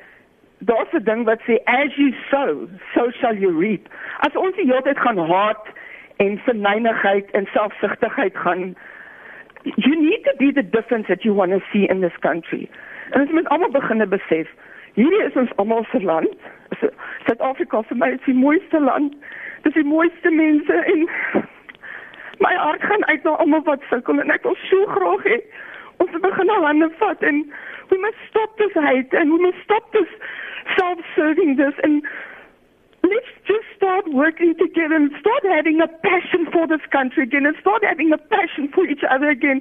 daar's 0.58 0.92
'n 0.92 1.04
ding 1.04 1.24
wat 1.24 1.40
sê 1.40 1.58
as 1.64 1.96
you 1.96 2.14
sow, 2.30 2.68
so 2.94 3.11
shall 3.11 3.36
you 3.36 3.50
reap. 3.61 3.88
As 4.18 4.36
ons 4.36 4.56
die 4.56 4.66
hele 4.66 4.82
tyd 4.82 4.98
gaan 4.98 5.18
haat 5.18 5.66
en 6.16 6.38
verneinigheid 6.38 7.30
en 7.30 7.46
selfsugtigheid 7.52 8.36
gaan 8.36 8.76
you 9.64 9.94
need 10.00 10.22
to 10.24 10.34
be 10.38 10.50
the 10.50 10.62
difference 10.62 11.06
that 11.08 11.24
you 11.24 11.34
want 11.34 11.52
to 11.52 11.61
see 11.72 11.86
in 11.88 12.00
this 12.00 12.16
country. 12.20 12.68
En 13.12 13.20
ons 13.20 13.30
moet 13.30 13.48
almal 13.48 13.70
begin 13.70 14.08
besef 14.08 14.48
Hierdie 14.98 15.22
is 15.22 15.36
ons 15.38 15.50
almal 15.56 15.84
se 15.92 16.00
land. 16.02 16.34
Suid-Afrika 17.26 17.82
vir 17.88 17.96
my 17.96 18.08
is 18.16 18.24
die 18.26 18.34
mooiste 18.34 18.80
land. 18.80 19.14
Dis 19.62 19.76
die 19.76 19.86
mooiste 19.86 20.30
mense 20.30 20.78
en 20.92 21.06
my 22.42 22.54
hart 22.56 22.82
gaan 22.82 23.04
uit 23.06 23.22
na 23.24 23.36
almal 23.42 23.62
wat 23.68 23.84
sukkel 23.90 24.18
en 24.18 24.32
ek 24.34 24.46
wil 24.48 24.56
so 24.66 24.86
graag 24.96 25.26
hê 25.28 25.42
ons 26.00 26.11
moet 26.11 26.24
begin 26.24 26.50
al 26.50 26.66
hande 26.66 26.88
vat 26.98 27.22
en 27.28 27.44
We 27.90 27.98
must 27.98 28.18
stop 28.30 28.56
this 28.56 28.72
hate 28.74 29.12
and 29.12 29.32
we 29.32 29.38
must 29.42 29.58
stop 29.64 29.82
this 29.92 30.06
self-servingness 30.78 31.74
and 31.82 32.02
let's 33.11 33.32
just 33.46 33.66
start 33.76 34.06
working 34.12 34.54
together 34.56 34.94
and 34.94 35.11
start 35.18 35.42
having 35.42 35.80
a 35.80 35.88
passion 35.88 36.46
for 36.52 36.66
this 36.66 36.84
country 36.90 37.24
again 37.24 37.44
and 37.46 37.56
start 37.61 37.82
having 37.84 38.12
a 38.12 38.18
passion 38.18 38.70
for 38.72 38.86
each 38.86 39.02
other 39.11 39.28
again. 39.28 39.61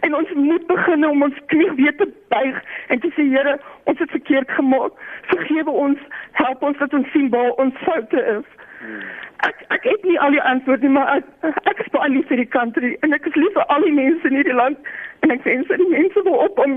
En 0.00 0.14
ons 0.14 0.28
moet 0.34 0.66
begin 0.66 1.06
om 1.08 1.22
ons 1.22 1.38
knie 1.52 1.72
weer 1.80 1.96
te 1.96 2.06
buig 2.32 2.62
en 2.88 3.02
te 3.02 3.10
sê 3.16 3.26
Here, 3.30 3.58
ons 3.90 3.98
het 3.98 4.10
verkeerd 4.10 4.50
gemaak. 4.58 4.96
Vergewe 5.32 5.70
ons, 5.70 5.98
help 6.42 6.62
ons 6.62 6.78
dat 6.78 6.94
ons 6.94 7.10
sien 7.14 7.28
waar 7.34 7.52
ons 7.62 7.84
foute 7.84 8.24
is. 8.38 8.48
Hmm. 8.80 9.04
Ek 9.48 9.62
ek 9.76 9.84
het 9.88 10.02
nie 10.08 10.18
al 10.20 10.34
die 10.36 10.42
antwoorde 10.42 10.86
nie, 10.86 10.94
maar 10.96 11.14
ek 11.18 11.58
ek 11.70 11.84
spaar 11.86 12.08
nie 12.12 12.24
vir 12.28 12.42
die 12.42 12.50
country 12.56 12.90
en 13.04 13.16
ek 13.16 13.28
is 13.28 13.38
lief 13.40 13.54
vir 13.56 13.68
al 13.74 13.86
die 13.86 13.94
mense 13.96 14.28
in 14.28 14.36
hierdie 14.38 14.56
land 14.56 14.90
en 15.24 15.32
ek 15.36 15.44
wens 15.48 15.68
dat 15.68 15.80
die 15.80 15.92
mense 15.92 16.24
wil 16.28 16.38
op 16.46 16.60
om 16.64 16.76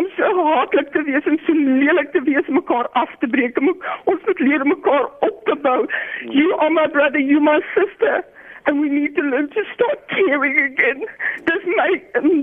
om 0.00 0.08
so 0.16 0.46
haatlik 0.50 0.90
te 0.92 1.02
wees 1.06 1.26
en 1.30 1.38
so 1.46 1.54
lelik 1.56 2.10
te 2.12 2.22
wees 2.26 2.48
mekaar 2.58 2.88
af 3.02 3.12
te 3.22 3.30
breek. 3.32 3.58
Ons 4.04 4.26
moet 4.26 4.42
leer 4.48 4.66
mekaar 4.66 5.06
op 5.28 5.44
te 5.50 5.56
bou. 5.66 5.78
You 6.28 6.58
are 6.58 6.70
my 6.70 6.86
brother, 6.98 7.22
you 7.22 7.40
my 7.40 7.60
sister. 7.74 8.24
And 8.66 8.80
we 8.80 8.88
need 8.88 9.14
to 9.14 9.22
learn 9.22 9.48
to 9.50 9.62
start 9.74 10.08
caring 10.08 10.58
again. 10.58 11.04
Dis 11.46 11.62
my 11.78 11.90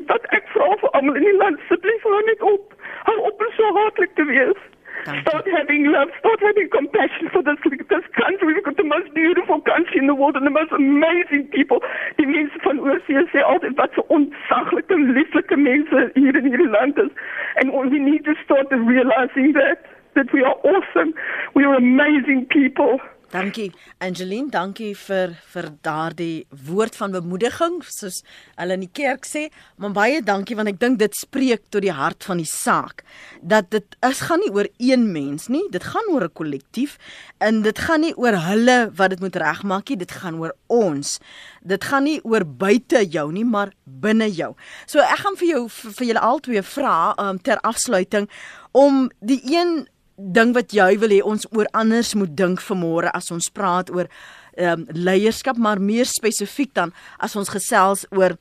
dat 0.07 0.27
ek 0.37 0.47
vra 0.53 0.69
vir 0.81 0.93
almal 0.97 1.19
in 1.19 1.25
die 1.27 1.39
land 1.39 1.59
asseblief 1.65 2.05
hou 2.07 2.21
net 2.29 2.45
op. 2.53 2.77
Hou 3.09 3.17
op 3.29 3.43
om 3.43 3.51
so 3.57 3.73
haatlik 3.79 4.15
te 4.15 4.25
wees. 4.29 4.61
Start 5.03 5.45
having 5.51 5.91
love, 5.91 6.07
start 6.19 6.39
having 6.39 6.69
compassion 6.69 7.27
for 7.33 7.43
this, 7.43 7.59
this 7.89 8.07
country. 8.15 8.53
We've 8.53 8.63
got 8.63 8.77
the 8.77 8.87
most 8.87 9.13
beautiful 9.13 9.59
country 9.59 9.99
in 9.99 10.07
the 10.07 10.15
world 10.15 10.37
and 10.37 10.45
the 10.47 10.55
most 10.55 10.71
amazing 10.71 11.49
people. 11.51 11.83
Die 12.17 12.25
mense 12.25 12.55
van 12.63 12.79
oorsee 12.79 13.25
sê 13.33 13.43
altyd 13.43 13.75
wat 13.81 13.91
so 13.97 14.05
ontsaglike, 14.07 14.95
lieflike 15.17 15.57
mense 15.59 16.05
hier 16.15 16.39
in 16.39 16.47
hierdie 16.47 16.69
land 16.71 17.01
is. 17.03 17.11
And 17.59 17.75
we 17.75 17.99
need 17.99 18.23
to 18.23 18.35
start 18.45 18.71
realizing 18.71 19.51
that, 19.59 19.83
that 20.15 20.31
we 20.31 20.39
are 20.43 20.55
awesome. 20.63 21.11
We 21.53 21.67
are 21.67 21.75
amazing 21.75 22.47
people. 22.47 23.01
Dankie 23.33 23.71
Angeline, 23.97 24.51
dankie 24.53 24.91
vir 24.93 25.31
vir 25.49 25.67
daardie 25.81 26.45
woord 26.67 26.93
van 26.99 27.15
bemoediging 27.15 27.79
soos 27.89 28.19
hulle 28.59 28.75
in 28.77 28.83
die 28.85 28.91
kerk 28.93 29.25
sê, 29.25 29.47
maar 29.81 29.95
baie 29.95 30.19
dankie 30.21 30.53
want 30.59 30.69
ek 30.69 30.77
dink 30.77 30.99
dit 31.01 31.17
spreek 31.17 31.63
tot 31.73 31.81
die 31.81 31.95
hart 31.97 32.21
van 32.29 32.37
die 32.37 32.45
saak 32.45 33.01
dat 33.41 33.71
dit 33.73 33.97
is 34.05 34.21
gaan 34.27 34.43
nie 34.43 34.51
oor 34.53 34.69
een 34.77 35.07
mens 35.15 35.49
nie, 35.49 35.63
dit 35.73 35.81
gaan 35.81 36.11
oor 36.13 36.27
'n 36.29 36.37
kollektief 36.37 36.99
en 37.41 37.63
dit 37.65 37.79
gaan 37.79 38.05
nie 38.05 38.13
oor 38.21 38.37
hulle 38.37 38.91
wat 38.93 39.09
dit 39.09 39.19
moet 39.19 39.35
regmaak 39.35 39.89
nie, 39.89 39.97
dit 39.97 40.11
gaan 40.11 40.37
oor 40.37 40.53
ons. 40.67 41.19
Dit 41.65 41.83
gaan 41.83 42.03
nie 42.03 42.21
oor 42.23 42.45
buite 42.45 43.01
jou 43.09 43.31
nie, 43.31 43.45
maar 43.45 43.73
binne 43.85 44.29
jou. 44.29 44.53
So 44.85 44.99
ek 44.99 45.25
gaan 45.25 45.37
vir 45.37 45.47
jou 45.47 45.69
vir, 45.69 45.91
vir 45.91 46.07
julle 46.07 46.21
albei 46.21 46.61
vra 46.61 47.15
um, 47.17 47.39
ter 47.39 47.57
afsluiting 47.63 48.29
om 48.73 49.09
die 49.21 49.41
een 49.45 49.87
ding 50.15 50.53
wat 50.53 50.73
jy 50.73 50.97
wil 51.01 51.09
hê 51.09 51.21
ons 51.25 51.45
oor 51.51 51.67
anders 51.73 52.13
moet 52.15 52.35
dink 52.37 52.61
vanmôre 52.61 53.11
as 53.13 53.31
ons 53.31 53.49
praat 53.49 53.89
oor 53.89 54.07
ehm 54.53 54.83
um, 54.83 54.87
leierskap 54.93 55.57
maar 55.57 55.81
meer 55.81 56.05
spesifiek 56.05 56.73
dan 56.73 56.93
as 57.17 57.35
ons 57.35 57.49
gesels 57.49 58.05
oor 58.11 58.37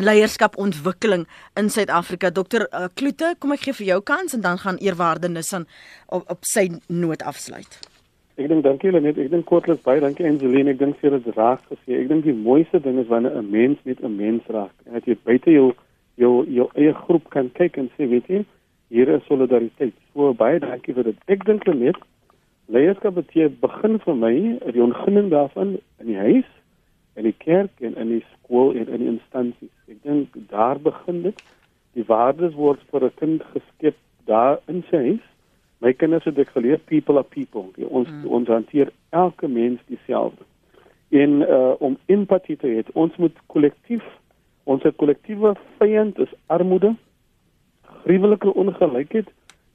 leierskap 0.00 0.56
ontwikkeling 0.56 1.26
in 1.56 1.68
Suid-Afrika. 1.70 2.30
Dokter 2.30 2.66
uh, 2.72 2.86
Kloete, 2.94 3.34
kom 3.38 3.52
ek 3.52 3.66
gee 3.66 3.76
vir 3.80 3.86
jou 3.86 4.00
kans 4.00 4.34
en 4.34 4.40
dan 4.40 4.58
gaan 4.62 4.78
eerwaarde 4.80 5.28
Nissan 5.28 5.66
op, 6.06 6.24
op 6.30 6.46
sy 6.48 6.68
noot 6.88 7.22
afsluit. 7.22 7.80
Ek 8.40 8.48
dink 8.48 8.64
dankie 8.64 8.88
julle 8.88 9.02
net. 9.04 9.18
Ek 9.20 9.28
dink 9.30 9.44
kortliks 9.46 9.82
baie 9.84 10.00
dankie 10.00 10.24
Angeline. 10.26 10.72
Ek 10.72 10.80
dink 10.80 10.96
vir 11.02 11.18
dit 11.18 11.28
raak 11.36 11.60
gesê. 11.68 11.98
Ek 12.00 12.08
dink 12.08 12.24
die 12.24 12.36
mooiste 12.36 12.80
ding 12.80 12.98
is 13.02 13.10
wanneer 13.10 13.36
'n 13.36 13.50
mens 13.50 13.78
net 13.84 14.00
'n 14.00 14.16
mens 14.16 14.42
raak 14.48 14.72
en 14.86 14.94
dat 14.94 15.04
jy 15.04 15.18
buite 15.24 15.50
jou 15.50 15.74
jou 16.16 16.46
jou 16.46 16.68
eie 16.74 16.94
groep 16.94 17.28
kan 17.30 17.50
kyk 17.52 17.76
en 17.76 17.90
sê, 17.96 18.08
weet 18.08 18.26
jy, 18.28 18.44
hier 18.92 19.08
is 19.08 19.24
solidariteit. 19.26 19.94
So 20.12 20.34
baie 20.36 20.60
dankie 20.60 20.92
vir 20.94 21.08
dit. 21.08 21.20
Ek 21.32 21.46
dink 21.48 21.64
net 21.72 21.96
leierskap 22.72 23.16
beteken 23.16 23.56
begin 23.62 23.98
vir 24.04 24.18
my 24.20 24.34
die 24.76 24.84
ontginning 24.84 25.30
daarvan 25.32 25.78
in 26.00 26.10
die 26.10 26.18
huis, 26.20 26.48
in 27.16 27.26
die 27.28 27.36
kerk 27.44 27.80
en 27.80 27.96
in 28.00 28.12
die 28.12 28.22
skool 28.34 28.76
en 28.76 28.88
in 28.92 29.04
die 29.04 29.10
instansies. 29.14 29.72
Ek 29.88 30.00
dink 30.04 30.36
daar 30.52 30.80
begin 30.80 31.22
dit. 31.24 31.40
Die 31.96 32.04
waardes 32.08 32.54
word 32.56 32.80
vir 32.92 33.08
'n 33.08 33.16
kind 33.20 33.44
geskep 33.54 33.96
daar 34.28 34.60
in 34.68 34.84
sy 34.90 35.00
huis. 35.08 35.26
My 35.80 35.92
kinders 35.92 36.24
het 36.24 36.38
ek 36.38 36.52
geleer 36.52 36.78
people 36.78 37.16
are 37.16 37.28
people. 37.28 37.72
Die 37.76 37.88
ons 37.88 38.08
mm. 38.08 38.26
ons 38.26 38.48
hanteer 38.48 38.92
elke 39.10 39.48
mens 39.48 39.80
dieselfde. 39.88 40.44
En 41.10 41.40
uh 41.40 41.74
om 41.80 41.96
empatie 42.06 42.56
te 42.56 42.68
hê, 42.68 42.84
ons 42.92 43.16
moet 43.16 43.36
kollektief 43.46 44.04
ons 44.64 44.82
kollektiewe 44.96 45.56
vyand 45.78 46.18
is 46.18 46.30
armoede 46.46 46.94
gruwelike 48.04 48.54
ongelykheid 48.54 49.28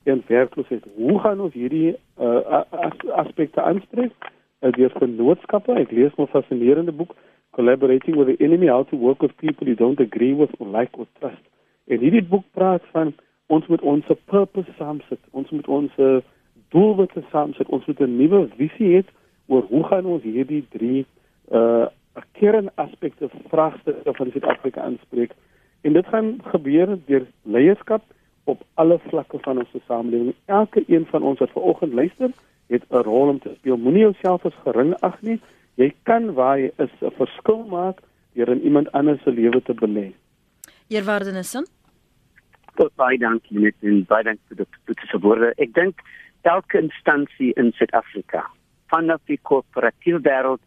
en 0.03 0.23
werkloosheid. 0.27 0.83
Hoe 0.95 1.19
gaan 1.19 1.41
ons 1.41 1.53
hierdie 1.53 1.95
uh, 2.19 2.63
as, 2.71 2.97
aspekte 3.23 3.61
aanspreek? 3.61 4.13
Uh, 4.61 4.71
deur 4.71 4.93
vennootskappe. 4.99 5.73
Ek 5.73 5.91
lees 5.91 6.15
'n 6.17 6.31
fascinerende 6.33 6.91
boek 6.91 7.15
Collaborating 7.51 8.15
with 8.15 8.27
the 8.27 8.43
Enemy: 8.43 8.67
How 8.67 8.83
to 8.83 8.95
Work 8.95 9.21
with 9.21 9.37
People 9.37 9.67
You 9.67 9.75
Don't 9.75 9.99
Agree 9.99 10.33
with 10.33 10.49
or 10.59 10.67
Like 10.67 10.97
or 10.97 11.07
Trust. 11.19 11.43
En 11.87 11.99
hierdie 11.99 12.23
boek 12.23 12.45
praat 12.53 12.83
van 12.91 13.13
ons 13.47 13.67
moet 13.67 13.81
ons 13.81 14.05
purpose 14.25 14.71
saamsit. 14.77 15.19
Ons 15.31 15.49
moet 15.49 15.67
ons 15.67 15.91
doelwitte 16.69 17.23
saamsit. 17.31 17.67
Ons 17.67 17.85
moet 17.85 17.99
'n 17.99 18.17
nuwe 18.17 18.47
visie 18.57 18.89
hê 18.95 19.03
oor 19.47 19.63
hoe 19.69 19.83
gaan 19.83 20.05
ons 20.05 20.23
hierdie 20.23 20.65
drie 20.69 21.05
uh 21.51 21.87
kernaspekte 22.31 23.29
vraagstukke 23.49 24.13
van 24.13 24.31
Suid-Afrika 24.31 24.81
aanspreek. 24.81 25.31
En 25.81 25.93
dit 25.93 26.05
gaan 26.05 26.37
gebeur 26.43 26.97
deur 27.05 27.25
leierskap 27.41 28.03
op 28.47 28.63
alle 28.73 28.99
vlakke 29.07 29.39
van 29.43 29.57
ons 29.57 29.85
samelewing. 29.85 30.35
Elke 30.45 30.83
een 30.87 31.05
van 31.11 31.23
ons 31.23 31.39
wat 31.39 31.51
vanoggend 31.51 31.93
luister, 31.93 32.31
het 32.67 32.83
'n 32.89 33.03
rol 33.07 33.27
om 33.27 33.39
te 33.39 33.53
speel. 33.57 33.77
Moenie 33.77 34.01
jouself 34.07 34.45
as 34.45 34.53
gering 34.63 34.95
ag 34.99 35.21
nie. 35.21 35.39
Jy 35.75 35.93
kan 36.03 36.33
waar 36.33 36.59
jy 36.59 36.71
is 36.77 36.93
'n 37.01 37.11
verskil 37.17 37.65
maak 37.69 37.99
deur 38.33 38.49
in 38.49 38.61
iemand 38.61 38.91
anders 38.91 39.23
se 39.23 39.31
lewe 39.31 39.61
te 39.61 39.73
belê. 39.73 40.13
Eerwaardenisse. 40.87 41.67
Tot 42.75 42.95
baie 42.95 43.17
dankie 43.17 43.59
net 43.59 43.75
en 43.81 44.05
baie 44.05 44.23
dankie 44.23 44.47
vir 44.47 44.57
die 44.57 44.67
toetse 44.85 45.19
woorde. 45.19 45.53
Ek 45.57 45.73
dink 45.73 46.01
elke 46.41 46.79
instansie 46.79 47.53
in 47.53 47.71
Suid-Afrika, 47.71 48.45
vanaf 48.87 49.21
die 49.25 49.39
korporatiewe 49.41 50.19
wêreld 50.21 50.61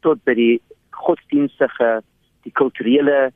tot 0.00 0.24
by 0.24 0.34
die 0.34 0.60
godsdienstige, 0.90 2.02
die 2.42 2.52
kulturele 2.52 3.32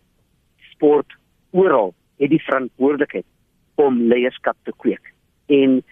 sport 0.73 1.17
oral 1.51 1.95
het 2.17 2.31
die 2.31 2.43
verantwoordelikheid 2.43 3.27
om 3.75 4.03
leierskap 4.09 4.57
te 4.63 4.73
kweek. 4.77 5.13
En 5.47 5.83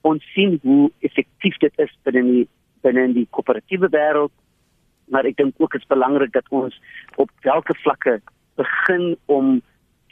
ons 0.00 0.32
sien 0.34 0.58
hoe 0.62 0.90
effektief 1.00 1.56
dit 1.64 1.84
is 1.84 1.92
binne 2.04 2.22
die 2.30 2.46
binne 2.84 3.06
die 3.16 3.26
koöperatiewe 3.30 3.88
wêreld. 3.92 4.32
Maar 5.12 5.24
ek 5.28 5.36
dink 5.40 5.60
ook 5.60 5.72
dit 5.72 5.80
is 5.80 5.92
belangrik 5.92 6.32
dat 6.32 6.48
ons 6.50 6.76
op 7.16 7.30
watter 7.44 7.78
vlakke 7.82 8.18
begin 8.60 9.14
om 9.26 9.60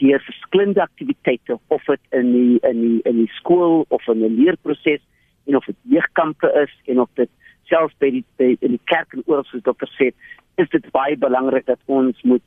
die 0.00 0.16
verskillende 0.18 0.82
aktiwiteite 0.82 1.58
of 1.68 1.84
dit 1.84 2.00
in 2.18 2.32
die 2.32 2.58
in 2.68 2.80
die 2.80 3.00
in 3.08 3.20
die 3.22 3.32
skool 3.38 3.84
of 3.88 4.08
in 4.08 4.24
'n 4.24 4.36
leerproses 4.40 5.02
en 5.46 5.56
of 5.56 5.64
dit 5.64 5.76
jeugkampe 5.82 6.48
is 6.64 6.72
en 6.86 7.00
of 7.00 7.10
dit 7.14 7.30
selfs 7.64 7.94
by 7.98 8.10
die 8.10 8.24
by 8.36 8.56
in 8.60 8.76
die 8.76 8.84
kerk 8.84 9.12
en 9.12 9.22
oral 9.26 9.44
soos 9.44 9.62
dokter 9.62 9.90
sê, 9.98 10.12
is 10.56 10.68
dit 10.68 10.90
baie 10.90 11.16
belangrik 11.16 11.66
dat 11.66 11.78
ons 11.86 12.22
moet 12.22 12.42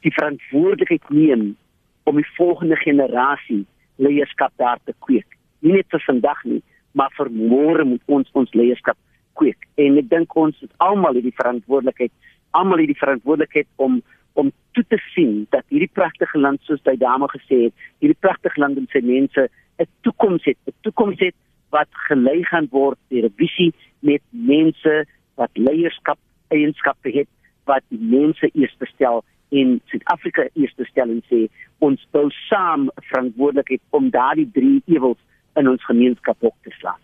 die 0.00 0.12
verantwoordelikheid 0.12 1.08
neem 1.10 1.56
om 2.04 2.16
die 2.16 2.30
volgende 2.36 2.76
generasie 2.76 3.66
leierskap 4.00 4.52
daar 4.56 4.80
te 4.84 4.94
kweek. 5.06 5.36
Nie 5.60 5.78
net 5.78 5.88
vir 5.92 6.02
vandag 6.06 6.40
nie, 6.44 6.62
maar 6.96 7.12
vir 7.16 7.30
môre 7.30 7.84
moet 7.84 8.02
ons 8.06 8.30
ons 8.32 8.56
leierskap 8.56 8.98
kweek. 9.38 9.68
En 9.80 9.98
ek 10.00 10.08
dink 10.10 10.36
ons 10.36 10.56
het 10.64 10.72
almal 10.86 11.18
hierdie 11.18 11.36
verantwoordelikheid, 11.36 12.12
almal 12.56 12.82
hierdie 12.82 12.98
verantwoordelikheid 13.02 13.68
om 13.76 14.00
om 14.38 14.52
toe 14.78 14.84
te 14.88 14.96
sien 15.10 15.46
dat 15.50 15.64
hierdie 15.74 15.90
pragtige 15.92 16.38
land 16.38 16.62
soos 16.64 16.80
hy 16.86 16.94
dame 16.96 17.26
gesê 17.32 17.64
het, 17.66 17.74
hierdie 17.98 18.18
pragtige 18.22 18.60
land 18.62 18.78
en 18.78 18.86
sy 18.92 19.02
mense 19.04 19.48
'n 19.82 19.88
toekoms 20.06 20.44
het, 20.44 20.58
'n 20.66 20.76
toekoms 20.86 21.18
het 21.18 21.34
wat 21.74 21.88
gelei 22.08 22.44
gaan 22.44 22.68
word 22.70 22.98
deur 23.10 23.26
'n 23.26 23.34
visie 23.36 23.74
met 24.00 24.22
mense 24.30 25.04
wat 25.34 25.50
leierskap 25.54 26.18
eienskappe 26.48 27.10
het 27.10 27.28
wat 27.64 27.82
die 27.88 28.00
mense 28.00 28.50
eers 28.54 28.76
stel 28.94 29.24
in 29.50 29.80
Suid-Afrika 29.90 30.46
eers 30.54 30.74
stel 30.90 31.10
en 31.10 31.22
sê 31.30 31.48
ons 31.78 32.06
bou 32.14 32.28
saam 32.48 32.88
verantwoordelikheid 33.10 33.82
om 33.90 34.10
daardie 34.10 34.50
drie 34.54 34.82
ewels 34.86 35.18
in 35.56 35.68
ons 35.68 35.84
gemeenskap 35.84 36.36
op 36.40 36.56
te 36.62 36.74
slaan. 36.78 37.00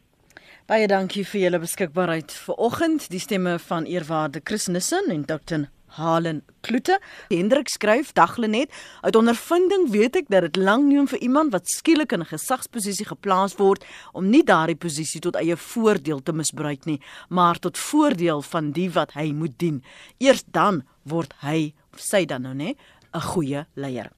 Baie 0.67 0.89
dankie 0.91 1.23
vir 1.23 1.41
julle 1.45 1.63
beskikbaarheid 1.63 2.33
vanoggend. 2.49 3.11
Die 3.11 3.23
stemme 3.23 3.59
van 3.69 3.85
eerwaarde 3.87 4.41
Chris 4.43 4.67
Nissen 4.67 5.11
en 5.15 5.23
Dr. 5.25 5.69
Halen 5.97 6.43
Kloete. 6.61 6.99
Hendrik 7.29 7.69
skryf 7.69 8.13
daglenet 8.13 8.73
uit 9.01 9.17
ondervinding 9.17 9.87
weet 9.93 10.19
ek 10.21 10.33
dat 10.33 10.49
dit 10.49 10.59
lank 10.59 10.89
neem 10.89 11.07
vir 11.07 11.23
iemand 11.23 11.55
wat 11.55 11.71
skielik 11.71 12.13
in 12.13 12.21
'n 12.21 12.33
gesagsposisie 12.35 13.07
geplaas 13.07 13.55
word 13.57 13.87
om 14.13 14.29
nie 14.31 14.43
daardie 14.43 14.77
posisie 14.77 15.21
tot 15.21 15.37
eie 15.37 15.57
voordeel 15.57 16.23
te 16.23 16.33
misbruik 16.33 16.85
nie, 16.85 17.01
maar 17.29 17.59
tot 17.59 17.79
voordeel 17.79 18.43
van 18.43 18.73
die 18.73 18.91
wat 18.91 19.13
hy 19.13 19.33
moet 19.33 19.59
dien. 19.59 19.83
Eers 20.19 20.45
dan 20.51 20.83
word 21.05 21.33
hy 21.41 21.73
sy 21.99 22.25
dan 22.27 22.43
nou 22.43 22.55
nê 22.55 22.75
'n 23.15 23.21
goeie 23.21 23.67
leier. 23.75 24.11